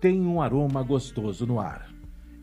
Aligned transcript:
tem 0.00 0.20
um 0.20 0.40
aroma 0.40 0.82
gostoso 0.82 1.46
no 1.46 1.58
ar. 1.58 1.88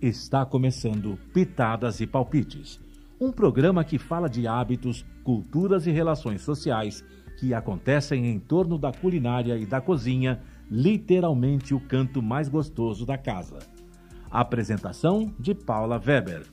Está 0.02 0.46
começando 0.46 1.18
Pitadas 1.34 2.02
e 2.02 2.08
Palpites, 2.08 2.79
um 3.20 3.31
programa 3.31 3.83
que 3.83 3.97
fala 3.97 4.28
de 4.28 4.47
hábitos, 4.47 5.06
culturas 5.24 5.88
e 5.88 5.92
relações 5.92 6.42
sociais 6.42 7.04
que 7.39 7.53
acontecem 7.53 8.26
em 8.28 8.39
torno 8.39 8.78
da 8.78 8.92
culinária 8.92 9.58
e 9.58 9.66
da 9.66 9.79
cozinha, 9.79 10.42
literalmente 10.70 11.74
o 11.74 11.79
canto 11.79 12.21
mais 12.21 12.49
gostoso 12.49 13.06
da 13.06 13.17
casa. 13.17 13.60
Apresentação 14.29 15.33
de 15.40 15.54
Paula 15.54 16.02
Weber. 16.04 16.45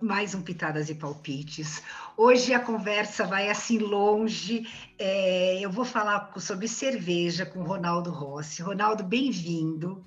Mais 0.00 0.34
um 0.34 0.42
Pitadas 0.42 0.88
e 0.88 0.94
Palpites. 0.94 1.82
Hoje 2.16 2.54
a 2.54 2.60
conversa 2.60 3.24
vai 3.24 3.48
assim 3.48 3.78
longe. 3.78 4.66
É, 4.98 5.58
eu 5.60 5.70
vou 5.70 5.84
falar 5.84 6.32
sobre 6.38 6.68
cerveja 6.68 7.44
com 7.44 7.60
o 7.60 7.64
Ronaldo 7.64 8.10
Rossi. 8.10 8.62
Ronaldo, 8.62 9.02
bem-vindo. 9.04 10.04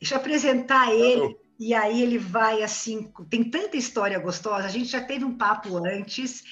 Deixa 0.00 0.14
eu 0.14 0.18
apresentar 0.18 0.92
ele. 0.92 1.36
E 1.58 1.72
aí 1.72 2.02
ele 2.02 2.18
vai 2.18 2.62
assim, 2.62 3.10
tem 3.30 3.42
tanta 3.44 3.76
história 3.76 4.18
gostosa. 4.18 4.66
A 4.66 4.70
gente 4.70 4.90
já 4.90 5.00
teve 5.00 5.24
um 5.24 5.36
papo 5.36 5.76
antes 5.78 6.44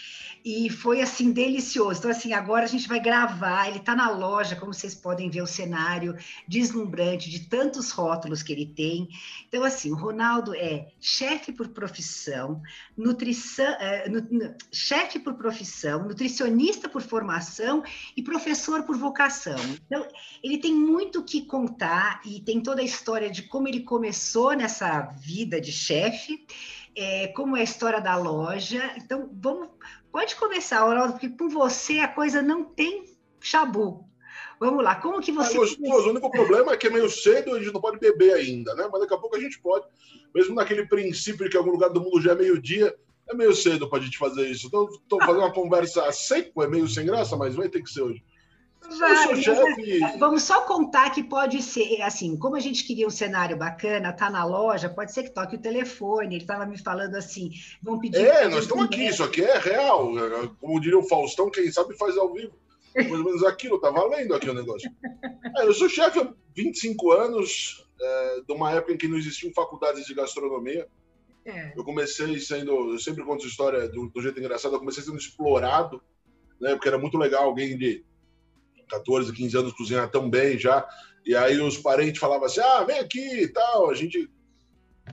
e 0.44 0.68
foi 0.68 1.00
assim 1.00 1.32
delicioso. 1.32 2.00
Então 2.00 2.10
assim, 2.10 2.34
agora 2.34 2.64
a 2.64 2.68
gente 2.68 2.86
vai 2.86 3.00
gravar. 3.00 3.66
Ele 3.66 3.78
está 3.78 3.96
na 3.96 4.10
loja, 4.10 4.54
como 4.54 4.74
vocês 4.74 4.94
podem 4.94 5.30
ver 5.30 5.40
o 5.40 5.46
cenário 5.46 6.14
deslumbrante 6.46 7.30
de 7.30 7.48
tantos 7.48 7.90
rótulos 7.90 8.42
que 8.42 8.52
ele 8.52 8.66
tem. 8.66 9.08
Então 9.48 9.64
assim, 9.64 9.90
o 9.90 9.96
Ronaldo 9.96 10.54
é 10.54 10.88
chefe 11.00 11.50
por 11.50 11.68
profissão, 11.68 12.60
nutrição, 12.94 13.64
é, 13.64 14.04
chefe 14.70 15.18
por 15.18 15.34
profissão, 15.34 16.04
nutricionista 16.04 16.90
por 16.90 17.00
formação 17.00 17.82
e 18.14 18.22
professor 18.22 18.82
por 18.82 18.98
vocação. 18.98 19.56
Então 19.86 20.06
ele 20.42 20.58
tem 20.58 20.74
muito 20.74 21.20
o 21.20 21.24
que 21.24 21.46
contar 21.46 22.20
e 22.22 22.40
tem 22.40 22.60
toda 22.60 22.82
a 22.82 22.84
história 22.84 23.30
de 23.30 23.44
como 23.44 23.66
ele 23.66 23.80
começou 23.80 24.52
nessa 24.52 25.00
vida 25.00 25.58
de 25.58 25.72
chefe. 25.72 26.46
É, 26.96 27.26
como 27.28 27.56
é 27.56 27.60
a 27.60 27.64
história 27.64 28.00
da 28.00 28.14
loja. 28.14 28.94
Então, 28.96 29.28
vamos, 29.32 29.68
Pode 30.14 30.36
começar, 30.36 30.78
Ronaldo, 30.78 31.14
porque 31.14 31.28
com 31.28 31.48
você 31.48 31.98
a 31.98 32.06
coisa 32.06 32.40
não 32.40 32.64
tem 32.64 33.02
chabu. 33.40 34.08
Vamos 34.60 34.84
lá, 34.84 34.94
como 34.94 35.20
que 35.20 35.32
você. 35.32 35.56
É 35.56 35.56
gostoso. 35.56 36.06
O 36.06 36.10
único 36.10 36.30
problema 36.30 36.72
é 36.72 36.76
que 36.76 36.86
é 36.86 36.90
meio 36.90 37.10
cedo 37.10 37.52
a 37.52 37.58
gente 37.58 37.72
não 37.72 37.80
pode 37.80 37.98
beber 37.98 38.32
ainda, 38.32 38.76
né? 38.76 38.88
Mas 38.92 39.00
daqui 39.00 39.12
a 39.12 39.18
pouco 39.18 39.34
a 39.34 39.40
gente 39.40 39.58
pode. 39.58 39.84
Mesmo 40.32 40.54
naquele 40.54 40.86
princípio 40.86 41.50
que 41.50 41.56
em 41.56 41.58
algum 41.58 41.72
lugar 41.72 41.88
do 41.90 42.00
mundo 42.00 42.22
já 42.22 42.30
é 42.30 42.36
meio-dia, 42.36 42.94
é 43.28 43.34
meio 43.34 43.52
cedo 43.56 43.90
para 43.90 43.98
a 43.98 44.02
gente 44.02 44.16
fazer 44.16 44.48
isso. 44.48 44.68
Então, 44.68 44.88
estou 44.88 45.18
fazendo 45.18 45.40
uma 45.40 45.52
conversa 45.52 46.12
seco, 46.12 46.62
é 46.62 46.68
meio 46.68 46.86
sem 46.86 47.04
graça, 47.04 47.36
mas 47.36 47.56
vai 47.56 47.68
ter 47.68 47.82
que 47.82 47.90
ser 47.90 48.02
hoje. 48.02 48.22
Vai, 48.98 49.42
chefe... 49.42 50.00
Vamos 50.18 50.42
só 50.42 50.62
contar 50.62 51.10
que 51.10 51.22
pode 51.22 51.62
ser, 51.62 52.02
assim, 52.02 52.36
como 52.36 52.56
a 52.56 52.60
gente 52.60 52.84
queria 52.84 53.06
um 53.06 53.10
cenário 53.10 53.56
bacana, 53.56 54.12
tá 54.12 54.28
na 54.30 54.44
loja, 54.44 54.88
pode 54.88 55.12
ser 55.12 55.24
que 55.24 55.30
toque 55.30 55.56
o 55.56 55.60
telefone. 55.60 56.34
Ele 56.34 56.42
estava 56.42 56.66
me 56.66 56.78
falando 56.78 57.14
assim, 57.14 57.50
vão 57.82 57.98
pedir. 57.98 58.26
É, 58.26 58.48
nós 58.48 58.64
estamos 58.64 58.84
aqui, 58.84 59.06
isso 59.06 59.22
aqui 59.22 59.42
é 59.42 59.58
real. 59.58 60.12
Como 60.60 60.80
diria 60.80 60.98
o 60.98 61.08
Faustão, 61.08 61.50
quem 61.50 61.70
sabe 61.72 61.96
faz 61.96 62.16
ao 62.16 62.32
vivo. 62.32 62.52
Mais 62.94 63.10
ou 63.10 63.24
menos 63.24 63.44
aquilo, 63.44 63.80
tá 63.80 63.90
valendo 63.90 64.34
aqui 64.34 64.48
o 64.48 64.54
negócio. 64.54 64.90
É, 65.56 65.66
eu 65.66 65.74
sou 65.74 65.88
chefe 65.88 66.20
há 66.20 66.32
25 66.54 67.10
anos, 67.12 67.84
é, 68.00 68.40
de 68.46 68.52
uma 68.52 68.70
época 68.70 68.92
em 68.92 68.96
que 68.96 69.08
não 69.08 69.16
existiam 69.16 69.52
faculdades 69.52 70.06
de 70.06 70.14
gastronomia. 70.14 70.86
É. 71.44 71.72
Eu 71.76 71.84
comecei 71.84 72.38
sendo, 72.38 72.92
eu 72.92 72.98
sempre 72.98 73.24
conto 73.24 73.46
história 73.46 73.88
do, 73.88 74.08
do 74.08 74.22
jeito 74.22 74.38
engraçado, 74.38 74.74
eu 74.74 74.78
comecei 74.78 75.02
sendo 75.02 75.18
explorado, 75.18 76.00
né, 76.60 76.72
porque 76.74 76.88
era 76.88 76.96
muito 76.96 77.18
legal 77.18 77.44
alguém 77.44 77.76
de 77.76 78.04
14, 78.88 79.32
15 79.32 79.56
anos 79.56 79.72
cozinhar 79.72 80.10
tão 80.10 80.28
bem 80.28 80.58
já. 80.58 80.86
E 81.24 81.34
aí 81.34 81.60
os 81.60 81.78
parentes 81.78 82.20
falavam 82.20 82.46
assim: 82.46 82.60
ah, 82.60 82.84
vem 82.84 82.98
aqui 82.98 83.42
e 83.42 83.48
tal, 83.48 83.90
a 83.90 83.94
gente 83.94 84.30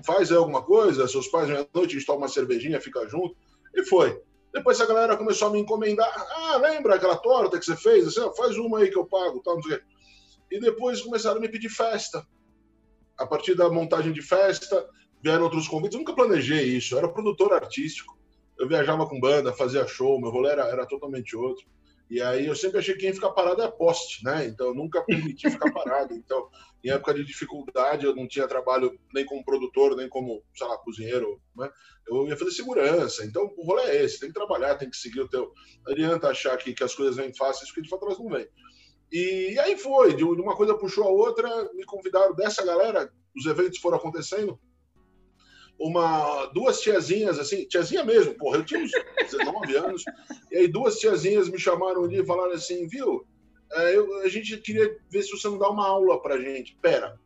faz 0.06 0.32
alguma 0.32 0.62
coisa, 0.62 1.08
seus 1.08 1.28
pais 1.28 1.48
vêm 1.48 1.58
à 1.58 1.68
noite, 1.74 1.96
a 1.96 2.00
gente 2.00 2.06
toma 2.06 2.20
uma 2.20 2.28
cervejinha, 2.28 2.82
fica 2.82 3.08
junto. 3.08 3.36
E 3.74 3.84
foi. 3.86 4.22
Depois 4.54 4.82
a 4.82 4.86
galera 4.86 5.16
começou 5.16 5.48
a 5.48 5.52
me 5.52 5.60
encomendar: 5.60 6.10
ah, 6.10 6.58
lembra 6.58 6.96
aquela 6.96 7.18
torta 7.18 7.58
que 7.58 7.66
você 7.66 7.76
fez? 7.76 8.08
Assim, 8.08 8.22
ah, 8.22 8.32
faz 8.34 8.58
uma 8.58 8.80
aí 8.80 8.90
que 8.90 8.98
eu 8.98 9.06
pago, 9.06 9.42
tal, 9.42 9.56
não 9.56 9.64
sei 9.64 9.76
o 9.76 9.80
quê. 9.80 9.86
E 10.52 10.60
depois 10.60 11.02
começaram 11.02 11.38
a 11.38 11.40
me 11.40 11.50
pedir 11.50 11.70
festa. 11.70 12.26
A 13.18 13.26
partir 13.26 13.56
da 13.56 13.70
montagem 13.70 14.12
de 14.12 14.22
festa, 14.22 14.86
vieram 15.24 15.44
outros 15.44 15.68
convites. 15.68 15.94
Eu 15.94 16.00
nunca 16.00 16.14
planejei 16.14 16.64
isso, 16.64 16.94
eu 16.94 16.98
era 17.00 17.08
produtor 17.08 17.54
artístico. 17.54 18.18
Eu 18.60 18.68
viajava 18.68 19.08
com 19.08 19.20
banda, 19.20 19.54
fazia 19.54 19.88
show, 19.88 20.20
meu 20.20 20.30
rolê 20.30 20.50
era, 20.50 20.64
era 20.68 20.86
totalmente 20.86 21.36
outro. 21.36 21.66
E 22.12 22.22
aí 22.22 22.46
eu 22.46 22.56
sempre 22.58 22.78
achei 22.78 22.94
que 22.94 23.00
quem 23.00 23.08
ia 23.08 23.16
ficar 23.16 23.32
parado 23.32 23.62
é 23.62 23.72
poste, 23.72 24.22
né? 24.26 24.46
Então 24.46 24.68
eu 24.68 24.76
nunca 24.76 25.02
permiti 25.02 25.50
ficar 25.50 25.72
parado. 25.72 26.14
Então, 26.14 26.50
em 26.84 26.90
época 26.90 27.14
de 27.14 27.24
dificuldade, 27.24 28.06
eu 28.06 28.14
não 28.14 28.28
tinha 28.28 28.46
trabalho 28.50 29.00
nem 29.14 29.26
como 29.26 29.46
produtor, 29.46 29.96
nem 29.96 30.10
como, 30.10 30.44
sei 30.54 30.68
lá, 30.68 30.78
cozinheiro, 30.78 31.42
né? 31.56 31.70
Eu 32.06 32.28
ia 32.28 32.36
fazer 32.36 32.52
segurança. 32.52 33.24
Então, 33.24 33.50
o 33.56 33.66
rolê 33.66 33.84
é 33.84 34.04
esse, 34.04 34.20
tem 34.20 34.28
que 34.28 34.36
trabalhar, 34.36 34.76
tem 34.76 34.90
que 34.90 34.98
seguir 34.98 35.22
o 35.22 35.30
teu. 35.30 35.54
Não 35.86 35.94
adianta 35.94 36.28
achar 36.28 36.58
que, 36.58 36.74
que 36.74 36.84
as 36.84 36.94
coisas 36.94 37.16
vêm 37.16 37.34
fáceis, 37.34 37.70
porque 37.70 37.84
de 37.84 37.90
fato 37.90 38.06
elas 38.06 38.20
não 38.20 38.28
vêm. 38.28 38.46
E, 39.10 39.54
e 39.54 39.60
aí 39.60 39.78
foi, 39.78 40.14
de 40.14 40.26
uma 40.26 40.58
coisa 40.58 40.78
puxou 40.78 41.06
a 41.06 41.10
outra, 41.10 41.72
me 41.74 41.86
convidaram 41.86 42.36
dessa 42.36 42.66
galera, 42.66 43.10
os 43.34 43.46
eventos 43.46 43.80
foram 43.80 43.96
acontecendo, 43.96 44.60
uma, 45.82 46.46
duas 46.48 46.80
tiazinhas, 46.80 47.40
assim, 47.40 47.66
tiazinha 47.66 48.04
mesmo, 48.04 48.36
porra, 48.36 48.58
eu 48.58 48.66
tinha 48.66 48.80
uns 48.80 48.92
19 49.20 49.76
anos, 49.76 50.04
e 50.52 50.58
aí 50.58 50.68
duas 50.68 51.00
tiazinhas 51.00 51.50
me 51.50 51.58
chamaram 51.58 52.04
ali 52.04 52.20
e 52.20 52.26
falaram 52.26 52.54
assim, 52.54 52.88
viu, 52.88 53.26
é, 53.74 53.96
eu, 53.96 54.20
a 54.22 54.28
gente 54.28 54.58
queria 54.58 54.96
ver 55.10 55.24
se 55.24 55.32
você 55.32 55.48
não 55.48 55.58
dá 55.58 55.70
uma 55.70 55.88
aula 55.88 56.22
pra 56.22 56.40
gente. 56.40 56.78
Pera, 56.82 57.20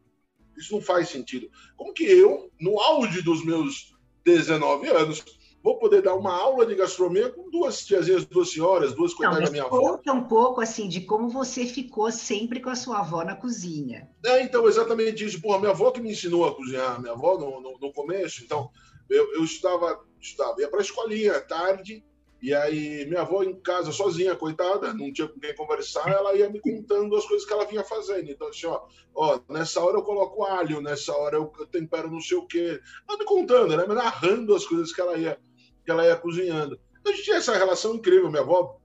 isso 0.56 0.74
não 0.74 0.82
faz 0.82 1.10
sentido. 1.10 1.50
Como 1.76 1.94
que 1.94 2.04
eu, 2.04 2.52
no 2.60 2.80
auge 2.80 3.22
dos 3.22 3.44
meus 3.44 3.94
19 4.24 4.88
anos, 4.90 5.24
vou 5.66 5.80
poder 5.80 6.04
dar 6.04 6.14
uma 6.14 6.32
aula 6.32 6.64
de 6.64 6.76
gastronomia 6.76 7.28
com 7.28 7.50
duas 7.50 7.84
tiazinhas, 7.84 8.24
duas 8.24 8.52
senhoras, 8.52 8.94
duas 8.94 9.16
coitadas 9.16 9.46
da 9.46 9.50
minha 9.50 9.64
avó. 9.64 9.80
Conta 9.80 10.14
um 10.14 10.26
pouco 10.26 10.62
assim 10.62 10.88
de 10.88 11.02
como 11.02 11.28
você 11.28 11.66
ficou 11.66 12.12
sempre 12.12 12.60
com 12.60 12.70
a 12.70 12.76
sua 12.76 13.00
avó 13.00 13.24
na 13.24 13.36
cozinha. 13.36 14.08
É, 14.24 14.44
então, 14.44 14.68
exatamente 14.68 15.26
isso. 15.26 15.42
Porra, 15.42 15.58
minha 15.58 15.72
avó 15.72 15.90
que 15.90 16.00
me 16.00 16.12
ensinou 16.12 16.48
a 16.48 16.54
cozinhar, 16.54 17.02
minha 17.02 17.14
avó 17.14 17.40
no, 17.40 17.60
no, 17.60 17.80
no 17.80 17.92
começo. 17.92 18.44
Então, 18.44 18.70
eu, 19.10 19.34
eu 19.34 19.44
estudava, 19.44 20.06
estudava, 20.22 20.62
ia 20.62 20.70
para 20.70 20.78
a 20.78 20.84
escolinha 20.84 21.36
à 21.36 21.42
tarde, 21.42 22.04
e 22.44 22.54
aí 22.54 23.04
minha 23.08 23.22
avó 23.22 23.42
em 23.42 23.60
casa 23.60 23.92
sozinha, 23.92 24.36
coitada, 24.36 24.94
não 24.94 25.12
tinha 25.12 25.28
com 25.28 25.40
quem 25.40 25.56
conversar, 25.56 26.08
ela 26.12 26.36
ia 26.36 26.48
me 26.48 26.60
contando 26.60 27.16
as 27.16 27.26
coisas 27.26 27.44
que 27.44 27.52
ela 27.52 27.66
vinha 27.66 27.84
fazendo. 27.84 28.30
Então, 28.30 28.50
assim, 28.50 28.68
ó, 28.68 28.84
ó 29.16 29.40
nessa 29.50 29.84
hora 29.84 29.98
eu 29.98 30.04
coloco 30.04 30.44
alho, 30.44 30.80
nessa 30.80 31.12
hora 31.12 31.38
eu 31.38 31.48
tempero 31.72 32.12
não 32.12 32.22
sei 32.22 32.38
o 32.38 32.46
quê. 32.46 32.80
Ela 33.10 33.18
me 33.18 33.26
contando, 33.26 33.76
né? 33.76 33.88
Me 33.88 33.96
narrando 33.96 34.54
as 34.54 34.64
coisas 34.64 34.94
que 34.94 35.02
ela 35.02 35.18
ia 35.18 35.40
que 35.86 35.92
ela 35.92 36.06
ia 36.06 36.16
cozinhando. 36.16 36.80
A 37.06 37.12
gente 37.12 37.24
tinha 37.24 37.38
essa 37.38 37.56
relação 37.56 37.96
incrível. 37.96 38.30
Minha 38.30 38.42
avó, 38.42 38.80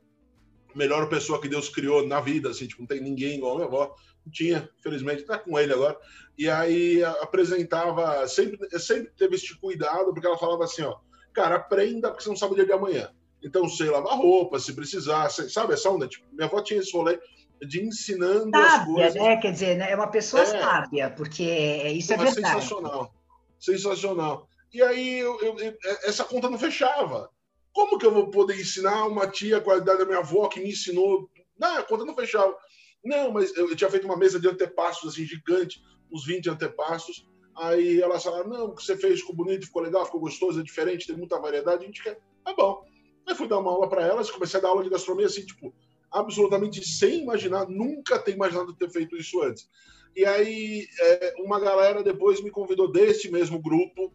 melhor 0.75 1.09
pessoa 1.09 1.41
que 1.41 1.49
Deus 1.49 1.69
criou 1.69 2.07
na 2.07 2.21
vida, 2.21 2.51
assim, 2.51 2.67
tipo, 2.67 2.83
não 2.83 2.87
tem 2.87 3.01
ninguém 3.01 3.39
igual 3.39 3.53
a 3.53 3.57
minha 3.57 3.67
avó. 3.67 3.95
Não 4.25 4.31
tinha, 4.31 4.69
felizmente, 4.83 5.23
está 5.23 5.39
com 5.39 5.59
ele 5.59 5.73
agora. 5.73 5.97
E 6.39 6.49
aí 6.49 7.03
apresentava, 7.05 8.29
sempre, 8.29 8.59
sempre 8.79 9.11
teve 9.17 9.37
esse 9.37 9.59
cuidado, 9.59 10.13
porque 10.13 10.27
ela 10.27 10.39
falava 10.39 10.65
assim: 10.65 10.83
ó, 10.83 10.99
cara, 11.33 11.57
aprenda, 11.57 12.11
porque 12.11 12.23
você 12.23 12.29
não 12.29 12.37
sabe 12.37 12.53
o 12.53 12.57
dia 12.57 12.67
de 12.67 12.73
amanhã. 12.73 13.11
Então, 13.43 13.67
sei 13.69 13.89
lavar 13.89 14.19
roupa, 14.19 14.59
se 14.59 14.75
precisar, 14.75 15.31
sabe 15.31 15.73
essa 15.73 15.89
onda? 15.89 16.07
Tipo, 16.07 16.27
minha 16.31 16.47
avó 16.47 16.63
tinha 16.63 16.81
esse 16.81 16.93
rolê 16.93 17.19
de 17.67 17.83
ensinando 17.83 18.51
sábia, 18.51 18.77
as 18.77 18.85
coisas. 18.85 19.15
né? 19.15 19.37
Quer 19.37 19.53
dizer, 19.53 19.77
né? 19.77 19.91
é 19.91 19.97
uma 19.97 20.09
pessoa 20.11 20.43
é, 20.43 20.47
sábia, 20.47 21.11
porque 21.11 21.43
isso 21.43 22.13
é 22.13 22.17
verdade. 22.17 22.37
Sensacional, 22.37 23.15
sensacional. 23.59 24.49
E 24.73 24.83
aí 24.83 25.19
eu, 25.19 25.39
eu, 25.41 25.57
essa 26.05 26.25
conta 26.25 26.49
não 26.49 26.59
fechava. 26.59 27.31
Como 27.73 27.99
que 27.99 28.07
eu 28.07 28.13
vou 28.13 28.31
poder 28.31 28.61
ensinar 28.61 29.07
uma 29.07 29.27
tia 29.27 29.59
a 29.59 29.61
qualidade 29.61 29.99
da 29.99 30.05
minha 30.05 30.19
avó 30.19 30.49
que 30.49 30.61
me 30.61 30.71
ensinou? 30.71 31.31
Não, 31.59 31.79
a 31.79 31.83
conta 31.83 32.05
não 32.05 32.15
fechava. 32.15 32.57
Não, 33.05 33.33
mas 33.33 33.57
eu, 33.57 33.69
eu 33.69 33.77
tinha 33.77 33.91
feito 33.91 34.05
uma 34.05 34.17
mesa 34.17 34.39
de 34.39 34.49
antepassos 34.49 35.13
assim, 35.13 35.25
gigante, 35.25 35.83
uns 36.13 36.25
20 36.25 36.51
antepassos. 36.51 37.27
Aí 37.57 38.01
ela 38.01 38.19
falaram, 38.19 38.49
não, 38.49 38.65
o 38.67 38.75
que 38.75 38.83
você 38.83 38.97
fez 38.97 39.21
ficou 39.21 39.35
bonito, 39.35 39.67
ficou 39.67 39.83
legal, 39.83 40.05
ficou 40.05 40.21
gostoso, 40.21 40.61
é 40.61 40.63
diferente, 40.63 41.07
tem 41.07 41.17
muita 41.17 41.39
variedade, 41.39 41.83
a 41.83 41.87
gente 41.87 42.03
quer. 42.03 42.19
Tá 42.45 42.55
bom. 42.55 42.85
Aí 43.27 43.35
fui 43.35 43.49
dar 43.49 43.59
uma 43.59 43.71
aula 43.71 43.89
para 43.89 44.07
elas, 44.07 44.31
comecei 44.31 44.59
a 44.59 44.63
dar 44.63 44.69
aula 44.69 44.83
de 44.83 44.91
gastronomia 44.91 45.27
assim, 45.27 45.45
tipo, 45.45 45.75
absolutamente 46.11 46.85
sem 46.87 47.23
imaginar, 47.23 47.69
nunca 47.69 48.19
ter 48.19 48.33
imaginado 48.33 48.75
ter 48.75 48.91
feito 48.91 49.17
isso 49.17 49.43
antes. 49.43 49.69
E 50.17 50.25
aí, 50.25 50.87
é, 51.01 51.35
uma 51.39 51.61
galera 51.61 52.03
depois 52.03 52.43
me 52.43 52.51
convidou 52.51 52.91
deste 52.91 53.31
mesmo 53.31 53.61
grupo 53.63 54.13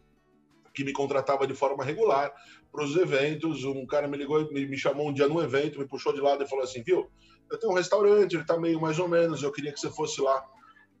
que 0.76 0.84
me 0.84 0.92
contratava 0.92 1.46
de 1.46 1.54
forma 1.54 1.82
regular 1.82 2.30
para 2.70 2.84
os 2.84 2.94
eventos. 2.94 3.64
Um 3.64 3.86
cara 3.86 4.06
me 4.06 4.18
ligou, 4.18 4.52
me, 4.52 4.66
me 4.66 4.76
chamou 4.76 5.08
um 5.08 5.12
dia 5.12 5.26
num 5.26 5.42
evento, 5.42 5.78
me 5.78 5.88
puxou 5.88 6.12
de 6.12 6.20
lado 6.20 6.44
e 6.44 6.48
falou 6.48 6.62
assim: 6.62 6.82
viu, 6.82 7.10
eu 7.50 7.58
tenho 7.58 7.72
um 7.72 7.76
restaurante, 7.76 8.34
ele 8.34 8.42
está 8.42 8.58
meio 8.58 8.78
mais 8.78 8.98
ou 8.98 9.08
menos, 9.08 9.42
eu 9.42 9.50
queria 9.50 9.72
que 9.72 9.80
você 9.80 9.90
fosse 9.90 10.20
lá 10.20 10.44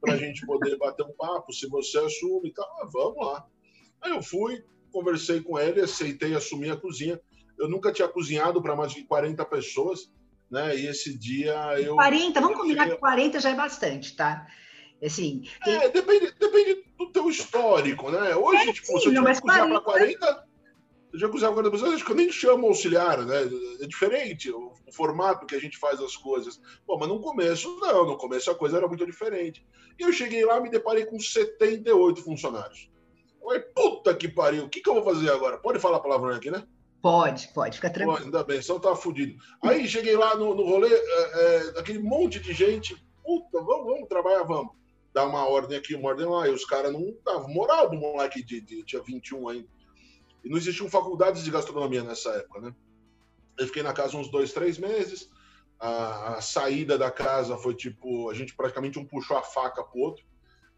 para 0.00 0.14
a 0.14 0.16
gente 0.16 0.46
poder 0.46 0.78
bater 0.78 1.04
um 1.04 1.12
papo, 1.12 1.52
se 1.52 1.68
você 1.68 1.98
assume 1.98 2.48
e 2.48 2.52
tal. 2.54 2.64
Ah, 2.80 2.88
vamos 2.90 3.26
lá. 3.26 3.46
Aí 4.00 4.12
eu 4.12 4.22
fui, 4.22 4.64
conversei 4.90 5.42
com 5.42 5.58
ele, 5.58 5.82
aceitei 5.82 6.34
assumir 6.34 6.70
a 6.70 6.76
cozinha. 6.76 7.20
Eu 7.58 7.68
nunca 7.68 7.92
tinha 7.92 8.08
cozinhado 8.08 8.62
para 8.62 8.74
mais 8.74 8.92
de 8.92 9.04
40 9.04 9.44
pessoas, 9.44 10.10
né? 10.50 10.74
E 10.74 10.86
esse 10.86 11.16
dia 11.18 11.54
eu. 11.78 11.96
40, 11.96 12.40
vamos 12.40 12.56
combinar 12.56 12.88
que 12.88 12.96
40 12.96 13.40
já 13.40 13.50
é 13.50 13.54
bastante, 13.54 14.16
tá? 14.16 14.46
Assim, 15.02 15.42
tem... 15.64 15.76
É, 15.76 15.88
depende, 15.88 16.32
depende 16.38 16.84
do 16.98 17.10
teu 17.12 17.28
histórico, 17.28 18.10
né? 18.10 18.34
Hoje, 18.34 18.70
é, 18.70 18.72
tipo, 18.72 18.86
sim, 18.86 18.98
se 18.98 19.06
eu 19.08 19.14
tiver 19.14 19.40
cozinhar 19.40 19.68
para 19.68 19.80
40, 19.80 20.46
eu 21.12 21.18
já 21.18 21.28
cozinhava 21.28 21.54
40 21.54 21.70
pessoas, 21.70 21.94
acho 21.94 22.04
que 22.04 22.12
eu 22.12 22.16
nem 22.16 22.32
chamo 22.32 22.66
auxiliar, 22.66 23.24
né? 23.24 23.42
É 23.80 23.86
diferente 23.86 24.50
o, 24.50 24.72
o, 24.86 24.92
formato 24.92 25.46
que 25.46 25.54
a 25.54 25.60
gente 25.60 25.76
faz 25.76 26.00
as 26.00 26.16
coisas. 26.16 26.60
Bom, 26.86 26.98
mas 26.98 27.08
no 27.08 27.20
começo, 27.20 27.78
não, 27.80 28.06
no 28.06 28.16
começo 28.16 28.50
a 28.50 28.54
coisa 28.54 28.78
era 28.78 28.88
muito 28.88 29.04
diferente. 29.04 29.66
E 29.98 30.02
eu 30.02 30.12
cheguei 30.12 30.44
lá 30.44 30.60
me 30.60 30.70
deparei 30.70 31.04
com 31.04 31.18
78 31.18 32.22
funcionários. 32.22 32.90
Falei, 33.42 33.60
puta 33.60 34.14
que 34.14 34.28
pariu, 34.28 34.64
o 34.64 34.68
que, 34.68 34.80
que 34.80 34.88
eu 34.88 34.94
vou 34.94 35.04
fazer 35.04 35.30
agora? 35.30 35.58
Pode 35.58 35.78
falar 35.78 36.00
palavrão 36.00 36.34
aqui, 36.34 36.50
né? 36.50 36.66
Pode, 37.00 37.48
pode, 37.48 37.76
fica 37.76 37.90
tranquilo. 37.90 38.24
Ainda 38.24 38.42
bem, 38.42 38.60
senão 38.60 38.80
tá 38.80 38.96
fudido. 38.96 39.36
Aí 39.62 39.86
cheguei 39.86 40.16
lá 40.16 40.34
no, 40.34 40.54
no 40.54 40.64
rolê, 40.64 40.92
é, 40.92 40.96
é, 40.96 41.78
aquele 41.78 42.00
monte 42.00 42.40
de 42.40 42.52
gente, 42.52 42.96
puta, 43.22 43.60
vamos, 43.62 43.84
vamos 43.86 44.08
trabalhar, 44.08 44.42
vamos 44.42 44.72
dar 45.16 45.24
uma 45.24 45.48
ordem 45.48 45.78
aqui, 45.78 45.94
uma 45.94 46.10
ordem 46.10 46.26
lá, 46.26 46.46
e 46.46 46.52
os 46.52 46.66
caras 46.66 46.92
não 46.92 47.16
davam 47.24 47.48
moral 47.48 47.88
do 47.88 47.96
moleque 47.96 48.44
de, 48.44 48.60
de, 48.60 48.84
tinha 48.84 49.02
21 49.02 49.48
ainda. 49.48 49.68
E 50.44 50.48
não 50.50 50.58
existiam 50.58 50.90
faculdades 50.90 51.42
de 51.42 51.50
gastronomia 51.50 52.04
nessa 52.04 52.28
época, 52.32 52.60
né? 52.60 52.74
Eu 53.58 53.66
fiquei 53.66 53.82
na 53.82 53.94
casa 53.94 54.14
uns 54.18 54.30
dois, 54.30 54.52
três 54.52 54.76
meses. 54.76 55.30
A, 55.80 56.34
a 56.34 56.40
saída 56.42 56.98
da 56.98 57.10
casa 57.10 57.56
foi 57.56 57.74
tipo, 57.74 58.28
a 58.28 58.34
gente 58.34 58.54
praticamente 58.54 58.98
um 58.98 59.06
puxou 59.06 59.38
a 59.38 59.42
faca 59.42 59.82
pro 59.82 60.00
outro. 60.00 60.22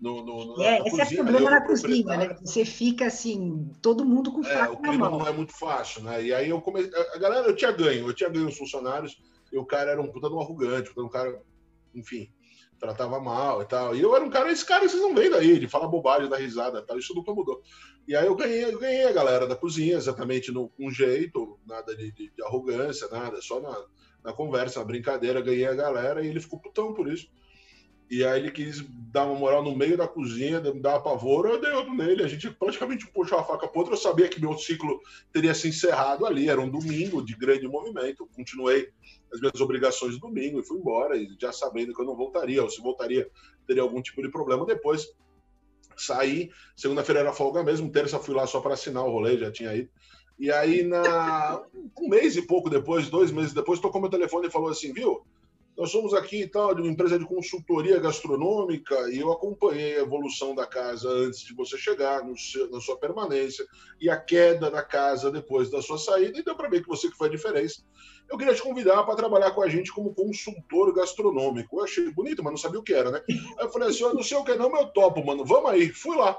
No, 0.00 0.24
no, 0.24 0.62
é, 0.62 0.78
esse 0.78 0.90
cozinha, 0.90 1.18
é 1.18 1.22
o 1.22 1.26
problema 1.26 1.50
na 1.50 1.66
cozinha, 1.66 2.16
né? 2.16 2.36
Você 2.40 2.64
fica 2.64 3.06
assim, 3.06 3.72
todo 3.82 4.04
mundo 4.04 4.30
com 4.30 4.44
faca 4.44 4.66
é, 4.66 4.68
o 4.68 4.76
clima 4.76 5.10
não 5.10 5.26
é 5.26 5.32
muito 5.32 5.52
fácil, 5.52 6.04
né? 6.04 6.22
E 6.22 6.32
aí 6.32 6.48
eu 6.48 6.60
comecei. 6.60 6.92
A 6.94 7.18
galera, 7.18 7.48
eu 7.48 7.56
tinha 7.56 7.72
ganho, 7.72 8.06
eu 8.06 8.14
tinha 8.14 8.30
ganho 8.30 8.46
os 8.46 8.56
funcionários, 8.56 9.20
e 9.52 9.58
o 9.58 9.66
cara 9.66 9.90
era 9.90 10.00
um 10.00 10.12
puta 10.12 10.28
de 10.28 10.34
um 10.36 10.40
arrogante, 10.40 10.92
um 10.96 11.08
cara, 11.08 11.42
enfim, 11.92 12.30
tratava 12.78 13.20
mal 13.20 13.62
e 13.62 13.64
tal. 13.64 13.94
E 13.94 14.00
eu 14.00 14.14
era 14.14 14.24
um 14.24 14.30
cara, 14.30 14.50
esse 14.50 14.64
cara 14.64 14.88
vocês 14.88 15.02
não 15.02 15.14
veem 15.14 15.30
daí, 15.30 15.58
de 15.58 15.68
falar 15.68 15.88
bobagem, 15.88 16.28
dar 16.28 16.36
risada 16.36 16.82
tal, 16.82 16.98
isso 16.98 17.14
nunca 17.14 17.32
mudou. 17.32 17.62
E 18.06 18.16
aí 18.16 18.26
eu 18.26 18.34
ganhei, 18.34 18.64
eu 18.64 18.78
ganhei 18.78 19.04
a 19.04 19.12
galera 19.12 19.46
da 19.46 19.56
cozinha, 19.56 19.96
exatamente 19.96 20.50
no, 20.50 20.68
com 20.70 20.90
jeito, 20.90 21.58
nada 21.66 21.94
de, 21.94 22.10
de, 22.12 22.30
de 22.30 22.42
arrogância, 22.42 23.08
nada, 23.08 23.40
só 23.42 23.60
na, 23.60 23.84
na 24.24 24.32
conversa, 24.32 24.80
na 24.80 24.86
brincadeira, 24.86 25.40
ganhei 25.40 25.66
a 25.66 25.74
galera 25.74 26.24
e 26.24 26.28
ele 26.28 26.40
ficou 26.40 26.60
putão 26.60 26.94
por 26.94 27.08
isso. 27.12 27.28
E 28.10 28.24
aí 28.24 28.40
ele 28.40 28.50
quis 28.50 28.82
dar 29.12 29.26
uma 29.26 29.34
moral 29.34 29.62
no 29.62 29.76
meio 29.76 29.96
da 29.96 30.08
cozinha, 30.08 30.60
dar 30.60 31.00
pavor, 31.00 31.46
eu 31.46 31.60
dei 31.60 31.70
outro 31.72 31.94
nele. 31.94 32.22
A 32.22 32.28
gente 32.28 32.50
praticamente 32.50 33.06
puxou 33.06 33.38
a 33.38 33.44
faca 33.44 33.68
para 33.68 33.78
outra. 33.78 33.94
Eu 33.94 33.98
sabia 33.98 34.28
que 34.28 34.40
meu 34.40 34.56
ciclo 34.56 35.00
teria 35.32 35.54
se 35.54 35.68
encerrado 35.68 36.24
ali. 36.24 36.48
Era 36.48 36.60
um 36.60 36.70
domingo 36.70 37.22
de 37.22 37.36
grande 37.36 37.68
movimento. 37.68 38.22
Eu 38.22 38.28
continuei 38.34 38.88
as 39.32 39.40
minhas 39.40 39.60
obrigações 39.60 40.14
de 40.14 40.20
domingo 40.20 40.58
e 40.58 40.64
fui 40.64 40.78
embora, 40.78 41.14
já 41.38 41.52
sabendo 41.52 41.94
que 41.94 42.00
eu 42.00 42.06
não 42.06 42.16
voltaria, 42.16 42.62
ou 42.62 42.70
se 42.70 42.80
voltaria, 42.80 43.28
teria 43.66 43.82
algum 43.82 44.00
tipo 44.00 44.22
de 44.22 44.30
problema. 44.30 44.64
Depois 44.64 45.06
saí, 45.94 46.50
segunda-feira 46.76 47.20
era 47.20 47.32
folga 47.32 47.62
mesmo, 47.62 47.90
terça 47.90 48.18
fui 48.18 48.34
lá 48.34 48.46
só 48.46 48.60
para 48.60 48.74
assinar 48.74 49.04
o 49.04 49.10
rolê, 49.10 49.36
já 49.36 49.50
tinha 49.50 49.74
ido. 49.74 49.90
E 50.38 50.50
aí, 50.52 50.84
na... 50.84 51.62
um 51.98 52.08
mês 52.08 52.36
e 52.36 52.42
pouco 52.42 52.70
depois, 52.70 53.10
dois 53.10 53.32
meses 53.32 53.52
depois, 53.52 53.80
tocou 53.80 54.00
meu 54.00 54.08
telefone 54.08 54.46
e 54.46 54.50
falou 54.50 54.70
assim, 54.70 54.92
viu? 54.92 55.26
Nós 55.78 55.92
somos 55.92 56.12
aqui 56.12 56.42
e 56.42 56.48
tal, 56.48 56.74
de 56.74 56.82
uma 56.82 56.90
empresa 56.90 57.16
de 57.16 57.24
consultoria 57.24 58.00
gastronômica, 58.00 59.08
e 59.12 59.20
eu 59.20 59.30
acompanhei 59.30 59.96
a 59.96 60.00
evolução 60.00 60.52
da 60.52 60.66
casa 60.66 61.08
antes 61.08 61.44
de 61.44 61.54
você 61.54 61.78
chegar, 61.78 62.20
seu, 62.36 62.68
na 62.68 62.80
sua 62.80 62.98
permanência, 62.98 63.64
e 64.00 64.10
a 64.10 64.16
queda 64.18 64.72
da 64.72 64.82
casa 64.82 65.30
depois 65.30 65.70
da 65.70 65.80
sua 65.80 65.96
saída, 65.96 66.36
e 66.36 66.42
deu 66.42 66.56
para 66.56 66.68
ver 66.68 66.82
que 66.82 66.88
você 66.88 67.08
que 67.08 67.16
foi 67.16 67.28
a 67.28 67.30
diferença. 67.30 67.80
Eu 68.30 68.36
queria 68.36 68.54
te 68.54 68.62
convidar 68.62 69.02
para 69.04 69.16
trabalhar 69.16 69.52
com 69.52 69.62
a 69.62 69.68
gente 69.68 69.90
como 69.90 70.14
consultor 70.14 70.92
gastronômico. 70.92 71.78
Eu 71.78 71.84
achei 71.84 72.10
bonito, 72.10 72.42
mas 72.42 72.52
não 72.52 72.58
sabia 72.58 72.78
o 72.78 72.82
que 72.82 72.92
era, 72.92 73.10
né? 73.10 73.22
Aí 73.28 73.64
eu 73.64 73.70
falei 73.70 73.88
assim: 73.88 74.02
eu 74.02 74.14
não 74.14 74.22
sei 74.22 74.36
o 74.36 74.44
que 74.44 74.54
não, 74.54 74.70
meu 74.70 74.86
topo, 74.88 75.24
mano. 75.24 75.44
Vamos 75.44 75.70
aí. 75.70 75.88
Fui 75.88 76.16
lá. 76.16 76.38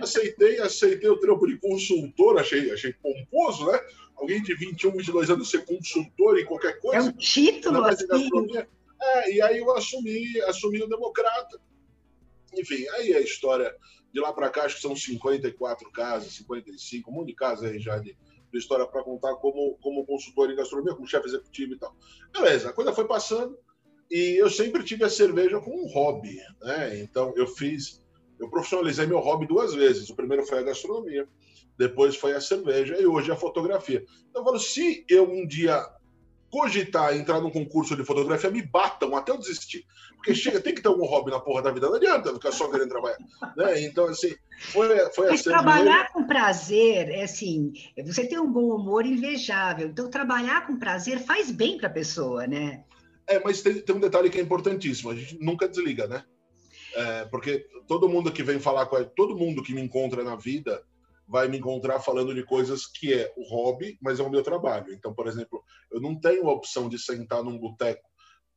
Aceitei, 0.00 0.60
aceitei 0.60 1.10
o 1.10 1.20
trampo 1.20 1.46
de 1.46 1.58
consultor, 1.58 2.38
achei, 2.38 2.70
achei 2.72 2.92
pomposo, 2.94 3.66
né? 3.66 3.78
Alguém 4.16 4.42
de 4.42 4.54
21, 4.54 4.92
22 4.92 5.30
anos 5.30 5.50
ser 5.50 5.66
consultor 5.66 6.38
em 6.38 6.46
qualquer 6.46 6.80
coisa. 6.80 7.08
É 7.08 7.10
um 7.10 7.12
título, 7.12 7.84
assim. 7.84 8.06
É, 8.98 9.32
e 9.34 9.42
aí 9.42 9.58
eu 9.58 9.70
assumi, 9.76 10.40
assumi 10.42 10.82
o 10.82 10.88
Democrata. 10.88 11.60
Enfim, 12.54 12.88
aí 12.94 13.14
a 13.14 13.20
história 13.20 13.74
de 14.12 14.20
lá 14.20 14.32
para 14.32 14.48
cá, 14.48 14.62
acho 14.62 14.76
que 14.76 14.80
são 14.80 14.96
54 14.96 15.90
casas, 15.92 16.32
55, 16.32 17.10
um 17.10 17.14
monte 17.14 17.28
de 17.28 17.34
casas 17.34 17.70
aí 17.70 17.78
já 17.78 17.98
de, 17.98 18.16
história 18.58 18.86
para 18.86 19.02
contar 19.02 19.34
como, 19.36 19.76
como 19.80 20.06
consultor 20.06 20.50
em 20.50 20.56
gastronomia, 20.56 20.94
como 20.94 21.06
chefe 21.06 21.26
executivo 21.26 21.74
e 21.74 21.78
tal. 21.78 21.94
Beleza, 22.32 22.70
a 22.70 22.72
coisa 22.72 22.92
foi 22.92 23.06
passando 23.06 23.58
e 24.10 24.40
eu 24.40 24.48
sempre 24.48 24.84
tive 24.84 25.04
a 25.04 25.10
cerveja 25.10 25.60
como 25.60 25.84
um 25.84 25.88
hobby, 25.88 26.38
né? 26.62 27.00
Então 27.00 27.32
eu 27.36 27.46
fiz, 27.46 28.02
eu 28.38 28.48
profissionalizei 28.48 29.06
meu 29.06 29.18
hobby 29.18 29.46
duas 29.46 29.74
vezes. 29.74 30.08
O 30.08 30.16
primeiro 30.16 30.46
foi 30.46 30.58
a 30.58 30.62
gastronomia, 30.62 31.28
depois 31.76 32.16
foi 32.16 32.32
a 32.32 32.40
cerveja 32.40 33.00
e 33.00 33.06
hoje 33.06 33.30
a 33.30 33.36
fotografia. 33.36 34.04
Então 34.30 34.42
eu 34.42 34.44
falo, 34.44 34.58
se 34.58 35.04
eu 35.08 35.30
um 35.30 35.46
dia 35.46 35.84
cogitar 36.50 37.16
entrar 37.16 37.40
num 37.40 37.50
concurso 37.50 37.96
de 37.96 38.04
fotografia, 38.04 38.50
me 38.50 38.62
batam 38.62 39.16
até 39.16 39.32
eu 39.32 39.38
desistir. 39.38 39.84
Porque 40.16 40.34
chega, 40.34 40.60
tem 40.60 40.74
que 40.74 40.80
ter 40.80 40.88
algum 40.88 41.04
hobby 41.06 41.30
na 41.30 41.40
porra 41.40 41.62
da 41.62 41.70
vida, 41.70 41.88
não 41.88 41.96
adianta 41.96 42.32
ficar 42.32 42.52
só 42.52 42.68
querendo 42.70 42.88
trabalhar. 42.88 43.18
Né? 43.56 43.84
Então, 43.84 44.06
assim, 44.06 44.34
foi, 44.70 44.98
foi 45.10 45.28
Mas 45.28 45.42
trabalhar 45.42 46.12
com 46.12 46.26
prazer, 46.26 47.10
é 47.10 47.22
assim, 47.22 47.72
você 48.04 48.26
tem 48.26 48.38
um 48.38 48.50
bom 48.50 48.74
humor 48.74 49.04
invejável. 49.04 49.88
Então, 49.88 50.10
trabalhar 50.10 50.66
com 50.66 50.78
prazer 50.78 51.20
faz 51.20 51.50
bem 51.50 51.76
para 51.76 51.88
a 51.88 51.92
pessoa, 51.92 52.46
né? 52.46 52.84
É, 53.28 53.40
mas 53.40 53.60
tem, 53.60 53.80
tem 53.80 53.96
um 53.96 54.00
detalhe 54.00 54.30
que 54.30 54.38
é 54.38 54.42
importantíssimo, 54.42 55.10
a 55.10 55.14
gente 55.14 55.38
nunca 55.40 55.68
desliga, 55.68 56.06
né? 56.06 56.24
É, 56.94 57.24
porque 57.26 57.66
todo 57.86 58.08
mundo 58.08 58.32
que 58.32 58.42
vem 58.42 58.58
falar 58.58 58.86
com 58.86 58.96
a, 58.96 59.04
todo 59.04 59.36
mundo 59.36 59.62
que 59.62 59.74
me 59.74 59.82
encontra 59.82 60.24
na 60.24 60.34
vida 60.34 60.82
vai 61.28 61.48
me 61.48 61.58
encontrar 61.58 62.00
falando 62.00 62.34
de 62.34 62.44
coisas 62.44 62.86
que 62.86 63.12
é 63.12 63.32
o 63.36 63.42
hobby, 63.42 63.98
mas 64.00 64.20
é 64.20 64.22
o 64.22 64.30
meu 64.30 64.42
trabalho. 64.42 64.92
Então, 64.92 65.12
por 65.12 65.26
exemplo, 65.26 65.62
eu 65.96 66.02
não 66.02 66.18
tenho 66.18 66.46
a 66.48 66.52
opção 66.52 66.88
de 66.88 66.98
sentar 66.98 67.42
num 67.42 67.58
boteco. 67.58 68.06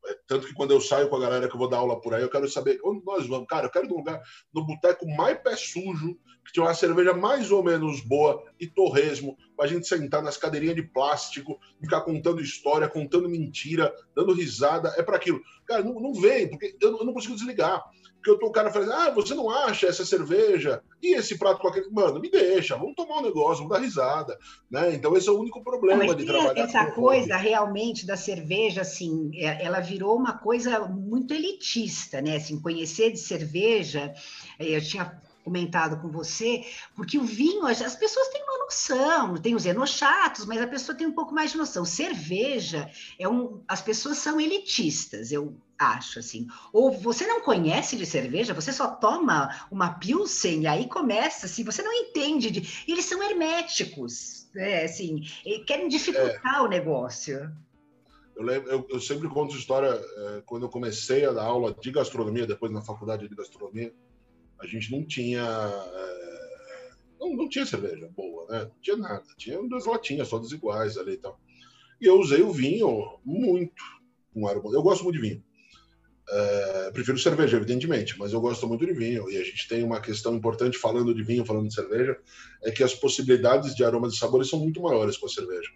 É, 0.05 0.15
tanto 0.27 0.47
que 0.47 0.53
quando 0.53 0.71
eu 0.71 0.79
saio 0.79 1.09
com 1.09 1.15
a 1.15 1.19
galera 1.19 1.47
que 1.47 1.53
eu 1.53 1.59
vou 1.59 1.69
dar 1.69 1.77
aula 1.77 1.99
por 1.99 2.13
aí, 2.13 2.21
eu 2.21 2.29
quero 2.29 2.49
saber 2.49 2.79
onde 2.83 3.03
nós 3.05 3.27
vamos. 3.27 3.47
Cara, 3.47 3.67
eu 3.67 3.71
quero 3.71 3.85
ir 3.85 3.89
num 3.89 3.97
lugar, 3.97 4.21
no 4.53 4.65
boteco 4.65 5.07
mais 5.07 5.37
pé 5.41 5.55
sujo, 5.55 6.17
que 6.45 6.53
tiver 6.53 6.65
uma 6.65 6.73
cerveja 6.73 7.13
mais 7.13 7.51
ou 7.51 7.63
menos 7.63 8.01
boa 8.01 8.43
e 8.59 8.67
torresmo, 8.67 9.37
pra 9.55 9.67
gente 9.67 9.87
sentar 9.87 10.21
nas 10.21 10.37
cadeirinhas 10.37 10.75
de 10.75 10.83
plástico, 10.83 11.59
ficar 11.81 12.01
contando 12.01 12.41
história, 12.41 12.89
contando 12.89 13.29
mentira, 13.29 13.93
dando 14.15 14.33
risada. 14.33 14.93
É 14.97 15.03
para 15.03 15.15
aquilo. 15.15 15.41
Cara, 15.65 15.83
não, 15.83 15.93
não 15.95 16.13
vem, 16.13 16.49
porque 16.49 16.77
eu, 16.81 16.97
eu 16.97 17.05
não 17.05 17.13
consigo 17.13 17.35
desligar. 17.35 17.83
Porque 18.19 18.31
eu 18.31 18.37
tô, 18.37 18.47
o 18.47 18.51
cara 18.51 18.69
falando, 18.69 18.91
ah, 18.91 19.09
você 19.11 19.33
não 19.33 19.49
acha 19.49 19.87
essa 19.87 20.05
cerveja? 20.05 20.83
E 21.01 21.15
esse 21.15 21.37
prato 21.37 21.61
com 21.61 21.69
aquele. 21.69 21.89
Mano, 21.89 22.19
me 22.19 22.29
deixa, 22.29 22.75
vamos 22.75 22.95
tomar 22.95 23.19
um 23.19 23.21
negócio, 23.21 23.63
vamos 23.63 23.69
dar 23.69 23.79
risada. 23.79 24.37
Né? 24.69 24.93
Então, 24.93 25.15
esse 25.15 25.29
é 25.29 25.31
o 25.31 25.39
único 25.39 25.63
problema 25.63 26.03
não, 26.03 26.13
de 26.13 26.25
trabalhar. 26.25 26.61
Essa 26.61 26.91
coisa 26.91 27.37
realmente 27.37 28.05
da 28.05 28.17
cerveja, 28.17 28.81
assim, 28.81 29.31
é, 29.35 29.63
ela 29.63 29.79
virou 29.79 30.17
uma 30.17 30.37
coisa 30.37 30.81
muito 30.81 31.33
elitista, 31.33 32.21
né? 32.21 32.35
Assim, 32.35 32.59
conhecer 32.59 33.11
de 33.11 33.19
cerveja, 33.19 34.13
é, 34.59 34.75
eu 34.75 34.81
tinha 34.81 35.17
comentado 35.41 36.01
com 36.01 36.09
você, 36.09 36.65
porque 36.95 37.17
o 37.17 37.23
vinho, 37.23 37.65
as 37.65 37.95
pessoas 37.95 38.27
têm 38.27 38.43
uma 38.43 38.65
noção, 38.65 39.37
tem 39.37 39.55
os 39.55 39.65
enochatos, 39.65 40.45
mas 40.45 40.61
a 40.61 40.67
pessoa 40.67 40.95
tem 40.95 41.07
um 41.07 41.13
pouco 41.13 41.33
mais 41.33 41.51
de 41.51 41.57
noção. 41.57 41.85
Cerveja 41.85 42.91
é 43.17 43.27
um, 43.27 43.61
as 43.67 43.81
pessoas 43.81 44.17
são 44.17 44.39
elitistas, 44.39 45.31
eu 45.31 45.55
acho 45.79 46.19
assim. 46.19 46.45
Ou 46.73 46.91
você 46.91 47.25
não 47.25 47.39
conhece 47.39 47.95
de 47.95 48.05
cerveja, 48.05 48.53
você 48.53 48.73
só 48.73 48.87
toma 48.87 49.67
uma 49.71 49.93
pilsen 49.93 50.63
e 50.63 50.67
aí 50.67 50.87
começa 50.87 51.45
assim, 51.45 51.63
você 51.63 51.81
não 51.81 51.93
entende 51.93 52.51
de, 52.51 52.83
eles 52.87 53.05
são 53.05 53.23
herméticos, 53.23 54.49
né? 54.53 54.83
Assim, 54.83 55.21
querem 55.65 55.87
dificultar 55.87 56.57
é. 56.57 56.61
o 56.61 56.67
negócio. 56.67 57.49
Eu, 58.35 58.43
lembro, 58.43 58.69
eu, 58.69 58.87
eu, 58.89 58.99
sempre 58.99 59.27
conto 59.29 59.55
história 59.55 59.89
é, 59.89 60.41
quando 60.45 60.63
eu 60.63 60.69
comecei 60.69 61.25
a 61.25 61.31
dar 61.31 61.43
aula 61.43 61.73
de 61.73 61.91
gastronomia, 61.91 62.45
depois 62.45 62.71
na 62.71 62.81
faculdade 62.81 63.27
de 63.27 63.35
gastronomia, 63.35 63.93
a 64.59 64.67
gente 64.67 64.91
não 64.91 65.05
tinha 65.05 65.41
é, 65.41 66.39
não, 67.19 67.35
não 67.35 67.49
tinha 67.49 67.65
cerveja 67.65 68.09
boa, 68.15 68.45
né? 68.49 68.63
Não 68.65 68.81
tinha 68.81 68.97
nada, 68.97 69.23
tinha 69.37 69.61
duas 69.67 69.85
latinhas 69.85 70.29
todas 70.29 70.51
iguais 70.51 70.97
ali 70.97 71.13
e 71.13 71.17
tal. 71.17 71.39
E 72.01 72.05
eu 72.05 72.17
usei 72.17 72.41
o 72.41 72.51
vinho 72.51 73.19
muito, 73.25 73.83
eu 74.35 74.81
gosto 74.81 75.03
muito 75.03 75.15
de 75.15 75.21
vinho. 75.21 75.43
É, 76.31 76.91
prefiro 76.91 77.17
cerveja, 77.17 77.57
evidentemente, 77.57 78.17
mas 78.19 78.33
eu 78.33 78.39
gosto 78.39 78.67
muito 78.67 78.85
de 78.85 78.93
vinho. 78.93 79.29
E 79.31 79.37
a 79.37 79.43
gente 79.43 79.67
tem 79.67 79.83
uma 79.83 79.99
questão 79.99 80.35
importante 80.35 80.77
falando 80.77 81.13
de 81.13 81.23
vinho, 81.23 81.45
falando 81.45 81.67
de 81.67 81.73
cerveja, 81.73 82.17
é 82.63 82.71
que 82.71 82.83
as 82.83 82.93
possibilidades 82.93 83.75
de 83.75 83.83
aromas 83.83 84.13
e 84.13 84.17
sabores 84.17 84.49
são 84.49 84.59
muito 84.59 84.81
maiores 84.81 85.17
com 85.17 85.25
a 85.25 85.29
cerveja. 85.29 85.69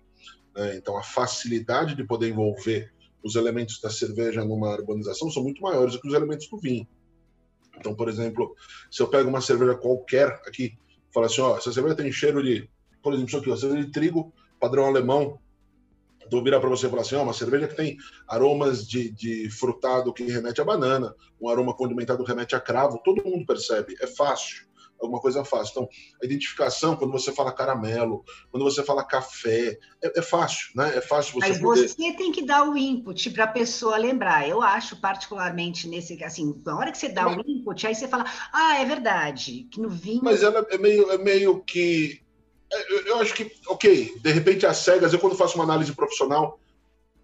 Né? 0.56 0.76
Então, 0.78 0.98
a 0.98 1.04
facilidade 1.04 1.96
de 1.96 2.04
poder 2.04 2.30
envolver 2.30 2.94
os 3.24 3.36
elementos 3.36 3.80
da 3.82 3.90
cerveja 3.90 4.44
numa 4.44 4.74
urbanização 4.74 5.32
são 5.32 5.42
muito 5.42 5.62
maiores 5.62 5.94
do 5.94 6.02
que 6.02 6.08
os 6.08 6.14
elementos 6.14 6.48
do 6.48 6.60
vinho. 6.60 6.88
Então, 7.78 7.96
por 7.96 8.08
exemplo, 8.08 8.56
se 8.92 9.02
eu 9.02 9.08
pego 9.08 9.30
uma 9.30 9.42
cerveja 9.42 9.76
qualquer 9.76 10.28
aqui, 10.46 10.78
falo 11.12 11.26
assim, 11.26 11.42
ó, 11.42 11.58
essa 11.58 11.72
cerveja 11.72 11.96
tem 11.96 12.12
cheiro 12.12 12.44
de, 12.44 12.70
por 13.02 13.14
exemplo, 13.14 13.30
isso 13.30 13.38
aqui, 13.38 13.50
ó, 13.50 13.56
cerveja 13.56 13.86
de 13.86 13.92
trigo, 13.92 14.32
padrão 14.60 14.86
alemão, 14.86 15.40
então 16.34 16.44
virar 16.44 16.60
para 16.60 16.70
você 16.70 16.88
e 16.88 16.90
falar 16.90 17.02
assim, 17.04 17.16
ó, 17.16 17.24
uma 17.24 17.34
cerveja 17.34 17.68
que 17.68 17.76
tem 17.76 17.98
aromas 18.28 18.88
de, 18.88 19.12
de 19.12 19.50
frutado 19.50 20.14
que 20.14 20.24
remete 20.24 20.60
a 20.60 20.66
banana, 20.66 21.16
um 21.40 21.48
aroma 21.48 21.74
condimentado 21.74 22.24
que 22.24 22.30
remete 22.30 22.56
a 22.56 22.60
cravo, 22.60 23.02
todo 23.04 23.24
mundo 23.24 23.46
percebe, 23.46 23.96
é 24.02 24.08
fácil 24.08 24.66
alguma 25.00 25.20
coisa 25.20 25.44
fácil. 25.44 25.72
Então, 25.72 25.90
a 26.22 26.26
identificação, 26.26 26.96
quando 26.96 27.12
você 27.12 27.34
fala 27.34 27.52
caramelo, 27.52 28.24
quando 28.50 28.64
você 28.64 28.82
fala 28.84 29.04
café, 29.04 29.78
é, 30.02 30.20
é 30.20 30.22
fácil, 30.22 30.70
né? 30.76 30.96
É 30.96 31.02
fácil 31.02 31.34
você 31.34 31.50
Mas 31.50 31.60
poder... 31.60 31.90
você 31.90 32.14
tem 32.14 32.32
que 32.32 32.42
dar 32.42 32.64
o 32.70 32.78
input 32.78 33.30
para 33.32 33.44
a 33.44 33.48
pessoa 33.48 33.98
lembrar. 33.98 34.48
Eu 34.48 34.62
acho, 34.62 34.96
particularmente, 35.02 35.90
nesse... 35.90 36.24
Assim, 36.24 36.58
na 36.66 36.78
hora 36.78 36.90
que 36.90 36.98
você 36.98 37.10
dá 37.10 37.24
Mas... 37.24 37.38
o 37.38 37.42
input, 37.46 37.86
aí 37.86 37.94
você 37.94 38.08
fala, 38.08 38.26
ah, 38.54 38.80
é 38.80 38.86
verdade, 38.86 39.68
que 39.70 39.82
no 39.82 39.90
vinho... 39.90 40.22
Mas 40.24 40.42
ela 40.42 40.66
é 40.70 40.78
meio, 40.78 41.12
é 41.12 41.18
meio 41.18 41.62
que... 41.62 42.23
É, 42.74 43.10
eu 43.10 43.20
acho 43.20 43.34
que, 43.34 43.52
ok, 43.68 44.20
de 44.20 44.32
repente 44.32 44.66
as 44.66 44.78
cegas, 44.78 45.14
eu 45.14 45.20
quando 45.20 45.36
faço 45.36 45.56
uma 45.56 45.64
análise 45.64 45.94
profissional, 45.94 46.60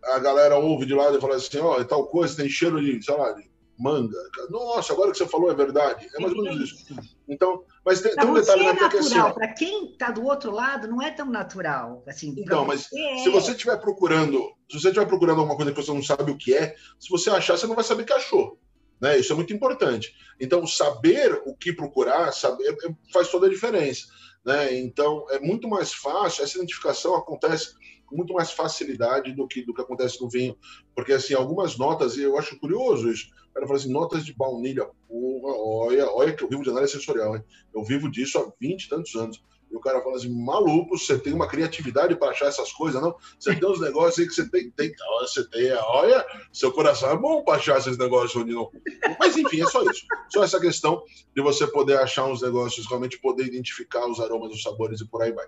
a 0.04 0.20
galera 0.20 0.58
ouve 0.58 0.86
de 0.86 0.94
lado 0.94 1.18
e 1.18 1.22
fala 1.22 1.36
assim, 1.36 1.58
ó, 1.60 1.78
oh, 1.78 1.82
é 1.82 1.84
tal 1.84 2.06
coisa, 2.08 2.36
tem 2.36 2.50
cheiro 2.50 2.80
de, 2.82 3.04
sei 3.04 3.16
lá, 3.16 3.32
de 3.34 3.50
manga. 3.78 4.18
Nossa, 4.50 4.92
agora 4.94 5.12
que 5.12 5.18
você 5.18 5.26
falou 5.26 5.50
é 5.50 5.56
verdade. 5.56 6.08
É 6.14 6.20
mais 6.20 6.34
ou 6.34 6.44
menos 6.44 6.70
isso. 6.70 6.86
Então, 7.28 7.64
mas 7.86 8.02
tem, 8.02 8.14
tem 8.14 8.28
um 8.28 8.34
detalhe 8.34 8.66
é 8.66 8.74
natural. 8.74 9.28
Assim, 9.28 9.34
para 9.34 9.48
quem 9.54 9.92
está 9.92 10.12
do 10.12 10.24
outro 10.26 10.52
lado, 10.52 10.88
não 10.88 11.02
é 11.02 11.12
tão 11.12 11.26
natural. 11.26 12.04
Assim, 12.08 12.36
então, 12.38 12.66
mas 12.66 12.92
é... 12.94 13.18
se 13.24 13.30
você 13.30 13.52
estiver 13.52 13.78
procurando, 13.78 14.38
se 14.70 14.80
você 14.80 14.90
estiver 14.90 15.06
procurando 15.06 15.40
alguma 15.40 15.56
coisa 15.56 15.72
que 15.72 15.82
você 15.82 15.94
não 15.94 16.04
sabe 16.04 16.32
o 16.32 16.38
que 16.38 16.54
é, 16.54 16.76
se 17.00 17.10
você 17.10 17.30
achar, 17.30 17.58
você 17.58 17.68
não 17.68 17.76
vai 17.76 17.84
saber 17.84 18.04
que 18.04 18.14
achou. 18.14 18.60
Né? 19.00 19.18
Isso 19.18 19.32
é 19.32 19.36
muito 19.36 19.54
importante. 19.54 20.14
Então, 20.40 20.66
saber 20.66 21.42
o 21.46 21.56
que 21.56 21.74
procurar 21.74 22.32
saber, 22.32 22.76
é, 22.84 22.96
faz 23.14 23.30
toda 23.30 23.48
a 23.48 23.50
diferença. 23.50 24.08
Né? 24.46 24.78
Então, 24.80 25.26
é 25.30 25.40
muito 25.40 25.68
mais 25.68 25.94
fácil, 25.94 26.44
essa 26.44 26.58
identificação 26.58 27.16
acontece 27.16 27.74
com 28.06 28.16
muito 28.16 28.34
mais 28.34 28.52
facilidade 28.52 29.34
do 29.34 29.48
que, 29.48 29.64
do 29.64 29.74
que 29.74 29.82
acontece 29.82 30.22
no 30.22 30.30
vinho. 30.30 30.58
Porque, 30.96 31.14
assim, 31.14 31.34
algumas 31.34 31.78
notas, 31.78 32.18
e 32.18 32.24
eu 32.24 32.38
acho 32.38 32.60
curioso 32.60 33.10
isso, 33.12 33.30
o 33.50 33.54
cara 33.54 33.68
fala 33.68 33.80
assim, 33.80 33.92
notas 33.92 34.26
de 34.26 34.34
baunilha, 34.34 34.86
porra, 35.08 35.56
olha, 35.58 36.12
olha 36.12 36.34
que 36.34 36.44
eu 36.44 36.50
vivo 36.50 36.64
de 36.64 36.70
análise 36.70 36.94
sensorial, 36.94 37.36
hein? 37.36 37.44
Eu 37.74 37.84
vivo 37.84 38.10
disso 38.10 38.38
há 38.38 38.52
20 38.60 38.84
e 38.84 38.90
tantos 38.90 39.16
anos. 39.16 39.44
E 39.72 39.76
o 39.76 39.80
cara 39.80 40.02
fala 40.02 40.16
assim, 40.16 40.30
maluco, 40.30 40.98
você 40.98 41.18
tem 41.18 41.34
uma 41.34 41.48
criatividade 41.48 42.16
para 42.16 42.32
achar 42.32 42.48
essas 42.48 42.72
coisas, 42.72 43.02
não? 43.02 43.16
Você 43.40 43.56
tem 43.56 43.70
uns 43.70 43.80
negócios 43.80 44.20
aí 44.20 44.28
que 44.28 44.34
você 44.34 44.50
tem, 44.50 44.72
tem 44.72 44.92
você 45.22 45.48
tem, 45.48 45.72
olha, 45.74 46.26
seu 46.52 46.72
coração 46.72 47.12
é 47.12 47.18
bom 47.18 47.44
para 47.44 47.58
achar 47.58 47.78
esses 47.78 47.98
negócios 47.98 48.36
onde 48.36 48.54
não. 48.54 48.72
Mas 49.20 49.38
enfim, 49.38 49.62
é 49.62 49.66
só 49.66 49.84
isso. 49.84 50.06
Só 50.34 50.44
essa 50.44 50.60
questão 50.60 51.04
de 51.36 51.42
você 51.42 51.68
poder 51.68 51.98
achar 52.00 52.26
uns 52.26 52.42
negócios, 52.42 52.88
realmente 52.88 53.20
poder 53.20 53.46
identificar 53.46 54.08
os 54.08 54.20
aromas, 54.20 54.52
os 54.52 54.64
sabores 54.64 55.02
e 55.02 55.08
por 55.08 55.22
aí 55.22 55.32
vai. 55.32 55.46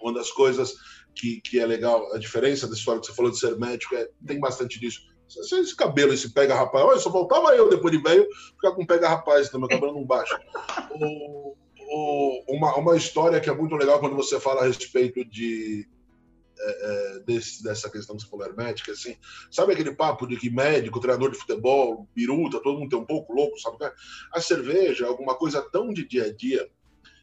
Uma 0.00 0.12
das 0.12 0.30
coisas 0.30 0.74
que, 1.14 1.40
que 1.40 1.58
é 1.58 1.66
legal, 1.66 2.12
a 2.12 2.18
diferença 2.18 2.66
da 2.68 2.74
história 2.74 3.00
que 3.00 3.06
você 3.06 3.14
falou 3.14 3.30
de 3.30 3.38
ser 3.38 3.56
médico, 3.58 3.94
é, 3.94 4.08
tem 4.26 4.38
bastante 4.38 4.78
disso. 4.78 5.00
Se 5.28 5.58
esse 5.58 5.74
cabelo, 5.74 6.12
esse 6.12 6.32
pega 6.32 6.54
rapaz, 6.54 6.84
olha, 6.84 7.00
só 7.00 7.10
voltava 7.10 7.54
eu 7.56 7.68
depois 7.68 7.96
de 7.96 8.02
velho 8.02 8.26
ficar 8.54 8.72
com 8.72 8.86
pega 8.86 9.08
rapaz, 9.08 9.48
então 9.48 9.58
meu 9.58 9.68
cabelo 9.68 9.94
não 9.94 10.04
baixa. 10.04 10.38
O, 11.94 12.44
uma, 12.48 12.76
uma 12.76 12.96
história 12.96 13.40
que 13.40 13.48
é 13.48 13.54
muito 13.54 13.76
legal 13.76 14.00
quando 14.00 14.16
você 14.16 14.40
fala 14.40 14.62
a 14.62 14.66
respeito 14.66 15.24
de 15.24 15.88
é, 16.58 17.16
é, 17.16 17.20
desse, 17.20 17.62
dessa 17.62 17.88
questão 17.88 18.16
que 18.16 18.42
hermética, 18.42 18.92
assim, 18.92 19.16
sabe 19.50 19.72
aquele 19.72 19.94
papo 19.94 20.26
de 20.26 20.36
que 20.36 20.50
médico, 20.50 20.98
treinador 20.98 21.30
de 21.30 21.38
futebol, 21.38 22.08
biruta, 22.14 22.60
todo 22.60 22.78
mundo 22.78 22.90
tem 22.90 22.98
um 22.98 23.06
pouco 23.06 23.32
louco, 23.32 23.58
sabe? 23.60 23.76
A 24.32 24.40
cerveja 24.40 25.04
é 25.04 25.08
alguma 25.08 25.36
coisa 25.36 25.62
tão 25.62 25.92
de 25.92 26.04
dia 26.06 26.24
a 26.24 26.32
dia 26.32 26.68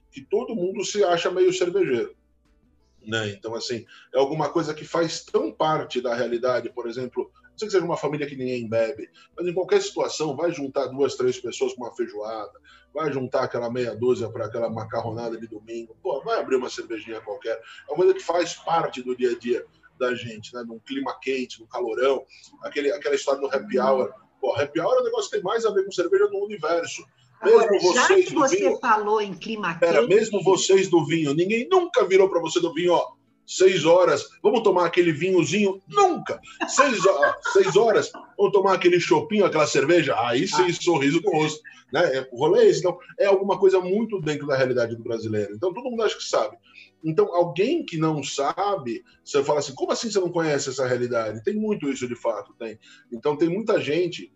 que 0.10 0.22
todo 0.22 0.56
mundo 0.56 0.86
se 0.86 1.04
acha 1.04 1.30
meio 1.30 1.51
cervejeiro. 1.51 2.16
Né? 3.06 3.30
Então, 3.32 3.56
assim, 3.56 3.86
é 4.13 4.20
alguma 4.20 4.50
coisa 4.50 4.74
que 4.74 4.86
faz 4.86 5.24
tão 5.24 5.51
parte 5.51 6.00
da 6.00 6.16
realidade, 6.16 6.70
por 6.70 6.88
exemplo, 6.88 7.32
sei 7.62 7.68
que 7.68 7.72
seja 7.74 7.86
uma 7.86 7.98
família 7.98 8.27
que 8.27 8.36
ninguém 8.36 8.68
bebe, 8.68 9.10
mas 9.38 9.48
em 9.48 9.53
qualquer 9.53 9.82
situação, 9.82 10.36
vai 10.36 10.51
juntar 10.51 10.88
duas, 10.88 11.15
três 11.15 11.39
pessoas 11.39 11.74
com 11.74 11.84
uma 11.84 11.96
feijoada, 11.96 12.51
vai 12.94 13.12
juntar 13.12 13.44
aquela 13.44 13.72
meia 13.72 13.96
dúzia 13.96 14.30
para 14.30 14.46
aquela 14.46 14.70
macarronada 14.70 15.38
de 15.38 15.48
domingo, 15.48 15.96
pô, 16.01 16.22
vai 16.22 16.39
abrir 16.39 16.56
uma 16.56 16.70
cervejinha 16.70 17.22
qualquer. 17.22 17.60
É 17.88 17.91
uma 17.91 17.98
coisa 17.98 18.13
que 18.13 18.24
faz 18.24 18.56
parte 18.56 19.01
do 19.03 19.15
dia 19.15 19.32
a 19.32 19.38
dia 19.38 19.65
da 20.00 20.15
gente, 20.15 20.53
né? 20.53 20.63
Num 20.63 20.80
clima 20.80 21.15
quente, 21.22 21.60
no 21.60 21.68
calorão, 21.68 22.25
aquele, 22.63 22.91
aquela 22.91 23.15
história 23.15 23.39
do 23.39 23.48
happy 23.48 23.80
hour. 23.80 24.12
Pô, 24.39 24.56
happy 24.56 24.80
hour 24.80 24.96
é 24.96 25.01
um 25.01 25.03
negócio 25.03 25.30
que 25.30 25.36
tem 25.36 25.44
mais 25.44 25.63
a 25.65 25.72
ver 25.72 25.86
com 25.86 25.91
cerveja 25.91 26.27
no 26.27 26.44
universo. 26.44 27.06
Agora, 27.39 27.72
mesmo 27.72 27.94
já 27.94 28.08
vocês 28.08 28.27
que 28.27 28.34
você 28.36 28.56
vinho, 28.58 28.80
falou 28.80 29.22
em 29.22 29.34
clima 29.34 29.77
quente... 29.77 30.08
mesmo 30.08 30.44
vocês 30.44 30.89
do 30.89 31.06
vinho, 31.06 31.34
ninguém 31.34 31.68
nunca 31.70 32.06
virou 32.06 32.30
para 32.30 32.39
você 32.39 32.60
do 32.60 32.74
vinho, 32.74 32.94
ó, 32.94 33.13
seis 33.51 33.84
horas, 33.86 34.29
vamos 34.41 34.63
tomar 34.63 34.86
aquele 34.86 35.12
vinhozinho? 35.12 35.81
Nunca! 35.89 36.39
Seis, 36.70 36.98
seis 37.51 37.75
horas, 37.75 38.12
vamos 38.38 38.53
tomar 38.53 38.75
aquele 38.75 39.00
chopinho, 39.00 39.46
aquela 39.46 39.67
cerveja? 39.67 40.15
Aí 40.17 40.48
sim, 40.48 40.72
sorriso 40.72 41.22
no 41.22 41.31
rosto. 41.31 41.62
Né? 41.91 42.17
É, 42.17 42.29
rolê 42.31 42.62
é 42.62 42.67
esse. 42.70 42.79
Então, 42.79 42.98
é 43.20 43.25
alguma 43.25 43.60
coisa 43.60 43.81
muito 43.81 44.22
dentro 44.22 44.48
da 44.48 44.55
realidade 44.55 44.96
do 44.96 45.03
brasileiro. 45.03 45.53
Então, 45.53 45.74
todo 45.74 45.89
mundo 45.89 46.01
acha 46.01 46.15
que 46.15 46.24
sabe. 46.24 46.55
Então, 47.03 47.36
alguém 47.36 47.84
que 47.84 47.98
não 47.98 48.24
sabe, 48.24 49.03
você 49.24 49.43
fala 49.43 49.60
assim, 49.60 49.75
como 49.75 49.91
assim 49.91 50.10
você 50.10 50.20
não 50.20 50.31
conhece 50.31 50.70
essa 50.70 50.88
realidade? 50.88 51.43
Tem 51.43 51.55
muito 51.55 51.89
isso 51.89 52.08
de 52.08 52.15
fato, 52.15 52.53
tem. 52.58 52.79
Então, 53.12 53.36
tem 53.36 53.50
muita 53.50 53.81
gente 53.81 54.31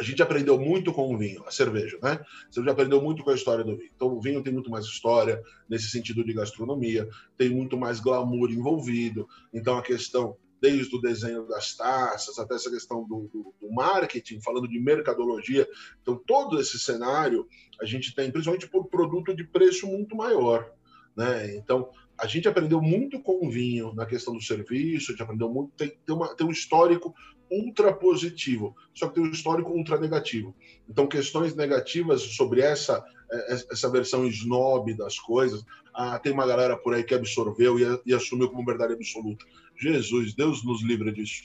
a 0.00 0.02
gente 0.02 0.22
aprendeu 0.22 0.58
muito 0.58 0.94
com 0.94 1.14
o 1.14 1.18
vinho, 1.18 1.44
a 1.46 1.50
cerveja, 1.50 1.98
né? 2.02 2.18
Você 2.50 2.64
já 2.64 2.72
aprendeu 2.72 3.02
muito 3.02 3.22
com 3.22 3.28
a 3.28 3.34
história 3.34 3.62
do 3.62 3.76
vinho. 3.76 3.90
Então, 3.94 4.08
o 4.08 4.20
vinho 4.20 4.42
tem 4.42 4.50
muito 4.50 4.70
mais 4.70 4.86
história 4.86 5.42
nesse 5.68 5.90
sentido 5.90 6.24
de 6.24 6.32
gastronomia, 6.32 7.06
tem 7.36 7.50
muito 7.50 7.76
mais 7.76 8.00
glamour 8.00 8.50
envolvido. 8.50 9.28
Então, 9.52 9.76
a 9.76 9.82
questão, 9.82 10.38
desde 10.58 10.96
o 10.96 11.00
desenho 11.02 11.46
das 11.46 11.76
taças 11.76 12.38
até 12.38 12.54
essa 12.54 12.70
questão 12.70 13.06
do, 13.06 13.28
do, 13.30 13.54
do 13.60 13.70
marketing, 13.70 14.40
falando 14.40 14.66
de 14.66 14.80
mercadologia. 14.80 15.68
Então, 16.00 16.16
todo 16.16 16.58
esse 16.58 16.78
cenário 16.78 17.46
a 17.78 17.84
gente 17.84 18.14
tem, 18.14 18.30
principalmente 18.30 18.70
por 18.70 18.88
produto 18.88 19.36
de 19.36 19.44
preço 19.44 19.86
muito 19.86 20.16
maior. 20.16 20.72
Né? 21.14 21.56
Então, 21.56 21.90
a 22.20 22.26
gente 22.26 22.48
aprendeu 22.48 22.80
muito 22.80 23.20
com 23.20 23.46
o 23.46 23.50
vinho 23.50 23.94
na 23.94 24.06
questão 24.06 24.34
do 24.34 24.42
serviço, 24.42 25.10
a 25.10 25.12
gente 25.12 25.22
aprendeu 25.22 25.48
muito, 25.48 25.72
tem, 25.76 25.88
tem, 25.88 26.14
uma, 26.14 26.34
tem 26.34 26.46
um 26.46 26.50
histórico 26.50 27.14
ultra 27.50 27.92
positivo, 27.92 28.76
só 28.94 29.08
que 29.08 29.14
tem 29.14 29.24
um 29.24 29.30
histórico 29.30 29.70
ultra 29.70 29.98
negativo. 29.98 30.54
Então, 30.88 31.06
questões 31.06 31.56
negativas 31.56 32.22
sobre 32.22 32.60
essa 32.60 33.04
é, 33.32 33.54
é, 33.54 33.64
essa 33.70 33.88
versão 33.88 34.26
snob 34.26 34.92
das 34.94 35.18
coisas, 35.18 35.64
ah, 35.94 36.18
tem 36.18 36.32
uma 36.32 36.46
galera 36.46 36.76
por 36.76 36.94
aí 36.94 37.04
que 37.04 37.14
absorveu 37.14 37.78
e, 37.78 38.00
e 38.06 38.14
assumiu 38.14 38.50
como 38.50 38.64
verdade 38.64 38.92
absoluta. 38.92 39.44
Jesus, 39.76 40.34
Deus 40.34 40.64
nos 40.64 40.82
livre 40.82 41.12
disso. 41.12 41.44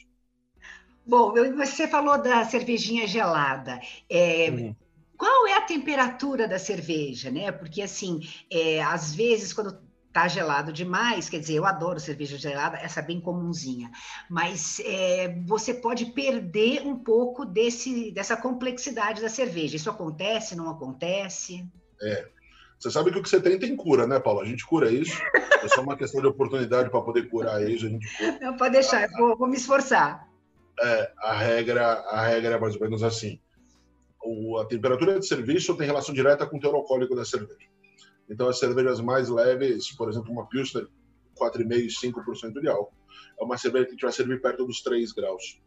Bom, 1.06 1.34
você 1.56 1.88
falou 1.88 2.20
da 2.20 2.44
cervejinha 2.46 3.08
gelada. 3.08 3.80
É, 4.10 4.50
uhum. 4.50 4.76
Qual 5.16 5.48
é 5.48 5.54
a 5.54 5.62
temperatura 5.62 6.48
da 6.48 6.58
cerveja, 6.58 7.30
né? 7.30 7.52
Porque 7.52 7.82
assim, 7.82 8.20
é, 8.52 8.84
às 8.84 9.14
vezes 9.14 9.54
quando 9.54 9.78
tá 10.16 10.30
gelado 10.30 10.72
demais, 10.72 11.28
quer 11.28 11.42
dizer, 11.42 11.56
eu 11.56 11.66
adoro 11.66 12.00
cerveja 12.00 12.38
gelada, 12.38 12.78
essa 12.78 13.02
bem 13.02 13.20
comunzinha, 13.20 13.92
mas 14.30 14.80
é, 14.86 15.36
você 15.46 15.74
pode 15.74 16.06
perder 16.06 16.88
um 16.88 16.98
pouco 16.98 17.44
desse, 17.44 18.12
dessa 18.12 18.38
complexidade 18.38 19.22
da 19.22 19.28
cerveja. 19.28 19.76
Isso 19.76 19.90
acontece, 19.90 20.56
não 20.56 20.70
acontece? 20.70 21.70
É. 22.02 22.30
Você 22.80 22.90
sabe 22.92 23.12
que 23.12 23.20
o 23.20 23.24
que 23.24 23.28
você 23.28 23.42
tem 23.42 23.60
tem 23.60 23.76
cura, 23.76 24.08
né, 24.08 24.18
Paulo? 24.18 24.40
A 24.40 24.46
gente 24.46 24.66
cura 24.66 24.90
isso. 24.90 25.22
É 25.62 25.68
só 25.68 25.82
uma 25.82 25.98
questão 25.98 26.22
de 26.22 26.28
oportunidade 26.28 26.90
para 26.90 27.02
poder 27.02 27.30
curar 27.30 27.62
isso. 27.70 27.86
A 27.86 27.90
gente 27.90 28.18
cura. 28.18 28.40
Não, 28.40 28.56
pode 28.56 28.72
deixar, 28.72 29.04
eu 29.04 29.10
vou, 29.18 29.38
vou 29.38 29.50
me 29.50 29.58
esforçar. 29.58 30.26
É, 30.82 31.12
a 31.24 31.34
regra, 31.34 31.86
a 32.10 32.26
regra 32.26 32.56
é 32.56 32.60
mais 32.60 32.76
ou 32.76 32.82
menos 32.82 33.04
assim. 33.04 33.38
O, 34.24 34.60
a 34.60 34.66
temperatura 34.66 35.20
de 35.20 35.28
serviço 35.28 35.76
tem 35.76 35.86
relação 35.86 36.16
direta 36.16 36.48
com 36.48 36.56
o 36.56 36.60
teor 36.60 36.76
alcoólico 36.76 37.18
da 37.18 37.26
cerveja. 37.26 37.75
Então, 38.30 38.48
as 38.48 38.60
cervejas 38.60 39.00
mais 39.00 39.30
leves, 39.30 39.92
por 39.92 40.10
exemplo, 40.10 40.32
uma 40.32 40.48
Pilsner, 40.48 40.88
4,5%, 41.40 42.14
5% 42.14 42.62
de 42.62 42.68
álcool. 42.68 42.94
É 43.40 43.44
uma 43.44 43.58
cerveja 43.58 43.86
que 43.86 44.02
vai 44.02 44.12
servir 44.12 44.42
perto 44.42 44.66
dos 44.66 44.82
3 44.82 45.12
graus. 45.12 45.62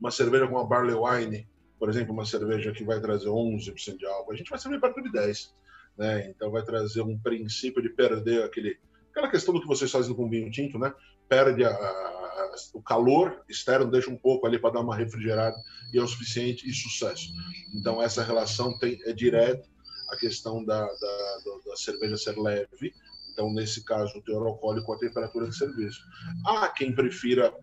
Uma 0.00 0.10
cerveja 0.10 0.46
com 0.46 0.58
a 0.58 0.64
Barley 0.64 0.94
Wine, 0.94 1.48
por 1.78 1.88
exemplo, 1.88 2.12
uma 2.12 2.24
cerveja 2.24 2.72
que 2.72 2.84
vai 2.84 3.00
trazer 3.00 3.28
11% 3.28 3.96
de 3.96 4.06
álcool, 4.06 4.32
a 4.32 4.36
gente 4.36 4.50
vai 4.50 4.58
servir 4.58 4.80
perto 4.80 5.02
de 5.02 5.12
10. 5.12 5.54
Né? 5.96 6.30
Então, 6.30 6.50
vai 6.50 6.62
trazer 6.62 7.02
um 7.02 7.18
princípio 7.18 7.82
de 7.82 7.90
perder 7.90 8.42
aquele, 8.44 8.78
aquela 9.10 9.30
questão 9.30 9.54
do 9.54 9.60
que 9.60 9.66
vocês 9.66 9.90
fazem 9.90 10.14
com 10.14 10.28
vinho 10.28 10.50
tinto, 10.50 10.78
né? 10.78 10.92
Perde 11.28 11.64
a, 11.64 11.70
a, 11.70 12.54
o 12.74 12.82
calor 12.82 13.42
externo, 13.48 13.90
deixa 13.90 14.10
um 14.10 14.16
pouco 14.16 14.46
ali 14.46 14.58
para 14.58 14.74
dar 14.74 14.80
uma 14.80 14.94
refrigerada 14.94 15.56
e 15.92 15.98
é 15.98 16.02
o 16.02 16.06
suficiente 16.06 16.68
e 16.68 16.72
sucesso. 16.72 17.30
Então, 17.74 18.02
essa 18.02 18.22
relação 18.22 18.78
tem, 18.78 18.98
é 19.04 19.12
direta 19.12 19.66
a 20.08 20.16
questão 20.16 20.64
da, 20.64 20.80
da, 20.80 21.38
da 21.66 21.76
cerveja 21.76 22.16
ser 22.16 22.38
leve, 22.38 22.92
então, 23.36 23.52
nesse 23.52 23.84
caso, 23.84 24.18
o 24.18 24.22
teor 24.22 24.46
alcoólico 24.46 24.94
a 24.94 24.98
temperatura 24.98 25.46
de 25.46 25.54
serviço. 25.54 26.00
Há 26.46 26.68
quem 26.68 26.94
prefira 26.94 27.54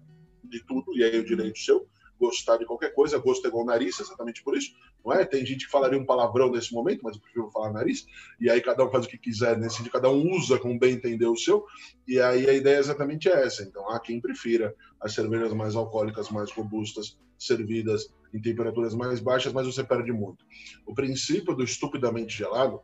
de 0.43 0.63
tudo, 0.65 0.95
e 0.95 1.03
aí 1.03 1.19
o 1.19 1.25
direito 1.25 1.57
seu, 1.57 1.87
gostar 2.19 2.57
de 2.57 2.65
qualquer 2.65 2.93
coisa, 2.93 3.17
gosto 3.17 3.45
é 3.45 3.47
igual 3.47 3.65
nariz, 3.65 3.99
exatamente 3.99 4.43
por 4.43 4.55
isso, 4.55 4.71
não 5.03 5.11
é? 5.11 5.25
Tem 5.25 5.43
gente 5.43 5.65
que 5.65 5.71
falaria 5.71 5.99
um 5.99 6.05
palavrão 6.05 6.51
nesse 6.51 6.71
momento, 6.71 7.01
mas 7.03 7.15
eu 7.15 7.21
prefiro 7.21 7.49
falar 7.49 7.73
nariz, 7.73 8.05
e 8.39 8.49
aí 8.51 8.61
cada 8.61 8.85
um 8.85 8.91
faz 8.91 9.05
o 9.05 9.09
que 9.09 9.17
quiser 9.17 9.57
nesse 9.57 9.77
sentido, 9.77 9.91
cada 9.91 10.11
um 10.11 10.31
usa 10.31 10.59
como 10.59 10.77
bem 10.77 10.93
entender 10.93 11.25
o 11.25 11.35
seu, 11.35 11.65
e 12.07 12.19
aí 12.19 12.47
a 12.47 12.53
ideia 12.53 12.77
é 12.77 12.79
exatamente 12.79 13.27
essa. 13.27 13.63
Então, 13.63 13.89
há 13.89 13.99
quem 13.99 14.21
prefira 14.21 14.75
as 15.01 15.13
cervejas 15.13 15.51
mais 15.53 15.75
alcoólicas, 15.75 16.29
mais 16.29 16.51
robustas, 16.51 17.17
servidas 17.45 18.13
em 18.33 18.41
temperaturas 18.41 18.93
mais 18.95 19.19
baixas, 19.19 19.53
mas 19.53 19.67
você 19.67 19.83
perde 19.83 20.11
muito. 20.11 20.45
O 20.85 20.93
princípio 20.93 21.55
do 21.55 21.63
estupidamente 21.63 22.37
gelado 22.37 22.81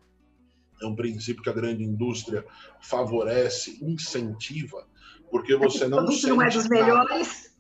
é 0.81 0.85
um 0.85 0.95
princípio 0.95 1.43
que 1.43 1.49
a 1.49 1.53
grande 1.53 1.83
indústria 1.83 2.45
favorece, 2.81 3.83
incentiva, 3.83 4.87
porque 5.29 5.55
você 5.55 5.87
não 5.87 6.07
sente 6.07 6.27
não 6.27 6.41
é 6.41 6.49
dos 6.49 6.69
nada. 6.69 6.85
melhores. 6.85 7.55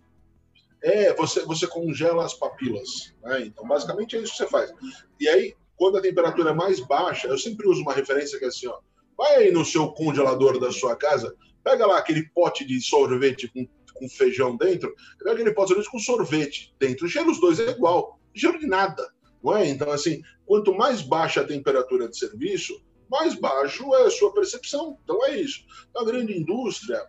É, 0.81 1.13
você, 1.13 1.43
você 1.45 1.67
congela 1.67 2.25
as 2.25 2.33
papilas. 2.33 3.13
Né? 3.21 3.47
Então, 3.47 3.67
basicamente 3.67 4.15
é 4.15 4.21
isso 4.21 4.31
que 4.31 4.37
você 4.37 4.47
faz. 4.47 4.71
E 5.19 5.27
aí, 5.27 5.53
quando 5.75 5.97
a 5.97 6.01
temperatura 6.01 6.51
é 6.51 6.53
mais 6.53 6.79
baixa, 6.79 7.27
eu 7.27 7.37
sempre 7.37 7.67
uso 7.67 7.81
uma 7.81 7.93
referência 7.93 8.39
que 8.39 8.45
é 8.45 8.47
assim, 8.47 8.67
ó. 8.67 8.79
Vai 9.17 9.35
aí 9.35 9.51
no 9.51 9.65
seu 9.65 9.89
congelador 9.91 10.59
da 10.59 10.71
sua 10.71 10.95
casa, 10.95 11.35
pega 11.61 11.85
lá 11.85 11.97
aquele 11.97 12.29
pote 12.29 12.65
de 12.65 12.79
sorvete 12.79 13.49
com, 13.49 13.67
com 13.99 14.09
feijão 14.09 14.55
dentro, 14.57 14.93
pega 15.17 15.33
aquele 15.33 15.53
pote 15.53 15.75
de 15.75 15.83
sorvete 15.83 15.91
com 15.91 15.99
sorvete 15.99 16.75
dentro. 16.79 17.05
O 17.05 17.09
cheiro 17.09 17.27
dos 17.27 17.39
dois 17.39 17.59
é 17.59 17.69
igual, 17.69 18.19
cheiro 18.33 18.57
de 18.57 18.65
nada. 18.65 19.05
Não 19.43 19.55
é? 19.55 19.67
Então, 19.69 19.91
assim, 19.91 20.21
quanto 20.45 20.73
mais 20.73 21.01
baixa 21.01 21.41
a 21.41 21.47
temperatura 21.47 22.09
de 22.09 22.17
serviço, 22.17 22.81
mais 23.09 23.35
baixo 23.35 23.93
é 23.95 24.03
a 24.03 24.11
sua 24.11 24.33
percepção. 24.33 24.97
Então 25.03 25.25
é 25.25 25.39
isso. 25.39 25.65
A 25.95 26.03
grande 26.03 26.37
indústria, 26.37 27.05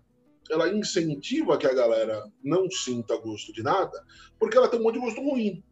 ela 0.50 0.72
incentiva 0.72 1.58
que 1.58 1.66
a 1.66 1.74
galera 1.74 2.24
não 2.42 2.70
sinta 2.70 3.16
gosto 3.16 3.52
de 3.52 3.62
nada, 3.62 4.04
porque 4.38 4.56
ela 4.56 4.68
tem 4.68 4.80
um 4.80 4.82
monte 4.82 4.94
de 4.94 5.00
gosto 5.00 5.20
ruim. 5.20 5.62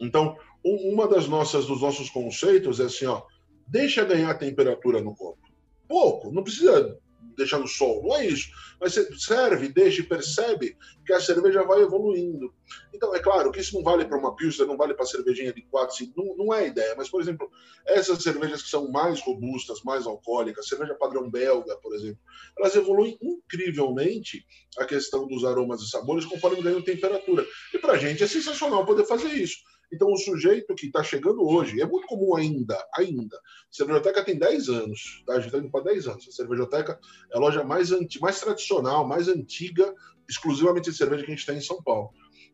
Então, 0.00 0.36
um, 0.64 0.92
uma 0.92 1.08
das 1.08 1.26
nossas 1.26 1.66
dos 1.66 1.80
nossos 1.80 2.10
conceitos 2.10 2.80
é 2.80 2.84
assim, 2.84 3.06
ó, 3.06 3.22
deixa 3.66 4.04
ganhar 4.04 4.34
temperatura 4.34 5.00
no 5.00 5.14
copo. 5.14 5.40
Pouco, 5.88 6.30
não 6.30 6.42
precisa 6.42 6.98
deixar 7.36 7.58
no 7.58 7.66
sol, 7.66 8.02
não 8.02 8.16
é 8.16 8.26
isso. 8.26 8.50
Mas 8.80 8.94
você 8.94 9.18
serve, 9.18 9.68
deixa 9.68 10.00
e 10.00 10.04
percebe 10.04 10.76
que 11.04 11.12
a 11.12 11.20
cerveja 11.20 11.62
vai 11.64 11.82
evoluindo. 11.82 12.52
Então, 12.94 13.14
é 13.14 13.18
claro 13.18 13.50
que 13.50 13.60
isso 13.60 13.74
não 13.74 13.82
vale 13.82 14.04
para 14.04 14.18
uma 14.18 14.34
Pilsner, 14.34 14.66
não 14.66 14.76
vale 14.76 14.94
para 14.94 15.06
cervejinha 15.06 15.52
de 15.52 15.62
4, 15.62 15.96
5, 15.96 16.12
não, 16.16 16.36
não 16.36 16.54
é 16.54 16.60
a 16.60 16.66
ideia. 16.66 16.94
Mas, 16.96 17.08
por 17.08 17.20
exemplo, 17.20 17.50
essas 17.86 18.22
cervejas 18.22 18.62
que 18.62 18.68
são 18.68 18.90
mais 18.90 19.20
robustas, 19.20 19.82
mais 19.82 20.06
alcoólicas, 20.06 20.68
cerveja 20.68 20.94
padrão 20.94 21.30
belga, 21.30 21.76
por 21.78 21.94
exemplo, 21.94 22.20
elas 22.58 22.74
evoluem 22.74 23.18
incrivelmente 23.22 24.44
a 24.78 24.84
questão 24.84 25.26
dos 25.26 25.44
aromas 25.44 25.80
e 25.82 25.88
sabores 25.88 26.24
conforme 26.24 26.62
ganham 26.62 26.82
temperatura. 26.82 27.46
E 27.74 27.78
para 27.78 27.94
a 27.94 27.98
gente 27.98 28.22
é 28.22 28.26
sensacional 28.26 28.86
poder 28.86 29.04
fazer 29.04 29.28
isso. 29.28 29.56
Então, 29.92 30.12
o 30.12 30.16
sujeito 30.16 30.74
que 30.74 30.86
está 30.86 31.02
chegando 31.02 31.42
hoje, 31.46 31.80
é 31.80 31.86
muito 31.86 32.06
comum 32.06 32.36
ainda, 32.36 32.76
ainda. 32.94 33.36
A 33.36 33.40
cervejoteca 33.70 34.24
tem 34.24 34.38
10 34.38 34.68
anos, 34.68 35.22
tá? 35.26 35.32
a 35.32 35.36
gente 35.36 35.46
está 35.46 35.58
indo 35.58 35.70
para 35.70 35.84
10 35.84 36.06
anos. 36.06 36.28
A 36.28 36.32
cervejoteca 36.32 36.98
é 37.32 37.36
a 37.36 37.40
loja 37.40 37.64
mais, 37.64 37.90
anti, 37.90 38.20
mais 38.20 38.40
tradicional, 38.40 39.06
mais 39.06 39.28
antiga, 39.28 39.94
exclusivamente 40.28 40.90
de 40.90 40.96
cerveja 40.96 41.24
que 41.24 41.32
a 41.32 41.34
gente 41.34 41.46
tem 41.46 41.58
em 41.58 41.62
São 41.62 41.82
Paulo. 41.82 42.10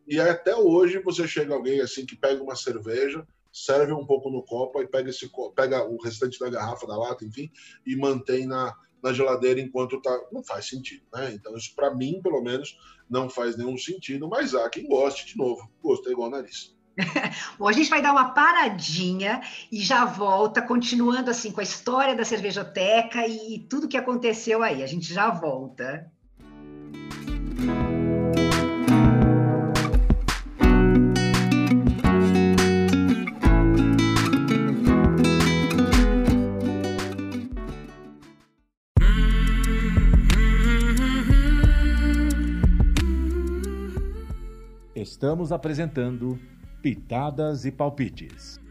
E 0.07 0.19
até 0.19 0.55
hoje 0.55 0.99
você 0.99 1.27
chega 1.27 1.53
alguém 1.53 1.81
assim 1.81 2.05
que 2.05 2.15
pega 2.15 2.41
uma 2.41 2.55
cerveja, 2.55 3.27
serve 3.51 3.91
um 3.91 4.05
pouco 4.05 4.29
no 4.29 4.43
copo 4.43 4.81
e 4.81 4.87
pega, 4.87 5.11
pega 5.55 5.85
o 5.85 6.01
restante 6.01 6.39
da 6.39 6.49
garrafa, 6.49 6.87
da 6.87 6.97
lata, 6.97 7.25
enfim, 7.25 7.51
e 7.85 7.95
mantém 7.95 8.45
na, 8.45 8.73
na 9.03 9.13
geladeira 9.13 9.59
enquanto 9.59 10.01
tá. 10.01 10.17
Não 10.31 10.43
faz 10.43 10.67
sentido, 10.67 11.03
né? 11.13 11.33
Então, 11.33 11.55
isso 11.55 11.75
para 11.75 11.93
mim, 11.93 12.21
pelo 12.21 12.41
menos, 12.41 12.77
não 13.09 13.29
faz 13.29 13.57
nenhum 13.57 13.77
sentido, 13.77 14.27
mas 14.27 14.55
há 14.55 14.69
quem 14.69 14.87
goste, 14.87 15.25
de 15.27 15.37
novo. 15.37 15.69
Gosto 15.81 16.07
é 16.09 16.11
igual 16.11 16.29
nariz. 16.29 16.76
Bom, 17.57 17.67
a 17.67 17.71
gente 17.71 17.89
vai 17.89 18.01
dar 18.01 18.11
uma 18.11 18.29
paradinha 18.29 19.41
e 19.71 19.81
já 19.81 20.05
volta, 20.05 20.61
continuando 20.61 21.29
assim 21.29 21.51
com 21.51 21.59
a 21.59 21.63
história 21.63 22.15
da 22.15 22.25
cervejoteca 22.25 23.25
e 23.27 23.59
tudo 23.69 23.87
que 23.87 23.97
aconteceu 23.97 24.63
aí. 24.63 24.83
A 24.83 24.87
gente 24.87 25.13
já 25.13 25.29
volta. 25.29 26.11
Estamos 44.95 45.51
apresentando 45.51 46.39
Pitadas 46.87 47.65
e 47.65 47.69
Palpites. 47.69 48.61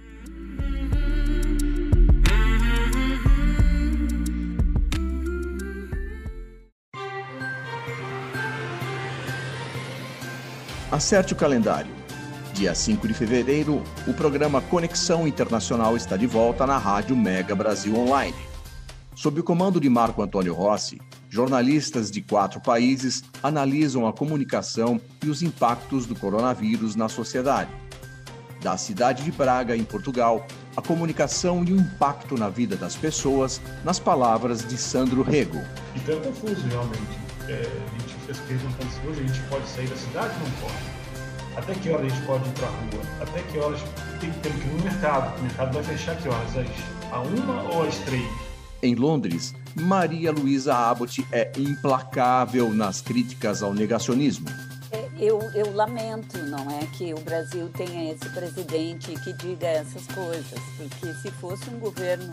Acerte 10.91 11.35
o 11.35 11.37
calendário. 11.37 11.93
Dia 12.55 12.75
5 12.75 13.07
de 13.07 13.13
fevereiro, 13.13 13.83
o 14.09 14.15
programa 14.15 14.63
Conexão 14.63 15.29
Internacional 15.29 15.95
está 15.95 16.17
de 16.17 16.27
volta 16.27 16.67
na 16.67 16.79
Rádio 16.79 17.15
Mega 17.15 17.55
Brasil 17.55 17.95
Online. 17.95 18.35
Sob 19.15 19.41
o 19.41 19.45
comando 19.45 19.79
de 19.79 19.91
Marco 19.91 20.23
Antônio 20.23 20.55
Rossi, 20.55 20.99
jornalistas 21.29 22.11
de 22.11 22.23
quatro 22.23 22.63
países 22.63 23.23
analisam 23.43 24.07
a 24.07 24.13
comunicação 24.15 24.99
e 25.23 25.29
os 25.29 25.43
impactos 25.43 26.07
do 26.07 26.15
coronavírus 26.15 26.97
na 26.97 27.11
sociedade 27.11 27.85
da 28.67 28.77
cidade 28.77 29.23
de 29.23 29.31
Braga, 29.31 29.77
em 29.77 29.85
Portugal, 29.85 30.45
a 30.77 30.83
comunicação 30.83 31.65
e 31.65 31.73
o 31.73 31.77
impacto 31.77 32.37
na 32.37 32.49
vida 32.49 32.75
das 32.75 32.97
pessoas, 32.97 33.61
nas 33.85 34.01
palavras 34.01 34.67
de 34.67 34.77
Sandro 34.77 35.23
Rego. 35.23 35.63
Então 35.95 36.17
é 36.17 36.21
confuso, 36.21 36.67
realmente. 36.67 37.17
É, 37.47 37.63
a 37.63 37.99
gente 38.01 38.15
fez 38.27 38.39
perguntando 38.39 38.91
se 38.91 39.07
hoje 39.07 39.21
a 39.21 39.27
gente 39.29 39.41
pode 39.49 39.69
sair 39.69 39.87
da 39.87 39.95
cidade 39.95 40.35
ou 40.35 40.49
não 40.49 40.57
pode. 40.63 41.57
Até 41.57 41.75
que 41.75 41.91
horas 41.91 42.07
a 42.07 42.09
gente 42.09 42.27
pode 42.27 42.49
ir 42.49 42.53
para 42.55 42.67
a 42.67 42.71
rua? 42.71 43.03
Até 43.21 43.43
que 43.43 43.59
horas 43.61 43.81
tem, 44.21 44.33
que 44.33 44.49
ir 44.49 44.75
no 44.75 44.83
mercado? 44.83 45.39
O 45.39 45.43
mercado 45.45 45.73
vai 45.73 45.85
fechar 45.85 46.17
que 46.17 46.29
horas? 46.29 46.57
Às, 46.57 47.13
a 47.13 47.21
uma 47.21 47.73
ou 47.73 47.85
às 47.85 47.97
três? 47.99 48.29
Em 48.83 48.97
Londres, 48.97 49.55
Maria 49.77 50.33
Luísa 50.33 50.75
Abbott 50.75 51.25
é 51.31 51.53
implacável 51.57 52.75
nas 52.75 53.01
críticas 53.01 53.63
ao 53.63 53.73
negacionismo 53.73 54.49
eu, 55.19 55.41
eu 55.55 55.73
lamento, 55.75 56.39
não 56.39 56.71
é, 56.71 56.87
que 56.97 57.15
o 57.15 57.21
Brasil 57.21 57.71
tenha 57.77 58.13
esse 58.13 58.29
presidente 58.31 59.13
que 59.21 59.33
diga 59.33 59.67
essas 59.67 60.07
coisas, 60.09 60.61
porque 60.77 61.15
se 61.15 61.31
fosse 61.33 61.69
um 61.71 61.79
governo 61.79 62.31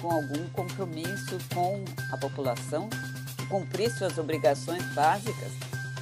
com 0.00 0.12
algum 0.12 0.46
compromisso 0.50 1.38
com 1.54 1.84
a 2.12 2.16
população, 2.18 2.88
que 3.38 3.46
cumprisse 3.46 3.98
suas 3.98 4.18
obrigações 4.18 4.84
básicas, 4.94 5.52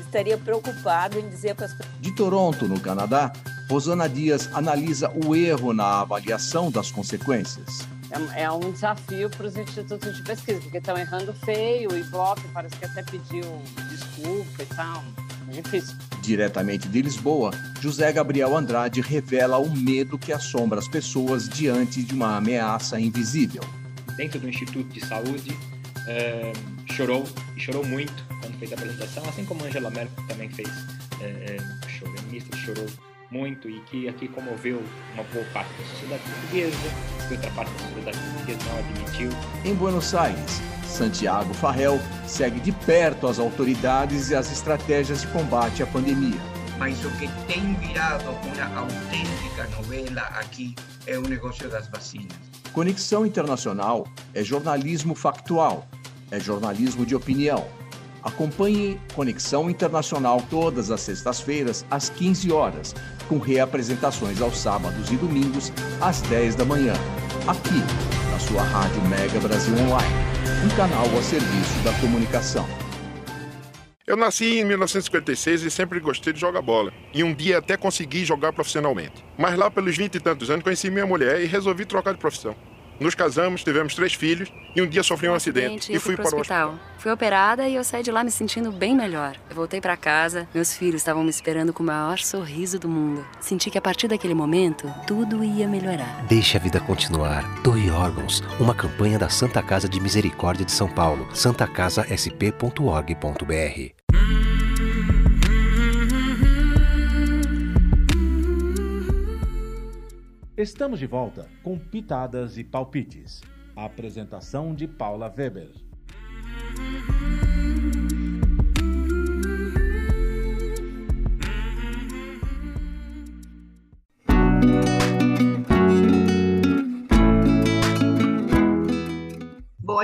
estaria 0.01 0.37
preocupado 0.37 1.19
em 1.19 1.29
dizer 1.29 1.55
para 1.55 1.67
as 1.67 1.73
pessoas. 1.73 1.95
De 2.01 2.15
Toronto, 2.15 2.67
no 2.69 2.81
Canadá, 2.81 3.33
Rosana 3.71 4.09
Dias 4.09 4.49
analisa 4.53 5.11
o 5.25 5.35
erro 5.35 5.73
na 5.73 6.01
avaliação 6.01 6.71
das 6.71 6.91
consequências. 6.91 7.87
É, 8.11 8.43
é 8.43 8.51
um 8.51 8.73
desafio 8.73 9.29
para 9.31 9.47
os 9.47 9.57
institutos 9.57 10.17
de 10.17 10.23
pesquisa, 10.23 10.61
porque 10.61 10.79
estão 10.79 10.97
errando 10.97 11.33
feio, 11.33 11.91
o 11.91 11.99
Ibope 11.99 12.43
parece 12.53 12.77
que 12.77 12.85
até 12.85 13.03
pediu 13.03 13.43
desculpa 13.89 14.63
e 14.63 14.67
tal. 14.67 15.03
Difícil. 15.55 15.97
Diretamente 16.21 16.89
de 16.89 17.03
Lisboa, 17.03 17.51
José 17.81 18.13
Gabriel 18.13 18.57
Andrade 18.57 19.01
revela 19.01 19.59
o 19.59 19.75
medo 19.75 20.19
que 20.19 20.33
assombra 20.33 20.79
as 20.79 20.89
pessoas 20.89 21.49
diante 21.49 22.03
de 22.03 22.15
uma 22.15 22.37
ameaça 22.37 22.99
invisível. 22.99 23.63
Dentro 24.17 24.41
do 24.41 24.49
Instituto 24.49 24.89
de 24.93 25.05
Saúde, 25.05 25.57
é, 26.07 26.53
chorou, 26.93 27.25
e 27.57 27.61
chorou 27.61 27.85
muito 27.85 28.13
quando 28.41 28.59
fez 28.59 28.73
a 28.73 28.75
apresentação, 28.75 29.25
assim 29.29 29.45
como 29.45 29.65
Angela 29.65 29.91
Merkel 29.91 30.25
também 30.27 30.49
fez, 30.49 30.69
é, 31.21 31.57
chorou, 31.89 32.15
a 32.19 32.23
ministra 32.23 32.59
chorou 32.59 32.87
muito 33.31 33.69
e 33.69 33.81
que 33.91 34.09
aqui 34.09 34.29
comoveu 34.29 34.83
uma 35.15 35.25
boa 35.25 35.45
parte 35.53 35.71
da 35.79 35.85
sociedade 35.89 36.23
portuguesa, 36.23 36.77
e 37.29 37.33
outra 37.35 37.51
parte 37.51 37.73
da 37.73 37.79
sociedade 37.79 38.19
portuguesa 38.19 38.61
não 38.69 38.79
admitiu. 38.79 39.31
Em 39.65 39.75
Buenos 39.75 40.15
Aires, 40.15 40.63
Santiago 40.95 41.53
Farrell 41.55 42.01
segue 42.25 42.61
de 42.61 42.71
perto 42.71 43.27
as 43.27 43.41
autoridades 43.41 44.31
e 44.31 44.35
as 44.35 44.51
estratégias 44.53 45.23
de 45.23 45.27
combate 45.29 45.83
à 45.83 45.87
pandemia. 45.87 46.39
Mas 46.79 47.05
o 47.05 47.11
que 47.13 47.29
tem 47.47 47.75
virado 47.75 48.31
uma 48.31 48.81
autêntica 48.81 49.67
novela 49.77 50.23
aqui 50.39 50.75
é 51.07 51.19
o 51.19 51.23
negócio 51.23 51.69
das 51.69 51.89
vacinas. 51.89 52.37
Conexão 52.73 53.27
Internacional 53.27 54.07
é 54.33 54.43
jornalismo 54.43 55.15
factual, 55.15 55.87
é 56.31 56.39
jornalismo 56.39 57.05
de 57.05 57.15
opinião. 57.15 57.67
Acompanhe 58.23 58.99
Conexão 59.15 59.69
Internacional 59.69 60.43
todas 60.49 60.91
as 60.91 61.01
sextas-feiras, 61.01 61.85
às 61.91 62.09
15 62.09 62.53
horas, 62.53 62.95
com 63.29 63.39
reapresentações 63.39 64.41
aos 64.41 64.59
sábados 64.59 65.11
e 65.11 65.17
domingos, 65.17 65.73
às 66.01 66.23
10 66.23 66.55
da 66.55 66.65
manhã, 66.65 66.95
aqui 67.47 67.83
na 68.31 68.39
sua 68.39 68.63
Rádio 68.63 69.03
Mega 69.03 69.41
Brasil 69.41 69.75
Online 69.75 70.34
um 70.65 70.77
canal 70.77 71.07
a 71.07 71.23
serviço 71.23 71.79
da 71.83 71.93
comunicação. 72.01 72.67
Eu 74.07 74.17
nasci 74.17 74.61
em 74.61 74.65
1956 74.65 75.63
e 75.63 75.71
sempre 75.71 75.99
gostei 75.99 76.33
de 76.33 76.41
jogar 76.41 76.61
bola. 76.61 76.93
E 77.15 77.25
um 77.25 77.35
dia 77.35 77.59
até 77.59 77.77
consegui 77.77 78.25
jogar 78.25 78.53
profissionalmente. 78.53 79.25
Mas 79.39 79.57
lá 79.57 79.71
pelos 79.71 79.97
20 79.97 80.17
e 80.17 80.21
tantos 80.21 80.51
anos 80.51 80.63
conheci 80.63 80.91
minha 80.91 81.07
mulher 81.07 81.41
e 81.41 81.47
resolvi 81.47 81.87
trocar 81.87 82.13
de 82.13 82.19
profissão. 82.19 82.55
Nos 83.01 83.15
casamos, 83.15 83.65
tivemos 83.65 83.95
três 83.95 84.13
filhos 84.15 84.53
e 84.75 84.83
um 84.83 84.89
dia 84.89 85.03
sofri 85.03 85.29
um 85.29 85.35
acidente, 85.35 85.93
e 85.93 85.99
fui, 85.99 86.17
fui 86.17 86.17
para 86.17 86.25
o 86.25 86.41
hospital. 86.41 86.69
hospital. 86.71 86.95
Fui 86.99 87.13
operada 87.13 87.69
e 87.69 87.75
eu 87.75 87.85
saí 87.85 88.03
de 88.03 88.11
lá 88.11 88.25
me 88.25 88.31
sentindo 88.31 88.73
bem 88.73 88.95
melhor. 88.95 89.37
Eu 89.49 89.57
voltei 89.57 89.81
para 89.81 89.97
casa, 89.97 90.49
meus 90.55 90.77
filhos 90.77 91.03
estavam 91.03 91.23
me 91.23 91.31
esperando 91.31 91.73
com 91.73 91.83
o 91.83 91.87
maior 91.87 92.19
sorriso 92.19 92.79
do 92.79 92.89
mundo. 92.89 93.25
Senti 93.41 93.71
que 93.71 93.79
a 93.79 93.83
partir 93.83 94.09
daquele 94.09 94.35
momento, 94.35 94.93
tudo 95.07 95.45
ia 95.45 95.69
melhorar. 95.69 96.25
Deixe 96.27 96.57
a 96.57 96.61
vida 96.61 96.81
continuar. 96.81 97.45
Doe 97.63 97.91
órgãos. 97.91 98.43
Uma 98.59 98.75
campanha 98.75 99.19
da 99.19 99.29
Santa 99.29 99.63
Casa 99.63 99.89
de 99.89 100.01
Misericórdia 100.01 100.65
de 100.65 100.73
São 100.73 100.89
Paulo. 100.89 101.29
santacasasp.org.br. 101.35 103.94
Estamos 110.65 110.99
de 110.99 111.07
volta 111.07 111.47
com 111.63 111.79
Pitadas 111.79 112.57
e 112.57 112.65
Palpites. 112.65 113.43
A 113.77 113.85
apresentação 113.85 114.75
de 114.75 114.89
Paula 114.89 115.27
Weber. 115.29 115.84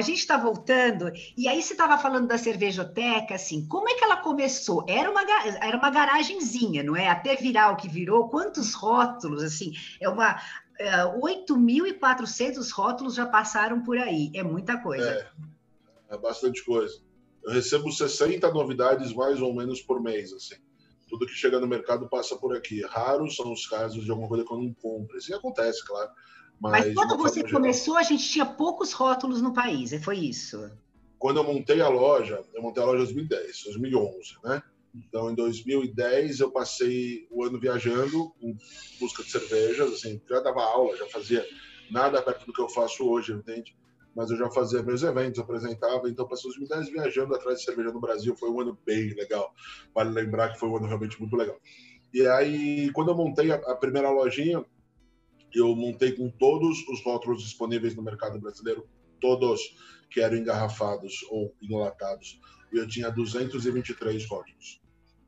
A 0.00 0.02
gente 0.02 0.18
está 0.18 0.36
voltando, 0.36 1.12
e 1.36 1.46
aí 1.46 1.62
você 1.62 1.74
estava 1.74 1.98
falando 1.98 2.26
da 2.26 2.38
cervejoteca, 2.38 3.34
assim, 3.34 3.66
como 3.66 3.88
é 3.88 3.94
que 3.94 4.02
ela 4.02 4.16
começou? 4.16 4.84
Era 4.88 5.10
uma, 5.10 5.22
era 5.62 5.76
uma 5.76 5.90
garagenzinha, 5.90 6.82
não 6.82 6.96
é? 6.96 7.08
Até 7.08 7.36
virar 7.36 7.70
o 7.70 7.76
que 7.76 7.88
virou, 7.88 8.28
quantos 8.28 8.74
rótulos, 8.74 9.42
assim, 9.42 9.72
é 10.00 10.08
uma... 10.08 10.40
é, 10.78 11.04
8.400 11.04 12.70
rótulos 12.72 13.14
já 13.14 13.26
passaram 13.26 13.82
por 13.82 13.98
aí, 13.98 14.32
é 14.34 14.42
muita 14.42 14.78
coisa. 14.78 15.10
É, 15.10 16.14
é 16.14 16.18
bastante 16.18 16.64
coisa. 16.64 17.00
Eu 17.44 17.52
recebo 17.52 17.92
60 17.92 18.50
novidades 18.52 19.12
mais 19.12 19.40
ou 19.40 19.54
menos 19.54 19.80
por 19.82 20.02
mês, 20.02 20.32
assim. 20.32 20.56
Tudo 21.08 21.26
que 21.26 21.34
chega 21.34 21.60
no 21.60 21.66
mercado 21.66 22.08
passa 22.08 22.36
por 22.36 22.56
aqui. 22.56 22.82
Raros 22.86 23.36
são 23.36 23.52
os 23.52 23.66
casos 23.66 24.04
de 24.04 24.10
alguma 24.10 24.28
coisa 24.28 24.44
que 24.44 24.52
eu 24.52 24.58
não 24.58 24.72
compro. 24.74 25.18
Isso 25.18 25.34
acontece, 25.34 25.84
claro. 25.84 26.10
Mas, 26.60 26.86
Mas 26.86 26.94
quando 26.94 27.16
você 27.16 27.40
forma 27.40 27.48
geral, 27.48 27.60
começou, 27.62 27.96
a 27.96 28.02
gente 28.02 28.28
tinha 28.28 28.44
poucos 28.44 28.92
rótulos 28.92 29.40
no 29.40 29.52
país, 29.54 29.92
foi 30.04 30.18
isso? 30.18 30.70
quando 31.20 31.36
eu 31.36 31.44
montei 31.44 31.82
a 31.82 31.88
loja, 31.88 32.42
eu 32.54 32.62
montei 32.62 32.82
a 32.82 32.86
loja 32.86 33.02
em 33.02 33.04
2010, 33.04 33.64
2011, 33.64 34.36
né? 34.42 34.62
Então, 34.94 35.30
em 35.30 35.34
2010, 35.34 36.40
eu 36.40 36.50
passei 36.50 37.28
o 37.30 37.44
ano 37.44 37.60
viajando 37.60 38.32
em 38.40 38.56
busca 38.98 39.22
de 39.22 39.30
cervejas, 39.30 39.92
assim, 39.92 40.20
já 40.28 40.40
dava 40.40 40.62
aula, 40.62 40.96
já 40.96 41.06
fazia 41.06 41.46
nada 41.90 42.22
perto 42.22 42.46
do 42.46 42.52
que 42.54 42.60
eu 42.60 42.70
faço 42.70 43.06
hoje, 43.06 43.34
entende? 43.34 43.76
Mas 44.16 44.30
eu 44.30 44.36
já 44.38 44.50
fazia 44.50 44.82
meus 44.82 45.02
eventos, 45.02 45.38
apresentava, 45.38 46.08
então 46.08 46.26
passei 46.26 46.50
2010 46.50 46.88
viajando 46.90 47.34
atrás 47.34 47.58
de 47.58 47.66
cerveja 47.66 47.92
no 47.92 48.00
Brasil, 48.00 48.34
foi 48.34 48.50
um 48.50 48.58
ano 48.58 48.76
bem 48.84 49.12
legal. 49.12 49.54
Vale 49.94 50.10
lembrar 50.10 50.54
que 50.54 50.58
foi 50.58 50.70
um 50.70 50.76
ano 50.78 50.86
realmente 50.86 51.20
muito 51.20 51.36
legal. 51.36 51.60
E 52.14 52.26
aí, 52.26 52.90
quando 52.92 53.10
eu 53.10 53.14
montei 53.14 53.52
a, 53.52 53.56
a 53.56 53.76
primeira 53.76 54.10
lojinha, 54.10 54.64
eu 55.54 55.74
montei 55.74 56.12
com 56.12 56.30
todos 56.30 56.86
os 56.88 57.02
rótulos 57.02 57.42
disponíveis 57.42 57.94
no 57.94 58.02
mercado 58.02 58.38
brasileiro, 58.38 58.88
todos 59.20 59.60
que 60.10 60.20
eram 60.20 60.36
engarrafados 60.36 61.24
ou 61.30 61.54
enlatados, 61.62 62.40
e 62.72 62.76
eu 62.76 62.86
tinha 62.86 63.10
223 63.10 64.26
rótulos. 64.26 64.80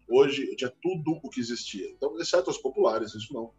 Hoje 0.08 0.48
eu 0.48 0.56
tinha 0.56 0.72
tudo 0.82 1.18
o 1.22 1.30
que 1.30 1.40
existia, 1.40 1.88
então 1.90 2.18
exceto 2.18 2.50
os 2.50 2.58
populares, 2.58 3.14
isso 3.14 3.32
não. 3.32 3.52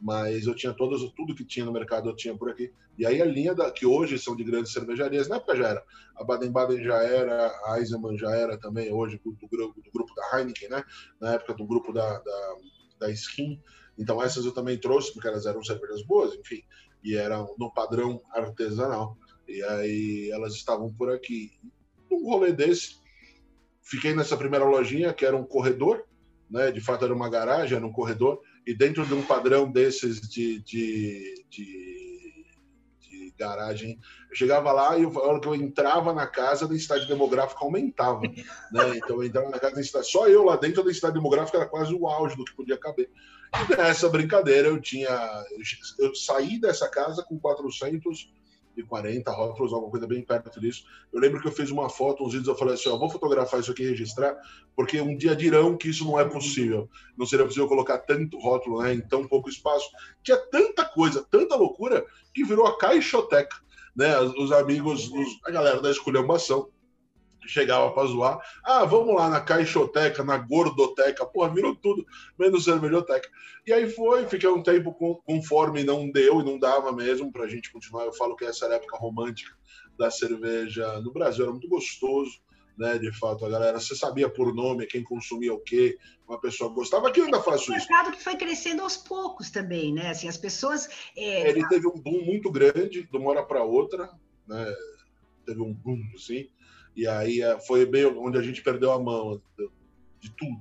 Mas 0.00 0.46
eu 0.48 0.54
tinha 0.54 0.74
todos, 0.74 1.00
tudo 1.14 1.34
que 1.34 1.44
tinha 1.44 1.64
no 1.64 1.72
mercado 1.72 2.08
eu 2.08 2.16
tinha 2.16 2.36
por 2.36 2.50
aqui. 2.50 2.72
E 2.98 3.06
aí 3.06 3.22
a 3.22 3.24
linha 3.24 3.54
da, 3.54 3.70
que 3.70 3.86
hoje 3.86 4.18
são 4.18 4.34
de 4.34 4.42
grandes 4.42 4.72
cervejarias, 4.72 5.28
na 5.28 5.36
época 5.36 5.56
já 5.56 5.68
era. 5.68 5.84
A 6.16 6.24
Baden-Baden 6.24 6.82
já 6.82 6.96
era, 7.02 7.46
a 7.66 7.78
Eisenman 7.78 8.18
já 8.18 8.34
era 8.34 8.58
também, 8.58 8.92
hoje 8.92 9.20
do, 9.24 9.30
do, 9.30 9.46
do 9.48 9.92
grupo 9.92 10.12
da 10.14 10.38
Heineken, 10.38 10.68
né? 10.68 10.84
Na 11.20 11.34
época 11.34 11.54
do 11.54 11.64
grupo 11.64 11.92
da, 11.92 12.18
da, 12.18 12.56
da 12.98 13.10
Skin. 13.12 13.62
Então 13.98 14.22
essas 14.22 14.44
eu 14.44 14.52
também 14.52 14.78
trouxe, 14.78 15.12
porque 15.12 15.28
elas 15.28 15.46
eram 15.46 15.62
cervejas 15.62 16.02
boas, 16.02 16.34
enfim. 16.34 16.62
E 17.02 17.16
eram 17.16 17.54
no 17.58 17.72
padrão 17.72 18.20
artesanal. 18.32 19.16
E 19.48 19.62
aí 19.62 20.30
elas 20.30 20.54
estavam 20.54 20.92
por 20.92 21.10
aqui. 21.10 21.52
Um 22.10 22.28
rolê 22.30 22.52
desse, 22.52 22.96
fiquei 23.82 24.14
nessa 24.14 24.36
primeira 24.36 24.64
lojinha, 24.64 25.12
que 25.12 25.24
era 25.24 25.36
um 25.36 25.44
corredor, 25.44 26.04
né? 26.50 26.70
De 26.70 26.80
fato 26.80 27.04
era 27.04 27.14
uma 27.14 27.28
garagem, 27.28 27.76
era 27.76 27.86
um 27.86 27.92
corredor. 27.92 28.40
E 28.66 28.74
dentro 28.74 29.04
de 29.04 29.14
um 29.14 29.22
padrão 29.22 29.70
desses 29.70 30.20
de, 30.20 30.60
de, 30.62 31.44
de, 31.50 32.01
garagem, 33.42 33.98
eu 34.30 34.36
chegava 34.36 34.72
lá 34.72 34.96
e 34.96 35.04
a 35.04 35.08
hora 35.08 35.40
que 35.40 35.48
eu 35.48 35.54
entrava 35.54 36.12
na 36.12 36.26
casa, 36.26 36.64
a 36.64 36.68
densidade 36.68 37.06
demográfica 37.06 37.64
aumentava. 37.64 38.22
Né? 38.22 38.96
Então 38.96 39.16
eu 39.16 39.24
entrava 39.24 39.50
na 39.50 39.58
casa, 39.58 39.74
densidade, 39.74 40.10
só 40.10 40.28
eu 40.28 40.44
lá 40.44 40.56
dentro, 40.56 40.82
a 40.82 40.84
densidade 40.84 41.14
demográfica 41.14 41.58
era 41.58 41.66
quase 41.66 41.94
o 41.94 42.06
auge 42.06 42.36
do 42.36 42.44
que 42.44 42.54
podia 42.54 42.78
caber. 42.78 43.10
E 43.54 43.76
nessa 43.76 44.08
brincadeira 44.08 44.68
eu 44.68 44.80
tinha. 44.80 45.44
Eu, 45.98 46.14
saí 46.14 46.58
dessa 46.58 46.88
casa 46.88 47.22
com 47.22 47.38
440 48.80 49.30
rótulos, 49.30 49.72
alguma 49.72 49.90
coisa 49.90 50.06
bem 50.06 50.22
perto 50.22 50.60
disso. 50.60 50.84
Eu 51.12 51.20
lembro 51.20 51.40
que 51.40 51.48
eu 51.48 51.52
fiz 51.52 51.70
uma 51.70 51.88
foto, 51.90 52.24
uns 52.24 52.32
vídeos, 52.32 52.48
eu 52.48 52.54
falei 52.56 52.74
assim: 52.74 52.88
ó, 52.88 52.96
vou 52.96 53.10
fotografar 53.10 53.60
isso 53.60 53.70
aqui 53.70 53.82
e 53.82 53.88
registrar, 53.90 54.36
porque 54.74 55.00
um 55.00 55.16
dia 55.16 55.36
dirão 55.36 55.76
que 55.76 55.88
isso 55.90 56.04
não 56.04 56.18
é 56.18 56.24
possível. 56.24 56.88
Não 57.16 57.26
seria 57.26 57.44
possível 57.44 57.68
colocar 57.68 57.98
tanto 57.98 58.38
rótulo 58.38 58.82
né, 58.82 58.94
em 58.94 59.00
tão 59.00 59.26
pouco 59.28 59.48
espaço. 59.48 59.88
Tinha 60.22 60.36
tanta 60.36 60.84
coisa, 60.84 61.26
tanta 61.30 61.54
loucura, 61.56 62.04
que 62.32 62.44
virou 62.44 62.66
a 62.66 62.78
caixoteca. 62.78 63.56
Né? 63.94 64.18
Os 64.20 64.34
os 64.36 64.52
amigos, 64.52 65.10
os- 65.10 65.40
a 65.44 65.50
galera 65.50 65.80
da 65.82 65.90
esculhambação 65.90 66.68
chegava 67.46 67.90
para 67.92 68.08
zoar. 68.08 68.40
Ah, 68.64 68.84
vamos 68.84 69.14
lá 69.14 69.28
na 69.28 69.40
caixoteca, 69.40 70.22
na 70.22 70.36
gordoteca. 70.38 71.26
Porra, 71.26 71.54
virou 71.54 71.74
tudo, 71.74 72.06
menos 72.38 72.64
cervejoteca. 72.64 73.28
E 73.66 73.72
aí 73.72 73.88
foi, 73.88 74.26
fiquei 74.26 74.48
um 74.48 74.62
tempo 74.62 74.92
conforme 75.24 75.84
não 75.84 76.10
deu 76.10 76.40
e 76.40 76.44
não 76.44 76.58
dava 76.58 76.92
mesmo 76.92 77.32
para 77.32 77.44
a 77.44 77.48
gente 77.48 77.72
continuar. 77.72 78.04
Eu 78.04 78.12
falo 78.12 78.36
que 78.36 78.44
essa 78.44 78.64
era 78.64 78.74
a 78.74 78.76
época 78.76 78.96
romântica 78.96 79.56
da 79.98 80.10
cerveja 80.10 81.00
no 81.00 81.12
Brasil, 81.12 81.44
era 81.44 81.52
muito 81.52 81.68
gostoso. 81.68 82.40
Né, 82.74 82.96
de 82.96 83.12
fato, 83.12 83.44
a 83.44 83.50
galera, 83.50 83.78
você 83.78 83.94
sabia 83.94 84.30
por 84.30 84.54
nome 84.54 84.86
quem 84.86 85.04
consumia 85.04 85.52
o 85.52 85.60
quê, 85.60 85.98
uma 86.26 86.40
pessoa 86.40 86.72
gostava. 86.72 87.08
Aqui 87.08 87.20
eu 87.20 87.26
ainda 87.26 87.38
Um 87.38 87.54
isso. 87.54 87.70
mercado 87.70 88.12
que 88.12 88.24
foi 88.24 88.34
crescendo 88.34 88.80
aos 88.80 88.96
poucos 88.96 89.50
também, 89.50 89.92
né? 89.92 90.08
Assim, 90.08 90.26
as 90.26 90.38
pessoas. 90.38 90.88
é, 91.14 91.50
Ele 91.50 91.68
teve 91.68 91.86
um 91.86 92.00
boom 92.00 92.24
muito 92.24 92.50
grande 92.50 93.02
de 93.02 93.16
uma 93.16 93.28
hora 93.28 93.44
para 93.44 93.62
outra, 93.62 94.10
né? 94.48 94.74
Teve 95.44 95.60
um 95.60 95.74
boom, 95.74 96.00
assim. 96.14 96.48
E 96.94 97.06
aí 97.06 97.40
eh, 97.40 97.58
foi 97.60 97.86
bem 97.86 98.06
onde 98.06 98.38
a 98.38 98.42
gente 98.42 98.62
perdeu 98.62 98.92
a 98.92 98.98
mão 98.98 99.40
de, 100.20 100.30
tudo, 100.32 100.60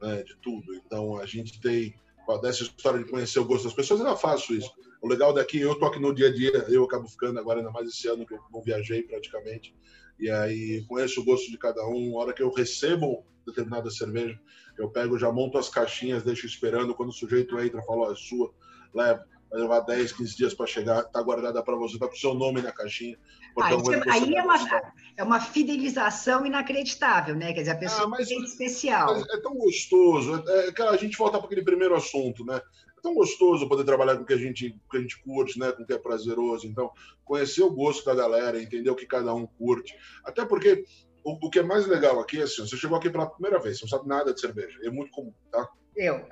né? 0.00 0.22
De 0.22 0.36
tudo. 0.36 0.74
Então 0.74 1.18
a 1.18 1.26
gente 1.26 1.60
tem 1.60 1.94
dessa 2.40 2.62
história 2.62 3.02
de 3.02 3.10
conhecer 3.10 3.38
o 3.38 3.44
gosto 3.44 3.64
das 3.64 3.74
pessoas, 3.74 4.00
eu 4.00 4.06
ainda 4.06 4.18
faço 4.18 4.54
isso. 4.54 4.72
O 5.02 5.08
legal 5.08 5.34
daqui, 5.34 5.60
eu 5.60 5.78
tô 5.78 5.84
aqui 5.84 6.00
no 6.00 6.14
dia 6.14 6.28
a 6.28 6.32
dia, 6.32 6.64
eu 6.68 6.84
acabo 6.84 7.06
ficando 7.06 7.38
agora 7.38 7.60
ainda 7.60 7.70
mais 7.70 7.88
esse 7.88 8.08
ano 8.08 8.24
que 8.24 8.32
eu 8.32 8.40
não 8.50 8.62
viajei 8.62 9.02
praticamente. 9.02 9.74
E 10.18 10.30
aí 10.30 10.82
conheço 10.88 11.20
o 11.20 11.24
gosto 11.24 11.50
de 11.50 11.58
cada 11.58 11.86
um. 11.86 12.18
A 12.18 12.22
hora 12.22 12.32
que 12.32 12.42
eu 12.42 12.50
recebo 12.50 13.24
determinada 13.46 13.90
cerveja, 13.90 14.40
eu 14.78 14.88
pego, 14.88 15.18
já 15.18 15.30
monto 15.30 15.58
as 15.58 15.68
caixinhas, 15.68 16.22
deixo 16.22 16.46
esperando. 16.46 16.94
Quando 16.94 17.10
o 17.10 17.12
sujeito 17.12 17.58
entra, 17.60 17.82
falo, 17.82 18.02
ó, 18.02 18.12
é 18.12 18.14
sua, 18.14 18.54
leva. 18.94 19.26
Vai 19.54 19.62
levar 19.62 19.80
10, 19.82 20.10
15 20.10 20.36
dias 20.36 20.52
para 20.52 20.66
chegar, 20.66 21.04
tá 21.04 21.22
guardada 21.22 21.62
para 21.62 21.76
você, 21.76 21.96
tá 21.96 22.08
com 22.08 22.12
o 22.14 22.18
seu 22.18 22.34
nome 22.34 22.60
na 22.60 22.72
caixinha. 22.72 23.16
Ah, 23.56 23.70
é- 23.72 24.10
aí 24.10 24.34
é 24.34 24.42
uma, 24.42 24.58
gostar. 24.58 24.94
é 25.16 25.22
uma 25.22 25.38
fidelização 25.38 26.44
inacreditável, 26.44 27.36
né? 27.36 27.52
Quer 27.52 27.60
dizer, 27.60 27.70
a 27.70 27.76
pessoa 27.76 28.02
Ah, 28.02 28.08
mas- 28.08 28.28
é 28.32 28.34
especial. 28.34 29.14
Mas 29.14 29.28
é 29.28 29.40
tão 29.40 29.54
gostoso. 29.54 30.42
É, 30.48 30.66
é, 30.66 30.72
cara, 30.72 30.90
a 30.90 30.96
gente 30.96 31.16
volta 31.16 31.38
para 31.38 31.46
aquele 31.46 31.62
primeiro 31.62 31.94
assunto, 31.94 32.44
né? 32.44 32.56
É 32.98 33.00
tão 33.00 33.14
gostoso 33.14 33.68
poder 33.68 33.84
trabalhar 33.84 34.16
com 34.16 34.24
o 34.24 34.26
que 34.26 34.32
a 34.32 34.38
gente, 34.38 34.76
que 34.90 34.96
a 34.96 35.00
gente 35.00 35.22
curte, 35.22 35.56
né? 35.56 35.70
Com 35.70 35.84
o 35.84 35.86
que 35.86 35.92
é 35.92 35.98
prazeroso. 35.98 36.66
Então, 36.66 36.90
conhecer 37.24 37.62
o 37.62 37.70
gosto 37.70 38.04
da 38.04 38.12
galera, 38.12 38.60
entender 38.60 38.90
o 38.90 38.96
que 38.96 39.06
cada 39.06 39.32
um 39.32 39.46
curte. 39.46 39.94
Até 40.24 40.44
porque 40.44 40.84
o, 41.22 41.46
o 41.46 41.48
que 41.48 41.60
é 41.60 41.62
mais 41.62 41.86
legal 41.86 42.18
aqui 42.18 42.40
é 42.40 42.42
assim, 42.42 42.66
você 42.66 42.76
chegou 42.76 42.98
aqui 42.98 43.08
pela 43.08 43.30
primeira 43.30 43.60
vez, 43.60 43.78
você 43.78 43.84
não 43.84 43.90
sabe 43.90 44.08
nada 44.08 44.34
de 44.34 44.40
cerveja. 44.40 44.80
É 44.82 44.90
muito 44.90 45.12
comum, 45.12 45.32
tá? 45.52 45.68
Eu. 45.96 46.26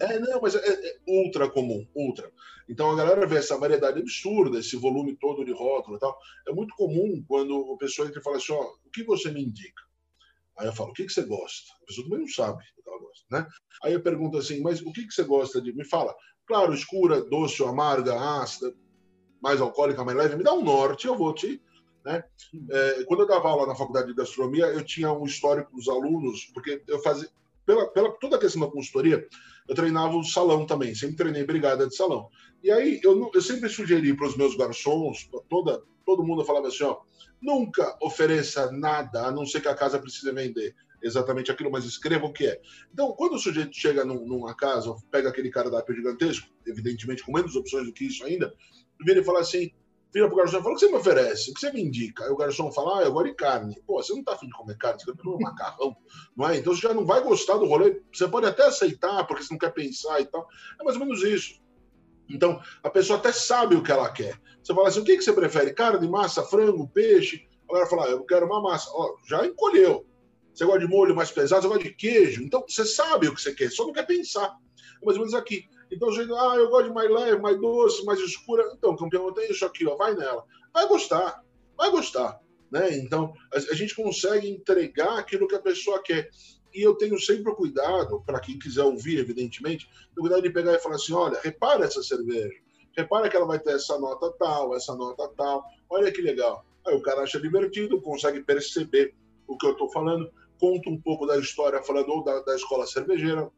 É, 0.00 0.18
não, 0.18 0.40
mas 0.40 0.54
é, 0.54 0.60
é 0.60 0.98
ultra 1.06 1.50
comum, 1.50 1.86
ultra. 1.94 2.32
Então 2.68 2.90
a 2.90 2.96
galera 2.96 3.26
vê 3.26 3.36
essa 3.36 3.58
variedade 3.58 4.00
absurda, 4.00 4.58
esse 4.58 4.76
volume 4.76 5.16
todo 5.16 5.44
de 5.44 5.52
rótulo 5.52 5.96
e 5.96 6.00
tal. 6.00 6.18
É 6.48 6.52
muito 6.52 6.74
comum 6.74 7.22
quando 7.28 7.54
o 7.54 7.76
pessoa 7.76 8.08
entra 8.08 8.20
e 8.20 8.22
fala 8.22 8.36
assim, 8.36 8.52
ó, 8.52 8.62
o 8.62 8.90
que 8.90 9.02
você 9.02 9.30
me 9.30 9.42
indica? 9.42 9.82
Aí 10.56 10.66
eu 10.66 10.72
falo, 10.72 10.90
o 10.90 10.92
que, 10.92 11.04
que 11.04 11.12
você 11.12 11.22
gosta? 11.22 11.72
A 11.82 11.86
pessoa 11.86 12.06
também 12.06 12.20
não 12.20 12.28
sabe 12.28 12.62
o 12.78 12.82
que 12.82 12.88
ela 12.88 12.98
gosta, 12.98 13.26
né? 13.30 13.46
Aí 13.82 13.92
eu 13.92 14.02
pergunto 14.02 14.38
assim, 14.38 14.60
mas 14.60 14.80
o 14.80 14.92
que, 14.92 15.06
que 15.06 15.12
você 15.12 15.24
gosta 15.24 15.60
de... 15.60 15.72
Me 15.72 15.84
fala, 15.84 16.14
claro, 16.46 16.72
escura, 16.72 17.22
doce 17.22 17.62
ou 17.62 17.68
amarga, 17.68 18.14
ácida, 18.42 18.74
mais 19.40 19.60
alcoólica, 19.60 20.04
mais 20.04 20.16
leve, 20.16 20.36
me 20.36 20.44
dá 20.44 20.52
um 20.52 20.62
norte, 20.62 21.06
eu 21.06 21.16
vou 21.16 21.34
te, 21.34 21.60
Né? 22.04 22.22
É, 22.70 23.04
quando 23.04 23.20
eu 23.20 23.26
dava 23.26 23.48
aula 23.48 23.66
na 23.66 23.74
faculdade 23.74 24.08
de 24.08 24.14
gastronomia, 24.14 24.66
eu 24.66 24.84
tinha 24.84 25.12
um 25.12 25.24
histórico 25.24 25.74
dos 25.74 25.88
alunos, 25.88 26.46
porque 26.54 26.82
eu 26.86 26.98
fazia, 27.02 27.28
pela, 27.70 27.86
pela 27.88 28.10
toda 28.18 28.36
a 28.36 28.40
questão 28.40 28.62
da 28.62 28.70
consultoria, 28.70 29.24
eu 29.68 29.74
treinava 29.74 30.16
o 30.16 30.24
salão 30.24 30.66
também, 30.66 30.92
sempre 30.92 31.16
treinei 31.16 31.44
brigada 31.44 31.86
de 31.86 31.94
salão. 31.94 32.28
E 32.62 32.70
aí 32.70 33.00
eu, 33.04 33.30
eu 33.32 33.40
sempre 33.40 33.68
sugeri 33.68 34.14
para 34.16 34.26
os 34.26 34.36
meus 34.36 34.56
garçons, 34.56 35.30
toda 35.48 35.80
todo 36.04 36.24
mundo 36.24 36.44
falava 36.44 36.66
assim, 36.66 36.82
ó, 36.82 36.98
nunca 37.40 37.96
ofereça 38.02 38.72
nada, 38.72 39.26
a 39.26 39.30
não 39.30 39.46
ser 39.46 39.60
que 39.60 39.68
a 39.68 39.74
casa 39.74 40.00
precise 40.00 40.32
vender 40.32 40.74
exatamente 41.00 41.52
aquilo, 41.52 41.70
mas 41.70 41.84
escreva 41.84 42.26
o 42.26 42.32
que 42.32 42.46
é. 42.46 42.60
Então, 42.92 43.12
quando 43.12 43.34
o 43.34 43.38
sujeito 43.38 43.70
chega 43.72 44.04
num, 44.04 44.26
numa 44.26 44.54
casa, 44.54 44.92
pega 45.10 45.28
aquele 45.28 45.50
cardápio 45.50 45.94
gigantesco, 45.94 46.48
evidentemente 46.66 47.22
com 47.24 47.32
menos 47.32 47.54
opções 47.54 47.86
do 47.86 47.92
que 47.92 48.06
isso 48.06 48.24
ainda, 48.24 48.52
vira 49.04 49.20
e 49.20 49.24
fala 49.24 49.40
assim, 49.40 49.70
vira 50.12 50.26
pro 50.26 50.36
garçom 50.36 50.58
e 50.58 50.62
fala, 50.62 50.74
o 50.74 50.78
que 50.78 50.80
você 50.80 50.90
me 50.90 50.98
oferece? 50.98 51.50
O 51.50 51.54
que 51.54 51.60
você 51.60 51.72
me 51.72 51.82
indica? 51.82 52.24
Aí 52.24 52.30
o 52.30 52.36
garçom 52.36 52.70
fala, 52.72 53.00
ah, 53.00 53.02
eu 53.04 53.12
gosto 53.12 53.26
de 53.28 53.34
carne. 53.34 53.80
Pô, 53.86 54.02
você 54.02 54.12
não 54.12 54.24
tá 54.24 54.32
afim 54.32 54.46
de 54.46 54.52
comer 54.52 54.76
carne, 54.76 55.00
você 55.00 55.06
quer 55.06 55.22
comer 55.22 55.36
um 55.36 55.40
macarrão, 55.40 55.96
não 56.36 56.48
é? 56.48 56.56
Então 56.56 56.74
você 56.74 56.80
já 56.80 56.94
não 56.94 57.04
vai 57.04 57.22
gostar 57.22 57.56
do 57.56 57.66
rolê, 57.66 58.02
você 58.12 58.28
pode 58.28 58.46
até 58.46 58.66
aceitar, 58.66 59.26
porque 59.26 59.42
você 59.42 59.52
não 59.52 59.58
quer 59.58 59.72
pensar 59.72 60.20
e 60.20 60.26
tal. 60.26 60.46
É 60.80 60.84
mais 60.84 60.96
ou 60.96 61.04
menos 61.04 61.22
isso. 61.22 61.60
Então, 62.28 62.60
a 62.82 62.90
pessoa 62.90 63.18
até 63.18 63.32
sabe 63.32 63.74
o 63.74 63.82
que 63.82 63.90
ela 63.90 64.10
quer. 64.10 64.40
Você 64.62 64.74
fala 64.74 64.88
assim, 64.88 65.00
o 65.00 65.04
que, 65.04 65.16
que 65.16 65.22
você 65.22 65.32
prefere? 65.32 65.72
Carne, 65.72 66.06
massa, 66.08 66.44
frango, 66.44 66.88
peixe? 66.88 67.48
Agora 67.68 67.86
fala, 67.86 68.06
ah, 68.06 68.10
eu 68.10 68.24
quero 68.24 68.46
uma 68.46 68.62
massa. 68.62 68.88
Ó, 68.92 69.16
já 69.26 69.44
encolheu. 69.44 70.06
Você 70.54 70.64
gosta 70.64 70.80
de 70.80 70.88
molho 70.88 71.14
mais 71.14 71.30
pesado, 71.30 71.62
você 71.62 71.68
gosta 71.68 71.84
de 71.84 71.94
queijo. 71.94 72.42
Então, 72.42 72.64
você 72.68 72.84
sabe 72.84 73.28
o 73.28 73.34
que 73.34 73.40
você 73.40 73.52
quer, 73.54 73.70
só 73.70 73.84
não 73.84 73.92
quer 73.92 74.06
pensar. 74.06 74.56
É 75.02 75.04
mais 75.04 75.16
ou 75.16 75.24
menos 75.24 75.34
aqui. 75.34 75.64
Então, 75.90 76.12
jeito, 76.12 76.34
ah, 76.34 76.56
eu 76.56 76.68
gosto 76.70 76.88
de 76.88 76.94
mais 76.94 77.10
leve, 77.10 77.40
mais 77.40 77.60
doce, 77.60 78.04
mais 78.04 78.20
escura. 78.20 78.70
Então, 78.76 78.96
campeão, 78.96 79.32
tem 79.32 79.50
isso 79.50 79.64
aqui, 79.64 79.86
ó, 79.86 79.96
vai 79.96 80.14
nela. 80.14 80.44
Vai 80.72 80.86
gostar, 80.86 81.44
vai 81.76 81.90
gostar. 81.90 82.40
Né? 82.70 82.96
Então, 82.98 83.32
a, 83.52 83.56
a 83.56 83.74
gente 83.74 83.94
consegue 83.94 84.48
entregar 84.48 85.18
aquilo 85.18 85.48
que 85.48 85.56
a 85.56 85.60
pessoa 85.60 86.02
quer. 86.02 86.30
E 86.72 86.82
eu 86.82 86.94
tenho 86.94 87.18
sempre 87.18 87.50
o 87.50 87.56
cuidado, 87.56 88.22
para 88.24 88.38
quem 88.38 88.58
quiser 88.58 88.84
ouvir, 88.84 89.18
evidentemente, 89.18 89.90
o 90.16 90.20
cuidado 90.20 90.42
de 90.42 90.50
pegar 90.50 90.74
e 90.74 90.78
falar 90.78 90.94
assim: 90.94 91.12
olha, 91.12 91.40
repara 91.42 91.84
essa 91.84 92.02
cerveja. 92.02 92.54
Repara 92.96 93.28
que 93.28 93.36
ela 93.36 93.46
vai 93.46 93.58
ter 93.58 93.74
essa 93.74 93.98
nota 93.98 94.32
tal, 94.38 94.74
essa 94.74 94.94
nota 94.94 95.28
tal. 95.36 95.64
Olha 95.88 96.12
que 96.12 96.22
legal. 96.22 96.64
Aí 96.86 96.94
o 96.94 97.02
cara 97.02 97.22
acha 97.22 97.40
divertido, 97.40 98.00
consegue 98.00 98.42
perceber 98.42 99.14
o 99.46 99.56
que 99.56 99.66
eu 99.66 99.72
estou 99.72 99.90
falando, 99.90 100.30
conta 100.58 100.88
um 100.88 101.00
pouco 101.00 101.26
da 101.26 101.38
história, 101.38 101.82
falando 101.82 102.10
ou 102.10 102.24
da, 102.24 102.40
da 102.40 102.54
escola 102.54 102.86
cervejeira, 102.86 103.50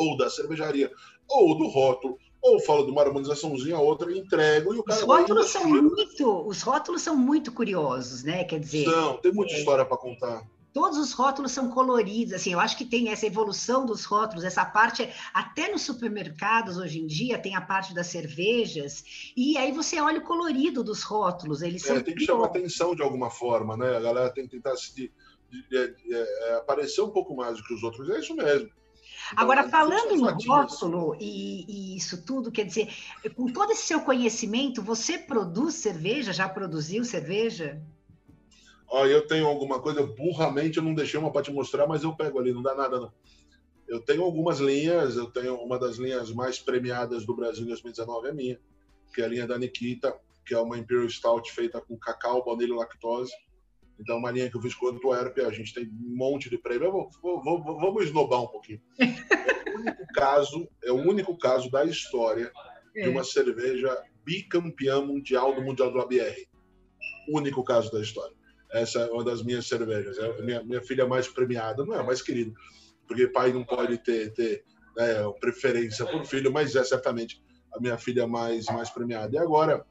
ou 0.00 0.16
da 0.16 0.30
cervejaria, 0.30 0.90
ou 1.28 1.56
do 1.56 1.68
rótulo, 1.68 2.18
ou 2.40 2.58
falo 2.60 2.84
de 2.84 2.90
uma 2.90 3.02
harmonizaçãozinha 3.02 3.78
outra, 3.78 4.10
entrego 4.16 4.74
e 4.74 4.78
o 4.78 4.82
cara. 4.82 4.98
Os 4.98 5.06
rótulos 5.06 5.46
são 5.50 5.68
muito, 5.68 6.46
os 6.46 6.62
rótulos 6.62 7.02
são 7.02 7.16
muito 7.16 7.52
curiosos, 7.52 8.24
né? 8.24 8.44
Quer 8.44 8.60
dizer. 8.60 8.86
Não, 8.86 9.18
tem 9.18 9.32
muita 9.32 9.52
é... 9.52 9.58
história 9.58 9.84
para 9.84 9.98
contar. 9.98 10.42
Todos 10.72 10.98
os 10.98 11.12
rótulos 11.12 11.50
são 11.50 11.68
coloridos, 11.68 12.32
assim, 12.32 12.52
eu 12.52 12.60
acho 12.60 12.78
que 12.78 12.84
tem 12.84 13.08
essa 13.08 13.26
evolução 13.26 13.84
dos 13.84 14.04
rótulos, 14.04 14.44
essa 14.44 14.64
parte, 14.64 15.12
até 15.34 15.68
nos 15.68 15.82
supermercados 15.82 16.76
hoje 16.76 17.00
em 17.00 17.08
dia 17.08 17.40
tem 17.40 17.56
a 17.56 17.60
parte 17.60 17.92
das 17.92 18.06
cervejas, 18.06 19.32
e 19.36 19.58
aí 19.58 19.72
você 19.72 20.00
olha 20.00 20.20
o 20.20 20.24
colorido 20.24 20.84
dos 20.84 21.02
rótulos, 21.02 21.60
eles 21.60 21.82
é, 21.82 21.86
são... 21.88 22.00
Tem 22.00 22.14
que 22.14 22.24
chamar 22.24 22.46
atenção 22.46 22.94
de 22.94 23.02
alguma 23.02 23.30
forma, 23.30 23.76
né? 23.76 23.96
A 23.96 24.00
galera 24.00 24.30
tem 24.30 24.44
que 24.44 24.50
tentar 24.50 24.76
se, 24.76 24.94
de, 24.94 25.12
de, 25.50 25.68
de, 25.68 26.14
é, 26.14 26.54
aparecer 26.58 27.02
um 27.02 27.10
pouco 27.10 27.34
mais 27.34 27.56
do 27.56 27.64
que 27.64 27.74
os 27.74 27.82
outros, 27.82 28.08
é 28.08 28.20
isso 28.20 28.36
mesmo. 28.36 28.70
Então, 29.32 29.44
Agora, 29.44 29.68
falando 29.68 30.16
no 30.16 30.30
rótulo 30.30 31.16
e, 31.20 31.64
e, 31.68 31.96
isso 31.96 32.24
tudo, 32.24 32.50
quer 32.50 32.64
dizer, 32.64 32.88
com 33.36 33.52
todo 33.52 33.72
esse 33.72 33.82
seu 33.82 34.00
conhecimento, 34.00 34.82
você 34.82 35.18
produz 35.18 35.74
cerveja? 35.74 36.32
Já 36.32 36.48
produziu 36.48 37.04
cerveja? 37.04 37.80
Ó, 38.88 39.06
eu 39.06 39.26
tenho 39.26 39.46
alguma 39.46 39.80
coisa, 39.80 40.04
burramente 40.04 40.78
eu 40.78 40.82
não 40.82 40.94
deixei 40.94 41.18
uma 41.18 41.30
para 41.32 41.42
te 41.42 41.52
mostrar, 41.52 41.86
mas 41.86 42.02
eu 42.02 42.14
pego 42.14 42.40
ali, 42.40 42.52
não 42.52 42.62
dá 42.62 42.74
nada 42.74 42.98
não. 42.98 43.12
Eu 43.86 44.00
tenho 44.00 44.22
algumas 44.22 44.58
linhas, 44.58 45.16
eu 45.16 45.30
tenho 45.30 45.56
uma 45.56 45.78
das 45.78 45.96
linhas 45.96 46.32
mais 46.32 46.58
premiadas 46.58 47.24
do 47.24 47.34
Brasil 47.34 47.64
em 47.64 47.68
2019 47.68 48.28
é 48.28 48.32
minha, 48.32 48.60
que 49.14 49.22
é 49.22 49.24
a 49.24 49.28
linha 49.28 49.46
da 49.46 49.58
Nikita, 49.58 50.16
que 50.44 50.54
é 50.54 50.58
uma 50.58 50.78
Imperial 50.78 51.08
Stout 51.08 51.52
feita 51.52 51.80
com 51.80 51.96
cacau, 51.96 52.44
baunilha 52.44 52.72
e 52.72 52.76
lactose. 52.76 53.32
Então, 54.00 54.16
uma 54.16 54.30
linha 54.30 54.50
que 54.50 54.56
eu 54.56 54.62
fiz 54.62 54.74
com 54.74 54.86
o 54.86 54.88
Antwerp, 54.88 55.38
a 55.40 55.50
gente 55.50 55.74
tem 55.74 55.84
um 55.84 56.16
monte 56.16 56.48
de 56.48 56.56
prêmio. 56.56 56.90
Vou, 56.90 57.10
vou, 57.22 57.42
vou, 57.42 57.62
vamos 57.78 58.04
esnobar 58.04 58.42
um 58.42 58.48
pouquinho. 58.48 58.80
É 59.72 59.80
o 59.80 59.82
único 59.82 60.06
caso, 60.12 60.68
é 60.84 60.92
o 60.92 60.96
único 60.96 61.38
caso 61.38 61.70
da 61.70 61.84
história 61.84 62.52
de 62.92 63.08
uma 63.08 63.24
cerveja 63.24 63.96
bicampeã 64.24 65.00
mundial 65.00 65.54
do 65.54 65.62
Mundial 65.62 65.90
do 65.90 66.00
ABR. 66.00 66.48
Único 67.28 67.64
caso 67.64 67.90
da 67.90 68.00
história. 68.00 68.34
Essa 68.72 69.00
é 69.00 69.10
uma 69.10 69.24
das 69.24 69.42
minhas 69.42 69.66
cervejas. 69.66 70.18
É 70.18 70.42
minha, 70.42 70.62
minha 70.62 70.82
filha 70.82 71.06
mais 71.06 71.28
premiada, 71.28 71.84
não 71.84 71.94
é 71.94 72.00
a 72.00 72.02
mais 72.02 72.20
querida, 72.20 72.52
porque 73.06 73.28
pai 73.28 73.52
não 73.52 73.64
pode 73.64 73.98
ter, 73.98 74.32
ter 74.34 74.64
né, 74.96 75.14
preferência 75.40 76.04
por 76.04 76.24
filho, 76.26 76.52
mas 76.52 76.76
é 76.76 76.84
certamente 76.84 77.42
a 77.72 77.80
minha 77.80 77.96
filha 77.96 78.26
mais, 78.26 78.66
mais 78.66 78.90
premiada. 78.90 79.34
E 79.34 79.38
agora, 79.38 79.84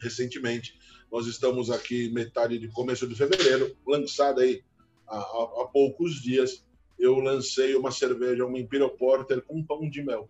recentemente, 0.00 0.77
nós 1.10 1.26
estamos 1.26 1.70
aqui 1.70 2.10
metade 2.10 2.58
de 2.58 2.68
começo 2.68 3.06
de 3.06 3.14
fevereiro, 3.14 3.76
lançada 3.86 4.42
aí 4.42 4.62
há, 5.06 5.16
há, 5.16 5.62
há 5.62 5.68
poucos 5.72 6.20
dias, 6.22 6.64
eu 6.98 7.18
lancei 7.18 7.74
uma 7.74 7.90
cerveja, 7.90 8.44
uma 8.44 8.58
Imperial 8.58 8.90
Porter 8.90 9.42
com 9.42 9.64
pão 9.64 9.88
de 9.88 10.02
mel. 10.02 10.28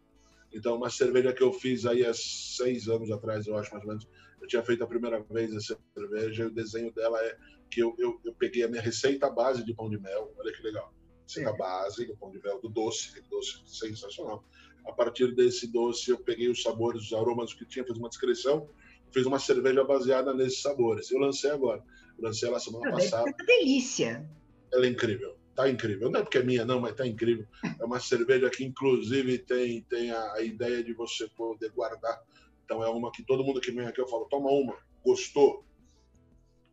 Então, 0.52 0.76
uma 0.76 0.88
cerveja 0.88 1.32
que 1.32 1.42
eu 1.42 1.52
fiz 1.52 1.84
aí 1.84 2.04
há 2.04 2.12
seis 2.14 2.88
anos 2.88 3.10
atrás, 3.10 3.46
eu 3.46 3.56
acho 3.56 3.70
mais 3.70 3.84
ou 3.84 3.88
menos. 3.88 4.06
Eu 4.40 4.46
tinha 4.46 4.62
feito 4.62 4.84
a 4.84 4.86
primeira 4.86 5.20
vez 5.22 5.54
essa 5.54 5.78
cerveja 5.94 6.44
e 6.44 6.46
o 6.46 6.50
desenho 6.50 6.92
dela 6.92 7.20
é 7.22 7.36
que 7.70 7.80
eu, 7.80 7.94
eu, 7.98 8.20
eu 8.24 8.32
peguei 8.34 8.62
a 8.62 8.68
minha 8.68 8.80
receita 8.80 9.28
base 9.28 9.64
de 9.64 9.74
pão 9.74 9.90
de 9.90 9.98
mel. 9.98 10.32
Olha 10.38 10.52
que 10.52 10.62
legal. 10.62 10.92
Receita 11.26 11.52
base 11.52 12.06
do 12.06 12.16
pão 12.16 12.30
de 12.30 12.40
mel, 12.42 12.60
do 12.60 12.68
doce, 12.68 13.10
aquele 13.10 13.26
doce 13.28 13.60
sensacional. 13.66 14.44
A 14.86 14.92
partir 14.92 15.34
desse 15.34 15.66
doce, 15.66 16.10
eu 16.10 16.18
peguei 16.18 16.48
os 16.48 16.62
sabores, 16.62 17.02
os 17.02 17.12
aromas 17.12 17.52
que 17.52 17.66
tinha, 17.66 17.84
fiz 17.84 17.96
uma 17.96 18.08
descrição 18.08 18.68
fez 19.12 19.26
uma 19.26 19.38
cerveja 19.38 19.84
baseada 19.84 20.34
nesses 20.34 20.60
sabores. 20.60 21.10
Eu 21.10 21.18
lancei 21.18 21.50
agora. 21.50 21.82
Eu 22.16 22.24
lancei 22.24 22.48
ela 22.48 22.60
semana 22.60 22.90
passada. 22.90 23.30
É 23.30 23.44
delícia. 23.44 24.28
Ela 24.72 24.86
é 24.86 24.88
incrível. 24.88 25.36
Tá 25.54 25.68
incrível. 25.68 26.10
Não 26.10 26.20
é 26.20 26.22
porque 26.22 26.38
é 26.38 26.42
minha, 26.42 26.64
não, 26.64 26.80
mas 26.80 26.94
tá 26.94 27.06
incrível. 27.06 27.46
É 27.80 27.84
uma 27.84 27.98
cerveja 27.98 28.48
que, 28.48 28.64
inclusive, 28.64 29.38
tem, 29.38 29.82
tem 29.82 30.10
a, 30.10 30.34
a 30.34 30.42
ideia 30.42 30.84
de 30.84 30.92
você 30.92 31.28
poder 31.28 31.70
guardar. 31.70 32.22
Então, 32.64 32.82
é 32.82 32.88
uma 32.88 33.10
que 33.10 33.24
todo 33.24 33.42
mundo 33.42 33.60
que 33.60 33.72
vem 33.72 33.86
aqui 33.86 34.00
eu 34.00 34.06
falo: 34.06 34.26
toma 34.26 34.50
uma, 34.50 34.76
gostou. 35.04 35.64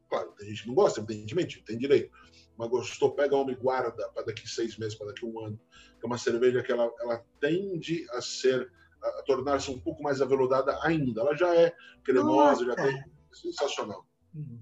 Claro, 0.07 0.33
tem 0.37 0.49
gente 0.49 0.61
que 0.61 0.67
não 0.67 0.75
gosta, 0.75 0.99
evidentemente, 0.99 1.63
tem 1.63 1.77
direito. 1.77 2.11
Mas 2.57 2.69
gostou, 2.69 3.11
pega 3.11 3.35
uma 3.35 3.51
e 3.51 3.55
guarda 3.55 4.07
para 4.09 4.23
daqui 4.23 4.47
seis 4.47 4.77
meses, 4.77 4.95
para 4.95 5.07
daqui 5.07 5.25
um 5.25 5.39
ano. 5.39 5.59
É 6.01 6.05
uma 6.05 6.17
cerveja 6.17 6.61
que 6.61 6.71
ela, 6.71 6.91
ela 6.99 7.25
tende 7.39 8.05
a 8.11 8.21
ser 8.21 8.71
a, 9.05 9.23
tornar-se 9.23 9.71
um 9.71 9.79
pouco 9.79 10.01
mais 10.03 10.21
aveludada 10.21 10.77
ainda. 10.83 11.21
Ela 11.21 11.35
já 11.35 11.53
é 11.55 11.73
cremosa, 12.03 12.63
Nossa. 12.63 12.65
já 12.65 12.75
tem. 12.75 13.03
Sensacional. 13.31 14.05
Uhum. 14.33 14.59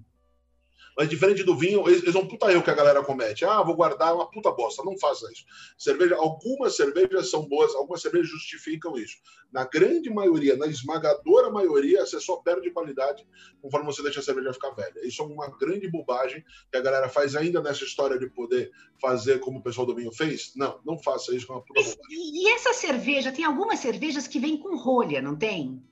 Mas 0.96 1.08
diferente 1.08 1.42
do 1.42 1.56
vinho, 1.56 1.88
eles 1.88 2.14
é 2.14 2.18
um 2.18 2.26
puta 2.26 2.50
erro 2.50 2.62
que 2.62 2.70
a 2.70 2.74
galera 2.74 3.02
comete. 3.02 3.44
Ah, 3.44 3.62
vou 3.62 3.74
guardar 3.74 4.14
uma 4.14 4.30
puta 4.30 4.50
bosta. 4.52 4.82
Não 4.84 4.96
faça 4.98 5.30
isso. 5.32 5.44
Cerveja, 5.76 6.16
algumas 6.16 6.76
cervejas 6.76 7.30
são 7.30 7.46
boas, 7.46 7.74
algumas 7.74 8.00
cervejas 8.00 8.28
justificam 8.28 8.96
isso. 8.96 9.16
Na 9.52 9.64
grande 9.64 10.08
maioria, 10.10 10.56
na 10.56 10.66
esmagadora 10.66 11.50
maioria, 11.50 12.06
você 12.06 12.20
só 12.20 12.36
perde 12.36 12.70
qualidade 12.70 13.26
conforme 13.60 13.86
você 13.86 14.02
deixa 14.02 14.20
a 14.20 14.22
cerveja 14.22 14.52
ficar 14.52 14.70
velha. 14.70 15.06
Isso 15.06 15.22
é 15.22 15.24
uma 15.24 15.48
grande 15.58 15.88
bobagem 15.88 16.44
que 16.70 16.78
a 16.78 16.80
galera 16.80 17.08
faz 17.08 17.34
ainda 17.34 17.60
nessa 17.60 17.84
história 17.84 18.18
de 18.18 18.28
poder 18.28 18.70
fazer 19.00 19.40
como 19.40 19.58
o 19.58 19.62
pessoal 19.62 19.86
do 19.86 19.94
vinho 19.94 20.12
fez. 20.12 20.52
Não, 20.54 20.80
não 20.84 20.98
faça 20.98 21.34
isso 21.34 21.46
com 21.46 21.54
é 21.54 21.56
uma 21.56 21.62
puta 21.62 21.80
bobagem. 21.80 21.98
E 22.08 22.48
essa 22.52 22.72
cerveja, 22.72 23.32
tem 23.32 23.44
algumas 23.44 23.80
cervejas 23.80 24.28
que 24.28 24.38
vêm 24.38 24.56
com 24.56 24.76
rolha, 24.76 25.20
não 25.20 25.36
tem? 25.36 25.82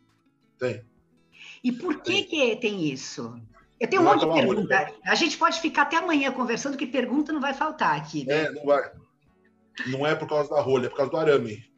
Tem. 0.58 0.84
E 1.64 1.72
por 1.72 2.00
que, 2.02 2.24
tem. 2.24 2.24
que 2.24 2.56
tem 2.56 2.88
isso? 2.88 3.40
Eu 3.82 3.88
tenho 3.88 4.02
um 4.02 4.04
monte 4.04 4.24
de 4.24 4.32
pergunta. 4.32 4.94
A 5.04 5.14
gente 5.16 5.36
pode 5.36 5.60
ficar 5.60 5.82
até 5.82 5.96
amanhã 5.96 6.30
conversando, 6.30 6.76
que 6.76 6.86
pergunta 6.86 7.32
não 7.32 7.40
vai 7.40 7.52
faltar 7.52 7.96
aqui. 7.96 8.24
Né? 8.24 8.44
É, 8.44 8.52
não 8.52 8.64
vai. 8.64 8.92
Não 9.88 10.06
é 10.06 10.14
por 10.14 10.28
causa 10.28 10.48
da 10.48 10.60
rolha, 10.60 10.86
é 10.86 10.88
por 10.88 10.96
causa 10.96 11.10
do 11.10 11.16
arame, 11.16 11.68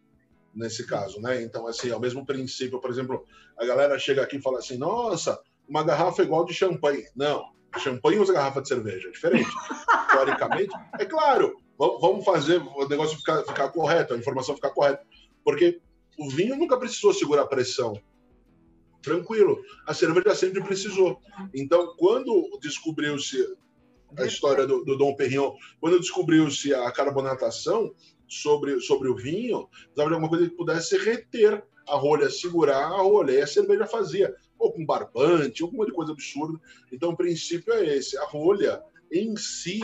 nesse 0.55 0.87
caso, 0.87 1.19
né? 1.23 1.43
Então, 1.43 1.67
assim, 1.67 1.89
é 1.89 1.97
o 1.97 2.01
mesmo 2.01 2.27
princípio. 2.27 2.79
Por 2.79 2.91
exemplo, 2.91 3.25
a 3.59 3.65
galera 3.65 3.99
chega 3.99 4.23
aqui 4.23 4.37
e 4.37 4.43
fala 4.43 4.59
assim: 4.59 4.77
nossa, 4.77 5.41
uma 5.67 5.83
garrafa 5.83 6.23
igual 6.23 6.45
de 6.45 6.53
champanhe. 6.53 7.07
Não, 7.17 7.43
champanhe 7.79 8.19
usa 8.19 8.35
garrafa 8.35 8.61
de 8.61 8.69
cerveja, 8.69 9.09
é 9.09 9.11
diferente. 9.11 9.49
Teoricamente, 10.13 10.77
é 10.99 11.07
claro, 11.07 11.57
vamos 11.79 12.23
fazer 12.23 12.59
o 12.59 12.87
negócio 12.87 13.17
ficar, 13.17 13.43
ficar 13.45 13.71
correto, 13.71 14.13
a 14.13 14.19
informação 14.19 14.55
ficar 14.55 14.71
correta. 14.71 15.03
Porque 15.43 15.81
o 16.19 16.29
vinho 16.29 16.55
nunca 16.55 16.77
precisou 16.77 17.15
segurar 17.15 17.47
pressão 17.47 17.99
tranquilo. 19.05 19.63
A 19.87 19.95
cerveja 19.95 20.35
sempre 20.35 20.63
precisou. 20.63 21.21
Então, 21.55 21.95
quando 21.97 22.59
descobriu-se 22.61 23.57
a 24.17 24.25
história 24.25 24.67
do, 24.67 24.85
do 24.85 24.97
Dom 24.97 25.15
Perignon, 25.15 25.55
quando 25.81 26.01
descobriu-se 26.01 26.73
a 26.73 26.91
carbonatação 26.91 27.95
sobre, 28.29 28.81
sobre 28.81 29.09
o 29.09 29.17
vinho, 29.17 29.69
precisava 29.69 30.09
de 30.09 30.15
alguma 30.15 30.29
coisa 30.29 30.49
que 30.49 30.57
pudesse 30.57 30.97
reter 30.99 31.65
a 31.89 31.97
rolha 31.97 32.31
segurar 32.31 32.87
a 32.87 33.03
rolha. 33.03 33.33
E 33.33 33.43
a 33.43 33.47
cerveja 33.47 33.87
fazia, 33.87 34.35
ou 34.59 34.73
com 34.73 34.85
barbante, 34.85 35.63
alguma 35.63 35.85
de 35.85 35.93
coisa 35.93 36.13
absurda. 36.13 36.59
Então, 36.93 37.11
o 37.11 37.17
princípio 37.17 37.73
é 37.75 37.97
esse. 37.97 38.17
A 38.19 38.25
rolha, 38.25 38.83
em 39.13 39.37
si, 39.37 39.81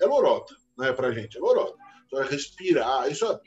é 0.00 0.06
lorota, 0.06 0.54
né, 0.78 0.92
pra 0.92 1.12
gente, 1.12 1.36
é 1.36 1.40
lorota. 1.40 1.76
Então, 2.06 2.22
é 2.22 2.26
respirar, 2.26 3.10
isso 3.10 3.26
é, 3.26 3.40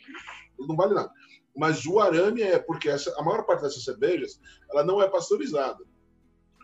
não 0.59 0.75
vale 0.75 0.93
nada. 0.93 1.11
Mas 1.57 1.85
o 1.85 1.99
arame 1.99 2.43
é 2.43 2.59
porque 2.59 2.87
essa, 2.89 3.13
a 3.17 3.23
maior 3.23 3.43
parte 3.43 3.63
dessas 3.63 3.83
cervejas, 3.83 4.39
ela 4.69 4.83
não 4.83 5.01
é 5.01 5.09
pasteurizada 5.09 5.83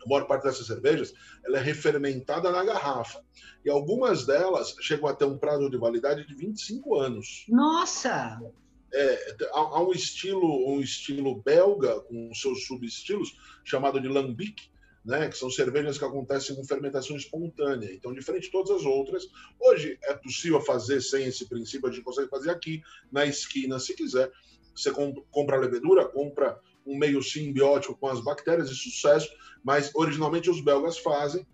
a 0.06 0.10
maior 0.10 0.26
parte 0.26 0.44
dessas 0.44 0.68
cervejas, 0.68 1.14
ela 1.46 1.58
é 1.58 1.62
refermentada 1.62 2.52
na 2.52 2.64
garrafa. 2.64 3.24
E 3.64 3.70
algumas 3.70 4.26
delas 4.26 4.76
chegam 4.82 5.08
a 5.08 5.16
ter 5.16 5.26
um 5.26 5.38
prazo 5.38 5.70
de 5.70 5.78
validade 5.78 6.28
de 6.28 6.36
25 6.36 6.96
anos. 6.96 7.46
Nossa! 7.48 8.40
É, 8.94 9.36
há, 9.54 9.82
um 9.82 9.92
estilo, 9.92 10.70
um 10.70 10.80
estilo 10.80 11.42
belga 11.42 12.00
com 12.02 12.32
seus 12.36 12.66
subestilos 12.66 13.36
chamado 13.64 14.00
de 14.00 14.08
lambic, 14.08 14.72
né, 15.04 15.28
que 15.28 15.38
são 15.38 15.50
cervejas 15.50 15.98
que 15.98 16.06
acontecem 16.06 16.56
com 16.56 16.64
fermentação 16.64 17.16
espontânea. 17.18 17.92
Então, 17.92 18.14
diferente 18.14 18.44
de 18.44 18.52
todas 18.52 18.72
as 18.72 18.86
outras, 18.86 19.24
hoje 19.60 19.98
é 20.04 20.14
possível 20.14 20.62
fazer 20.62 21.02
sem 21.02 21.26
esse 21.26 21.50
princípio, 21.50 21.90
a 21.90 21.92
gente 21.92 22.04
consegue 22.04 22.30
fazer 22.30 22.52
aqui 22.52 22.82
na 23.12 23.26
esquina, 23.26 23.80
se 23.80 23.96
quiser. 23.96 24.32
Você 24.76 24.92
compra 25.32 25.58
a 25.58 25.60
levedura, 25.60 26.06
compra 26.06 26.60
um 26.86 26.98
meio 26.98 27.22
simbiótico 27.22 27.96
com 27.96 28.08
as 28.08 28.22
bactérias 28.22 28.70
de 28.70 28.76
sucesso, 28.76 29.30
mas 29.64 29.92
originalmente 29.96 30.50
os 30.50 30.62
belgas 30.62 30.98
fazem, 30.98 31.46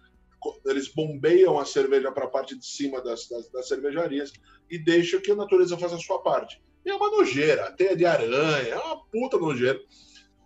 eles 0.66 0.88
bombeiam 0.88 1.60
a 1.60 1.66
cerveja 1.66 2.12
para 2.12 2.26
a 2.26 2.30
parte 2.30 2.58
de 2.58 2.66
cima 2.66 3.02
das, 3.02 3.28
das, 3.28 3.50
das, 3.50 3.68
cervejarias 3.68 4.32
e 4.70 4.78
deixam 4.78 5.20
que 5.20 5.32
a 5.32 5.36
natureza 5.36 5.78
faça 5.78 5.96
a 5.96 6.00
sua 6.00 6.20
parte. 6.20 6.62
E 6.86 6.90
é 6.90 6.96
uma 6.96 7.12
nojeira, 7.12 7.72
teia 7.72 7.96
de 7.96 8.06
aranha, 8.06 8.70
é 8.70 8.78
uma 8.78 9.04
puta 9.06 9.38
nojeira. 9.38 9.80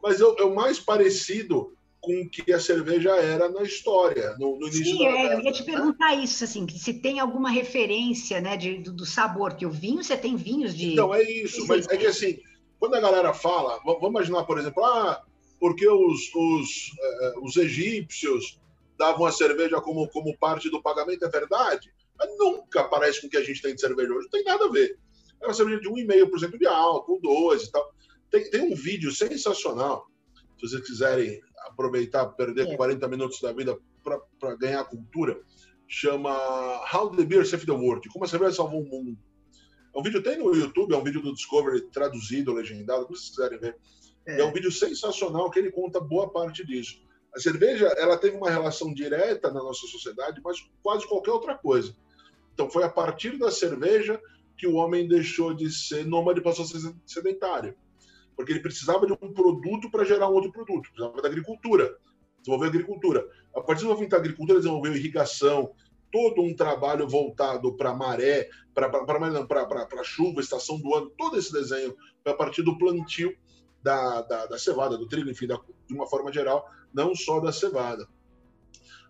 Mas 0.01 0.19
é, 0.19 0.23
é 0.23 0.43
o 0.43 0.55
mais 0.55 0.79
parecido 0.79 1.77
com 2.01 2.21
o 2.21 2.29
que 2.29 2.51
a 2.51 2.59
cerveja 2.59 3.15
era 3.15 3.47
na 3.47 3.63
história, 3.63 4.36
no, 4.38 4.59
no 4.59 4.67
início 4.67 4.97
Sim, 4.97 5.05
é, 5.05 5.36
eu 5.36 5.39
ia 5.39 5.53
te 5.53 5.63
perguntar 5.63 6.13
isso, 6.15 6.43
assim, 6.43 6.67
se 6.67 6.95
tem 6.95 7.21
alguma 7.21 7.49
referência 7.49 8.41
né, 8.41 8.57
de, 8.57 8.79
do, 8.79 8.91
do, 8.91 9.05
sabor, 9.05 9.55
que 9.55 9.65
o 9.65 9.71
vinho, 9.71 10.03
você 10.03 10.17
tem 10.17 10.36
vinhos 10.36 10.75
de... 10.75 10.95
Não, 10.95 11.13
é 11.13 11.23
isso, 11.23 11.65
mas 11.65 11.88
é 11.88 11.95
que 11.95 12.05
assim, 12.05 12.39
quando 12.84 12.96
a 12.96 13.00
galera 13.00 13.34
fala, 13.34 13.80
vamos 13.86 14.10
imaginar, 14.10 14.43
por 14.43 14.60
exemplo, 14.60 14.84
ah, 14.84 15.24
porque 15.58 15.88
os, 15.88 16.36
os, 16.36 16.91
eh, 17.00 17.34
os 17.41 17.56
egípcios 17.56 18.60
davam 18.98 19.26
a 19.26 19.32
cerveja 19.32 19.80
como, 19.80 20.06
como 20.10 20.38
parte 20.38 20.69
do 20.69 20.82
pagamento, 20.82 21.24
é 21.24 21.30
verdade? 21.30 21.93
Mas 22.19 22.38
nunca 22.38 22.84
parece 22.84 23.22
com 23.22 23.28
o 23.28 23.30
que 23.30 23.38
a 23.38 23.41
gente 23.41 23.62
tem 23.62 23.74
de 23.74 23.80
cerveja 23.80 24.12
hoje, 24.12 24.26
não 24.26 24.30
tem 24.30 24.43
nada 24.43 24.65
a 24.65 24.69
ver. 24.69 25.00
É 25.39 25.46
uma 25.46 25.54
cerveja 25.54 25.80
de 25.80 25.89
1,5% 25.89 26.58
de 26.58 26.67
álcool, 26.67 27.22
2 27.22 27.63
e 27.63 27.72
tal. 27.72 27.93
Tem, 28.30 28.50
tem 28.50 28.62
um 28.69 28.76
vídeo 28.76 29.13
sensacional, 29.13 30.06
se 30.60 30.67
vocês 30.67 30.86
quiserem 30.86 31.39
aproveitar, 31.60 32.26
perder 32.32 32.67
é. 32.67 32.76
40 32.76 33.08
minutos 33.08 33.39
da 33.39 33.54
vida 33.54 33.80
para 34.04 34.56
ganhar 34.58 34.84
cultura, 34.84 35.39
chama 35.88 36.36
How 36.93 37.12
the 37.12 37.24
Beer 37.24 37.46
Saved 37.46 37.65
the 37.65 37.72
World, 37.72 38.10
como 38.10 38.26
a 38.26 38.28
cerveja 38.28 38.58
salvou 38.58 38.82
o 38.82 38.89
mundo. 38.89 39.17
É 39.95 39.99
um 39.99 40.03
vídeo 40.03 40.23
tem 40.23 40.38
no 40.38 40.56
YouTube, 40.56 40.93
é 40.93 40.97
um 40.97 41.03
vídeo 41.03 41.21
do 41.21 41.34
Discovery 41.34 41.82
traduzido, 41.91 42.53
legendado, 42.53 43.06
como 43.06 43.15
vocês 43.15 43.29
quiserem 43.29 43.60
ver. 43.60 43.77
É. 44.25 44.41
é 44.41 44.45
um 44.45 44.51
vídeo 44.51 44.71
sensacional 44.71 45.49
que 45.51 45.60
ele 45.60 45.71
conta 45.71 45.99
boa 45.99 46.29
parte 46.29 46.65
disso. 46.65 47.01
A 47.36 47.39
cerveja, 47.39 47.88
ela 47.97 48.17
teve 48.17 48.38
uma 48.38 48.49
relação 48.49 48.93
direta 48.93 49.51
na 49.51 49.62
nossa 49.62 49.86
sociedade, 49.88 50.41
mas 50.43 50.58
quase 50.82 51.08
qualquer 51.08 51.32
outra 51.32 51.56
coisa. 51.56 51.95
Então, 52.53 52.69
foi 52.69 52.84
a 52.84 52.89
partir 52.89 53.38
da 53.38 53.51
cerveja 53.51 54.19
que 54.58 54.67
o 54.67 54.75
homem 54.75 55.08
deixou 55.08 55.53
de 55.53 55.69
ser 55.71 56.06
nômade 56.06 56.39
e 56.39 56.43
passou 56.43 56.65
a 56.65 56.67
ser 56.67 56.93
sedentário. 57.06 57.75
Porque 58.36 58.51
ele 58.51 58.62
precisava 58.62 59.06
de 59.06 59.13
um 59.13 59.34
produto 59.34 59.89
para 59.91 60.03
gerar 60.03 60.29
um 60.29 60.34
outro 60.34 60.51
produto. 60.51 60.89
Precisava 60.89 61.21
da 61.21 61.27
agricultura. 61.27 61.97
Desenvolver 62.39 62.67
agricultura. 62.67 63.27
A 63.56 63.62
partir 63.62 63.84
do 63.84 63.89
momento 63.93 64.12
da 64.12 64.17
agricultura, 64.17 64.60
desenvolveu 64.60 64.95
irrigação, 64.95 65.73
todo 66.13 66.43
um 66.43 66.56
trabalho 66.56 67.08
voltado 67.08 67.76
para 67.76 67.91
maré, 67.91 68.47
para 68.71 70.04
chuva, 70.04 70.41
estação 70.41 70.80
do 70.80 70.93
ano, 70.93 71.12
todo 71.17 71.39
esse 71.39 71.52
desenho 71.52 71.97
foi 72.21 72.32
a 72.32 72.36
partir 72.36 72.62
do 72.62 72.78
plantio 72.78 73.36
da, 73.82 74.21
da, 74.21 74.45
da 74.45 74.60
cevada, 74.60 74.95
do 74.95 75.08
trigo, 75.08 75.32
enfim, 75.32 75.47
da, 75.47 75.60
de 75.88 75.93
uma 75.93 76.06
forma 76.06 76.32
geral, 76.32 76.69
não 76.93 77.15
só 77.15 77.39
da 77.39 77.52
cevada. 77.52 78.08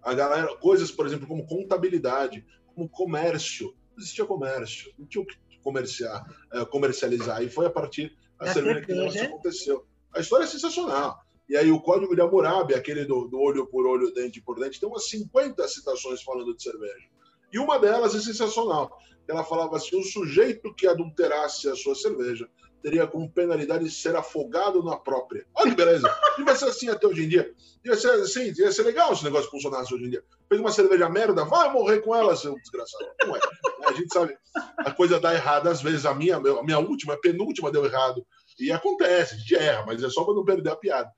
A 0.02 0.14
galera, 0.14 0.56
coisas, 0.56 0.92
por 0.92 1.06
exemplo, 1.06 1.28
como 1.28 1.46
contabilidade, 1.46 2.46
como 2.68 2.88
comércio, 2.88 3.76
não 3.92 4.02
existia 4.02 4.26
comércio, 4.26 4.94
não 4.98 5.06
tinha 5.06 5.22
o 5.22 5.28
que 5.28 5.36
comerciar, 5.62 6.26
é, 6.54 6.64
comercializar, 6.66 7.44
e 7.44 7.50
foi 7.50 7.66
a 7.66 7.70
partir 7.70 8.18
da 8.40 8.54
cerveja 8.54 8.82
que 8.82 8.94
isso 8.94 9.26
aconteceu. 9.26 9.86
A 10.14 10.22
história 10.22 10.46
é 10.46 10.48
sensacional. 10.48 11.22
E 11.50 11.58
aí 11.58 11.72
o 11.72 11.82
Código 11.82 12.16
de 12.16 12.22
Hammurabi, 12.22 12.74
aquele 12.74 13.06
do, 13.06 13.28
do, 13.28 13.40
olho 13.40 13.68
por 13.68 13.86
olho, 13.86 14.14
dente 14.14 14.42
por 14.42 14.60
dente, 14.60 14.80
tem 14.80 14.88
umas 14.88 15.10
50 15.10 15.68
citações 15.68 16.22
falando 16.22 16.56
de 16.56 16.64
cerveja. 16.64 17.08
E 17.52 17.60
uma 17.60 17.78
delas 17.78 18.16
é 18.16 18.20
sensacional. 18.20 18.98
Ela 19.28 19.44
falava 19.44 19.78
assim, 19.78 19.98
o 19.98 20.04
sujeito 20.04 20.74
que 20.74 20.88
adulterasse 20.88 21.70
a 21.70 21.76
sua 21.76 21.96
cerveja 21.96 22.48
teria 22.84 23.08
como 23.08 23.32
penalidade 23.32 23.90
ser 23.90 24.14
afogado 24.16 24.84
na 24.84 24.98
própria. 24.98 25.46
Olha 25.56 25.72
que 25.72 25.78
beleza. 25.78 26.14
Devia 26.38 26.56
ser 26.56 26.66
assim 26.66 26.90
até 26.90 27.08
hoje 27.08 27.24
em 27.24 27.30
dia. 27.30 27.54
Devia 27.82 27.98
ser 27.98 28.12
assim, 28.12 28.46
devia 28.48 28.72
ser 28.72 28.84
legal 28.84 29.16
se 29.16 29.22
o 29.22 29.26
negócio 29.26 29.50
funcionasse 29.50 29.94
hoje 29.94 30.06
em 30.06 30.10
dia. 30.10 30.24
Fez 30.50 30.60
uma 30.60 30.72
cerveja 30.72 31.10
merda, 31.10 31.46
vai 31.46 31.72
morrer 31.72 32.02
com 32.02 32.14
ela, 32.14 32.36
seu 32.36 32.54
desgraçado. 32.56 33.06
Não 33.26 33.36
é. 33.36 33.40
A 33.88 33.94
gente 33.94 34.14
sabe, 34.14 34.36
a 34.78 34.92
coisa 34.92 35.20
dá 35.20 35.34
errado 35.34 35.68
às 35.68 35.82
vezes. 35.82 36.06
A 36.06 36.14
minha, 36.14 36.36
a 36.36 36.64
minha 36.64 36.80
última, 36.80 37.14
a 37.14 37.18
penúltima 37.18 37.72
deu 37.72 37.86
errado. 37.86 38.26
E 38.60 38.72
acontece, 38.72 39.36
a 39.36 39.38
gente 39.38 39.56
erra, 39.56 39.86
mas 39.86 40.04
é 40.04 40.10
só 40.10 40.26
para 40.26 40.34
não 40.34 40.44
perder 40.44 40.70
a 40.70 40.76
piada. 40.76 41.10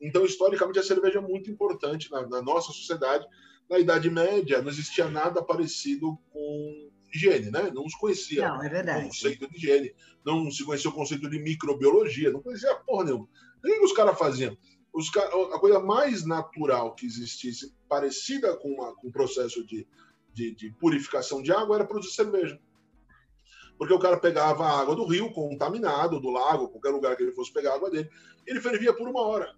Então, 0.00 0.24
historicamente, 0.24 0.78
a 0.78 0.82
cerveja 0.82 1.18
é 1.18 1.22
muito 1.22 1.50
importante 1.50 2.10
na, 2.10 2.26
na 2.26 2.42
nossa 2.42 2.72
sociedade. 2.72 3.26
Na 3.68 3.78
Idade 3.78 4.10
Média, 4.10 4.60
não 4.62 4.68
existia 4.68 5.08
nada 5.08 5.42
parecido 5.42 6.18
com 6.32 6.90
higiene, 7.12 7.50
né? 7.50 7.70
Não 7.72 7.88
se 7.88 7.98
conhecia 7.98 8.48
não, 8.48 8.62
é 8.62 8.98
o 8.98 9.02
conceito 9.04 9.48
de 9.48 9.56
higiene, 9.56 9.94
não 10.24 10.50
se 10.50 10.64
conhecia 10.64 10.90
o 10.90 10.94
conceito 10.94 11.28
de 11.28 11.38
microbiologia, 11.38 12.30
não 12.30 12.40
conhecia 12.40 12.74
porra 12.76 13.04
nenhuma. 13.04 13.28
O 13.58 13.62
que 13.62 13.84
os 13.84 13.92
caras 13.92 14.18
faziam? 14.18 14.56
Os 14.92 15.08
a 15.16 15.58
coisa 15.58 15.78
mais 15.78 16.24
natural 16.24 16.94
que 16.94 17.06
existisse, 17.06 17.72
parecida 17.88 18.56
com, 18.56 18.68
uma, 18.70 18.94
com 18.96 19.08
um 19.08 19.12
processo 19.12 19.64
de, 19.64 19.86
de, 20.32 20.54
de 20.54 20.72
purificação 20.72 21.42
de 21.42 21.52
água, 21.52 21.76
era 21.76 21.86
produzir 21.86 22.12
cerveja. 22.12 22.58
Porque 23.78 23.94
o 23.94 23.98
cara 23.98 24.18
pegava 24.18 24.64
a 24.64 24.80
água 24.80 24.96
do 24.96 25.06
rio, 25.06 25.32
contaminado, 25.32 26.20
do 26.20 26.28
lago, 26.28 26.68
qualquer 26.68 26.90
lugar 26.90 27.16
que 27.16 27.22
ele 27.22 27.32
fosse 27.32 27.52
pegar 27.52 27.72
a 27.72 27.74
água 27.76 27.90
dele, 27.90 28.10
ele 28.46 28.60
fervia 28.60 28.92
por 28.92 29.08
uma 29.08 29.22
hora. 29.22 29.54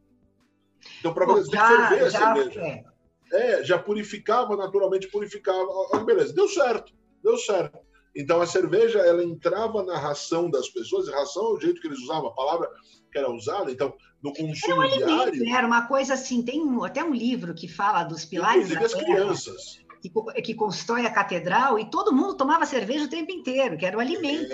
Então, 0.98 1.14
para 1.14 1.26
fazer 1.26 1.50
ferver 1.50 2.04
a 2.04 2.10
cerveja. 2.10 2.60
É. 2.60 2.84
é, 3.32 3.64
já 3.64 3.78
purificava, 3.78 4.56
naturalmente 4.56 5.08
purificava. 5.08 5.66
Beleza, 6.04 6.32
deu 6.32 6.48
certo 6.48 6.92
deu 7.22 7.38
certo. 7.38 7.78
Então 8.14 8.42
a 8.42 8.46
cerveja 8.46 8.98
ela 8.98 9.24
entrava 9.24 9.82
na 9.82 9.98
ração 9.98 10.50
das 10.50 10.68
pessoas, 10.68 11.08
e 11.08 11.12
ração 11.12 11.44
é 11.44 11.52
o 11.54 11.60
jeito 11.60 11.80
que 11.80 11.86
eles 11.86 11.98
usavam, 12.00 12.28
a 12.28 12.34
palavra 12.34 12.68
que 13.10 13.18
era 13.18 13.30
usada, 13.30 13.70
então 13.70 13.94
no 14.22 14.32
consumo 14.34 14.82
era 14.82 14.94
um 14.94 14.98
diário. 14.98 15.22
Alimento, 15.22 15.44
né? 15.44 15.56
Era 15.56 15.66
uma 15.66 15.86
coisa 15.86 16.14
assim, 16.14 16.42
tem 16.42 16.60
um, 16.60 16.84
até 16.84 17.02
um 17.02 17.14
livro 17.14 17.54
que 17.54 17.68
fala 17.68 18.04
dos 18.04 18.24
pilares 18.24 18.70
Inclusive 18.70 18.84
as 18.84 18.94
crianças. 18.94 19.82
Que, 20.02 20.42
que 20.42 20.54
constrói 20.54 21.06
a 21.06 21.12
catedral 21.12 21.78
e 21.78 21.88
todo 21.88 22.12
mundo 22.12 22.36
tomava 22.36 22.66
cerveja 22.66 23.04
o 23.04 23.10
tempo 23.10 23.30
inteiro, 23.30 23.78
que 23.78 23.86
era 23.86 23.96
o 23.96 24.00
alimento. 24.00 24.52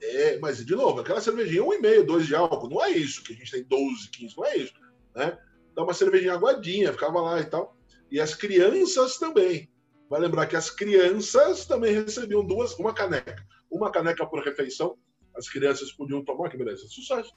É, 0.00 0.34
é 0.34 0.38
mas 0.38 0.64
de 0.64 0.76
novo, 0.76 1.00
aquela 1.00 1.20
cervejinha 1.20 1.64
um 1.64 1.72
e 1.72 1.80
meio, 1.80 2.06
dois 2.06 2.26
de 2.26 2.34
álcool, 2.34 2.68
não 2.68 2.84
é 2.84 2.90
isso 2.90 3.22
que 3.24 3.32
a 3.32 3.36
gente 3.36 3.50
tem 3.50 3.64
12, 3.64 4.10
15, 4.10 4.36
não 4.36 4.44
é 4.44 4.56
isso, 4.58 4.72
né? 5.14 5.38
Então 5.72 5.84
uma 5.84 5.94
cervejinha 5.94 6.34
aguadinha, 6.34 6.92
ficava 6.92 7.20
lá 7.20 7.40
e 7.40 7.44
tal. 7.44 7.76
E 8.10 8.20
as 8.20 8.34
crianças 8.34 9.18
também. 9.18 9.70
Vai 10.08 10.20
lembrar 10.20 10.46
que 10.46 10.56
as 10.56 10.70
crianças 10.70 11.64
também 11.66 11.94
recebiam 11.94 12.44
duas, 12.44 12.74
uma 12.78 12.92
caneca. 12.92 13.46
Uma 13.70 13.92
caneca 13.92 14.26
por 14.26 14.42
refeição. 14.42 14.98
As 15.36 15.48
crianças 15.48 15.92
podiam 15.92 16.24
tomar, 16.24 16.50
que 16.50 16.56
beleza, 16.56 16.86
sucesso. 16.88 17.32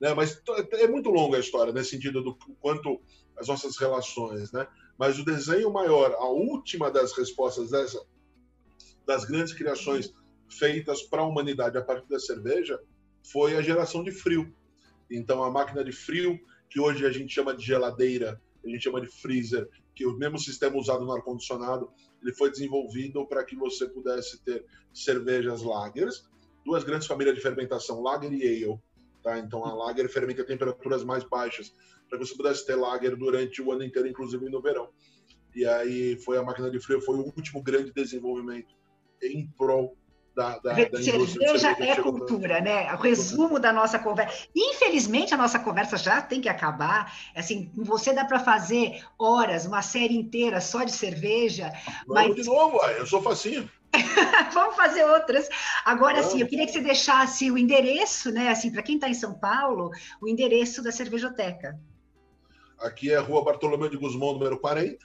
Né? 0.00 0.12
Mas 0.12 0.42
é 0.72 0.88
muito 0.88 1.08
longa 1.10 1.36
a 1.36 1.40
história, 1.40 1.72
nesse 1.72 1.90
sentido 1.90 2.22
do 2.22 2.36
quanto 2.60 3.00
as 3.38 3.48
nossas 3.48 3.76
relações, 3.76 4.50
né? 4.50 4.66
Mas 4.98 5.18
o 5.18 5.24
desenho 5.24 5.70
maior, 5.70 6.12
a 6.12 6.26
última 6.26 6.90
das 6.90 7.16
respostas 7.16 7.70
dessa, 7.70 8.02
das 9.06 9.24
grandes 9.24 9.52
criações 9.52 10.12
feitas 10.48 11.02
para 11.02 11.22
a 11.22 11.26
humanidade 11.26 11.76
a 11.76 11.82
partir 11.82 12.08
da 12.08 12.18
cerveja, 12.18 12.80
foi 13.30 13.56
a 13.56 13.62
geração 13.62 14.02
de 14.02 14.10
frio. 14.10 14.54
Então, 15.10 15.44
a 15.44 15.50
máquina 15.50 15.84
de 15.84 15.92
frio, 15.92 16.38
que 16.76 16.80
hoje 16.80 17.06
a 17.06 17.10
gente 17.10 17.32
chama 17.32 17.56
de 17.56 17.64
geladeira, 17.64 18.38
a 18.62 18.68
gente 18.68 18.82
chama 18.82 19.00
de 19.00 19.06
freezer, 19.06 19.66
que 19.94 20.04
o 20.04 20.12
mesmo 20.12 20.38
sistema 20.38 20.76
usado 20.76 21.06
no 21.06 21.12
ar-condicionado, 21.12 21.90
ele 22.22 22.34
foi 22.34 22.50
desenvolvido 22.50 23.26
para 23.26 23.42
que 23.42 23.56
você 23.56 23.88
pudesse 23.88 24.44
ter 24.44 24.62
cervejas 24.92 25.62
lagers, 25.62 26.28
duas 26.66 26.84
grandes 26.84 27.06
famílias 27.06 27.34
de 27.34 27.40
fermentação, 27.40 28.02
lager 28.02 28.30
e 28.30 28.42
ale. 28.42 28.78
Tá? 29.22 29.38
Então 29.38 29.64
a 29.64 29.72
lager 29.72 30.06
fermenta 30.10 30.42
a 30.42 30.44
temperaturas 30.44 31.02
mais 31.02 31.24
baixas, 31.24 31.72
para 32.10 32.18
que 32.18 32.26
você 32.26 32.36
pudesse 32.36 32.66
ter 32.66 32.74
lager 32.74 33.16
durante 33.16 33.62
o 33.62 33.72
ano 33.72 33.82
inteiro, 33.82 34.06
inclusive 34.06 34.46
no 34.50 34.60
verão. 34.60 34.90
E 35.54 35.64
aí 35.64 36.18
foi 36.18 36.36
a 36.36 36.42
máquina 36.42 36.70
de 36.70 36.78
frio, 36.78 37.00
foi 37.00 37.16
o 37.16 37.24
último 37.24 37.62
grande 37.62 37.90
desenvolvimento 37.90 38.76
em 39.22 39.50
prol 39.56 39.96
da, 40.36 40.58
da, 40.58 40.74
da 40.74 41.02
cerveja 41.02 41.70
é 41.80 41.96
cultura, 41.96 42.60
né? 42.60 42.92
O 42.92 42.98
resumo 42.98 43.58
da 43.58 43.72
nossa 43.72 43.98
conversa. 43.98 44.46
Infelizmente, 44.54 45.32
a 45.32 45.36
nossa 45.36 45.58
conversa 45.58 45.96
já 45.96 46.20
tem 46.20 46.42
que 46.42 46.48
acabar. 46.48 47.10
Assim, 47.34 47.70
com 47.74 47.82
você 47.82 48.12
dá 48.12 48.22
para 48.22 48.38
fazer 48.38 49.02
horas, 49.18 49.64
uma 49.64 49.80
série 49.80 50.14
inteira 50.14 50.60
só 50.60 50.84
de 50.84 50.92
cerveja. 50.92 51.72
Vamos 52.06 52.28
mas... 52.28 52.34
de 52.34 52.44
novo, 52.44 52.78
eu 52.98 53.06
sou 53.06 53.22
facinho. 53.22 53.68
Vamos 54.52 54.76
fazer 54.76 55.04
outras. 55.06 55.48
Agora, 55.86 56.22
sim, 56.22 56.42
eu 56.42 56.46
queria 56.46 56.66
que 56.66 56.72
você 56.72 56.82
deixasse 56.82 57.50
o 57.50 57.56
endereço, 57.56 58.30
né? 58.30 58.50
Assim, 58.50 58.70
para 58.70 58.82
quem 58.82 58.96
está 58.96 59.08
em 59.08 59.14
São 59.14 59.32
Paulo, 59.32 59.90
o 60.20 60.28
endereço 60.28 60.82
da 60.82 60.92
cervejoteca. 60.92 61.80
Aqui 62.78 63.10
é 63.10 63.18
Rua 63.18 63.42
Bartolomeu 63.42 63.88
de 63.88 63.96
Guzmão, 63.96 64.34
número 64.34 64.58
40. 64.58 64.98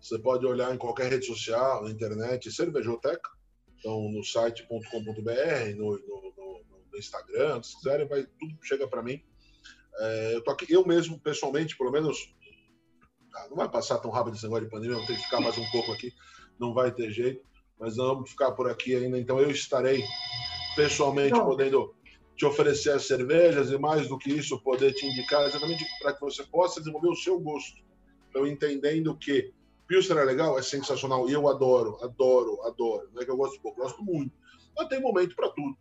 Você 0.00 0.18
pode 0.18 0.44
olhar 0.44 0.74
em 0.74 0.78
qualquer 0.78 1.12
rede 1.12 1.24
social, 1.24 1.84
na 1.84 1.90
internet, 1.90 2.50
cervejoteca. 2.50 3.35
Então, 3.78 4.08
no 4.10 4.24
site.com.br, 4.24 5.76
no, 5.76 5.98
no, 5.98 6.32
no, 6.36 6.60
no, 6.92 6.98
Instagram, 6.98 7.62
se 7.62 7.76
quiserem, 7.76 8.06
vai, 8.06 8.24
tudo 8.38 8.56
chega 8.62 8.88
para 8.88 9.02
mim. 9.02 9.22
É, 9.98 10.34
eu 10.34 10.42
tô 10.42 10.50
aqui, 10.50 10.72
eu 10.72 10.86
mesmo, 10.86 11.18
pessoalmente, 11.20 11.76
pelo 11.76 11.90
menos, 11.90 12.34
ah, 13.34 13.46
não 13.48 13.56
vai 13.56 13.68
passar 13.68 13.98
tão 13.98 14.10
rápido 14.10 14.34
esse 14.34 14.44
negócio 14.44 14.64
de 14.64 14.70
pandemia, 14.70 14.96
vou 14.96 15.06
ter 15.06 15.16
que 15.16 15.22
ficar 15.22 15.40
mais 15.40 15.56
um 15.58 15.70
pouco 15.70 15.92
aqui, 15.92 16.12
não 16.58 16.72
vai 16.72 16.90
ter 16.90 17.12
jeito, 17.12 17.44
mas 17.78 17.96
não 17.96 18.06
vamos 18.06 18.30
ficar 18.30 18.52
por 18.52 18.68
aqui 18.70 18.94
ainda. 18.94 19.18
Então, 19.18 19.38
eu 19.38 19.50
estarei 19.50 20.02
pessoalmente 20.74 21.34
Bom. 21.34 21.44
podendo 21.44 21.94
te 22.36 22.44
oferecer 22.44 22.90
as 22.90 23.06
cervejas 23.06 23.70
e, 23.70 23.78
mais 23.78 24.08
do 24.08 24.18
que 24.18 24.30
isso, 24.30 24.60
poder 24.62 24.92
te 24.92 25.06
indicar 25.06 25.46
exatamente 25.46 25.84
para 26.00 26.12
que 26.12 26.20
você 26.20 26.44
possa 26.44 26.80
desenvolver 26.80 27.08
o 27.08 27.16
seu 27.16 27.40
gosto. 27.40 27.82
Então, 28.28 28.46
entendendo 28.46 29.16
que 29.16 29.52
Pilsner 29.86 30.18
é 30.18 30.24
legal, 30.24 30.58
é 30.58 30.62
sensacional. 30.62 31.28
E 31.28 31.32
eu 31.32 31.48
adoro, 31.48 31.98
adoro, 32.02 32.60
adoro. 32.62 33.08
Não 33.12 33.22
é 33.22 33.24
que 33.24 33.30
eu 33.30 33.36
gosto 33.36 33.60
pouco, 33.60 33.80
gosto 33.80 34.02
muito. 34.02 34.32
Mas 34.76 34.88
tem 34.88 35.00
momento 35.00 35.34
para 35.34 35.48
tudo. 35.50 35.76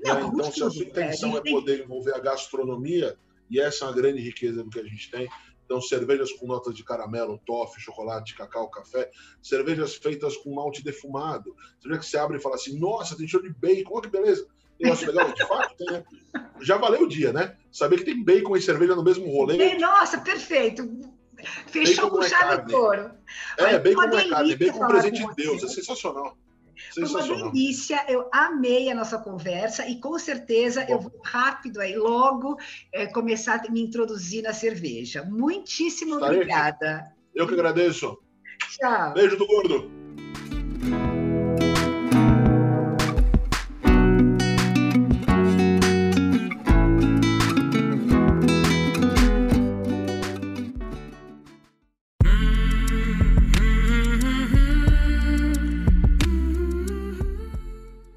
Não, 0.00 0.14
né? 0.14 0.30
Então, 0.32 0.52
se 0.52 0.62
a 0.62 0.70
sua 0.70 0.84
intenção 0.84 1.34
é, 1.36 1.38
é 1.38 1.50
poder 1.50 1.84
envolver 1.84 2.14
a 2.14 2.18
gastronomia, 2.18 3.16
e 3.50 3.60
essa 3.60 3.84
é 3.84 3.88
uma 3.88 3.94
grande 3.94 4.20
riqueza 4.20 4.62
do 4.62 4.70
que 4.70 4.80
a 4.80 4.84
gente 4.84 5.10
tem, 5.10 5.28
então, 5.64 5.80
cervejas 5.80 6.30
com 6.32 6.46
notas 6.46 6.74
de 6.74 6.84
caramelo, 6.84 7.40
toffee, 7.46 7.82
chocolate, 7.82 8.36
cacau, 8.36 8.68
café. 8.68 9.10
Cervejas 9.42 9.94
feitas 9.94 10.36
com 10.36 10.54
malte 10.54 10.84
defumado. 10.84 11.56
Cerveja 11.80 12.00
que 12.00 12.06
você 12.06 12.18
abre 12.18 12.36
e 12.36 12.40
fala 12.40 12.56
assim, 12.56 12.78
nossa, 12.78 13.16
tem 13.16 13.26
cheiro 13.26 13.46
de 13.46 13.54
bacon, 13.58 13.94
olha 13.94 14.02
que 14.02 14.10
beleza. 14.10 14.46
Negócio 14.78 15.06
legal, 15.06 15.32
de 15.32 15.46
fato, 15.46 15.76
tem, 15.76 15.90
né? 15.90 16.04
Já 16.60 16.76
valeu 16.76 17.02
o 17.02 17.08
dia, 17.08 17.32
né? 17.32 17.56
Saber 17.70 17.98
que 17.98 18.04
tem 18.04 18.22
bacon 18.22 18.56
e 18.56 18.62
cerveja 18.62 18.94
no 18.94 19.04
mesmo 19.04 19.30
rolê. 19.30 19.78
Nossa, 19.78 20.20
perfeito. 20.20 21.13
Fechou 21.66 22.10
com 22.10 22.22
chave 22.22 22.66
de 22.66 22.72
couro. 22.72 23.10
É, 23.58 23.78
bem 23.78 23.94
como 23.94 24.14
é 24.14 24.28
carne, 24.28 24.56
bem 24.56 24.72
como 24.72 24.88
presente 24.88 25.26
de 25.26 25.34
Deus, 25.34 25.62
é 25.62 25.68
sensacional. 25.68 26.36
Foi 26.92 27.04
uma 27.04 27.22
delícia, 27.22 28.04
eu 28.08 28.28
amei 28.32 28.90
a 28.90 28.94
nossa 28.94 29.18
conversa 29.18 29.86
e 29.88 30.00
com 30.00 30.18
certeza 30.18 30.84
Bom. 30.84 30.92
eu 30.92 31.00
vou 31.00 31.20
rápido 31.24 31.80
aí, 31.80 31.96
logo 31.96 32.56
é, 32.92 33.06
começar 33.06 33.60
a 33.66 33.70
me 33.70 33.80
introduzir 33.80 34.42
na 34.42 34.52
cerveja. 34.52 35.22
Muitíssimo 35.24 36.14
Estarei 36.14 36.38
obrigada. 36.38 36.96
Aqui. 36.96 37.14
Eu 37.34 37.46
que 37.46 37.54
agradeço. 37.54 38.18
Tchau. 38.70 39.12
Beijo 39.14 39.36
do 39.36 39.46
gordo. 39.46 39.90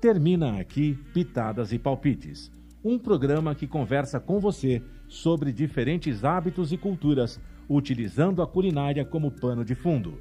Termina 0.08 0.58
aqui 0.58 0.98
Pitadas 1.14 1.74
e 1.74 1.78
Palpites, 1.78 2.50
um 2.82 2.98
programa 2.98 3.54
que 3.54 3.68
conversa 3.68 4.22
com 4.22 4.40
você 4.40 4.82
sobre 5.06 5.52
diferentes 5.52 6.24
hábitos 6.24 6.72
e 6.72 6.78
culturas, 6.78 7.42
utilizando 7.68 8.42
a 8.42 8.48
culinária 8.48 9.04
como 9.04 9.30
pano 9.30 9.66
de 9.66 9.76
fundo. 9.76 10.18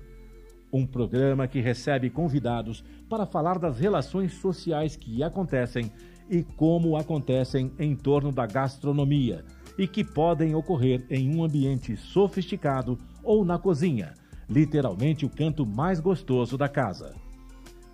Um 0.73 0.85
programa 0.85 1.47
que 1.47 1.61
recebe 1.61 2.11
convidados 2.11 2.83
para 3.09 3.25
falar 3.25 3.61
das 3.61 3.79
relações 3.79 4.35
sociais 4.35 4.97
que 4.97 5.23
acontecem 5.23 5.93
e 6.29 6.43
como 6.43 6.97
acontecem 6.97 7.71
em 7.79 7.95
torno 7.95 8.33
da 8.33 8.45
gastronomia 8.45 9.45
e 9.79 9.87
que 9.87 10.03
podem 10.03 10.53
ocorrer 10.53 11.07
em 11.09 11.33
um 11.33 11.45
ambiente 11.45 11.97
sofisticado 11.97 12.99
ou 13.23 13.45
na 13.45 13.57
cozinha, 13.57 14.15
literalmente 14.51 15.25
o 15.25 15.31
canto 15.31 15.65
mais 15.65 16.01
gostoso 16.01 16.59
da 16.59 16.69
casa. 16.69 17.15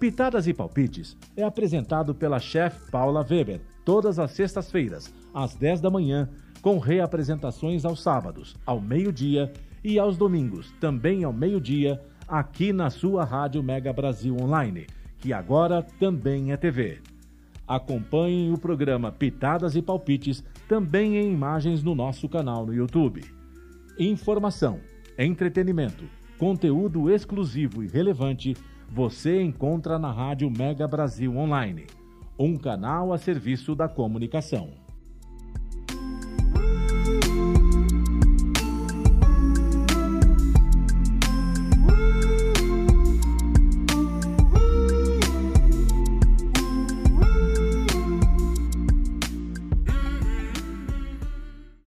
Pitadas 0.02 0.48
e 0.48 0.52
Palpites 0.52 1.16
é 1.36 1.44
apresentado 1.44 2.12
pela 2.12 2.40
chefe 2.40 2.90
Paula 2.90 3.24
Weber, 3.24 3.60
todas 3.84 4.18
as 4.18 4.32
sextas-feiras, 4.32 5.14
às 5.32 5.54
10 5.54 5.80
da 5.80 5.90
manhã, 5.90 6.28
com 6.60 6.80
reapresentações 6.80 7.84
aos 7.84 8.02
sábados, 8.02 8.56
ao 8.66 8.80
meio-dia 8.80 9.52
e 9.84 10.00
aos 10.00 10.16
domingos, 10.16 10.74
também 10.80 11.22
ao 11.22 11.32
meio-dia, 11.32 12.02
aqui 12.26 12.72
na 12.72 12.90
sua 12.90 13.24
Rádio 13.24 13.62
Mega 13.62 13.92
Brasil 13.92 14.36
Online, 14.42 14.88
que 15.18 15.32
agora 15.32 15.84
também 16.00 16.50
é 16.50 16.56
TV. 16.56 16.98
Acompanhem 17.64 18.52
o 18.52 18.58
programa 18.58 19.12
Pitadas 19.12 19.76
e 19.76 19.82
Palpites 19.82 20.42
também 20.66 21.16
em 21.16 21.32
imagens 21.32 21.80
no 21.80 21.94
nosso 21.94 22.28
canal 22.28 22.66
no 22.66 22.74
YouTube. 22.74 23.22
Informação, 23.96 24.80
entretenimento, 25.16 26.02
conteúdo 26.38 27.08
exclusivo 27.08 27.84
e 27.84 27.86
relevante 27.86 28.56
você 28.94 29.40
encontra 29.40 29.98
na 29.98 30.12
Rádio 30.12 30.50
Mega 30.50 30.86
Brasil 30.86 31.34
Online, 31.34 31.86
um 32.38 32.58
canal 32.58 33.10
a 33.10 33.16
serviço 33.16 33.74
da 33.74 33.88
comunicação. 33.88 34.81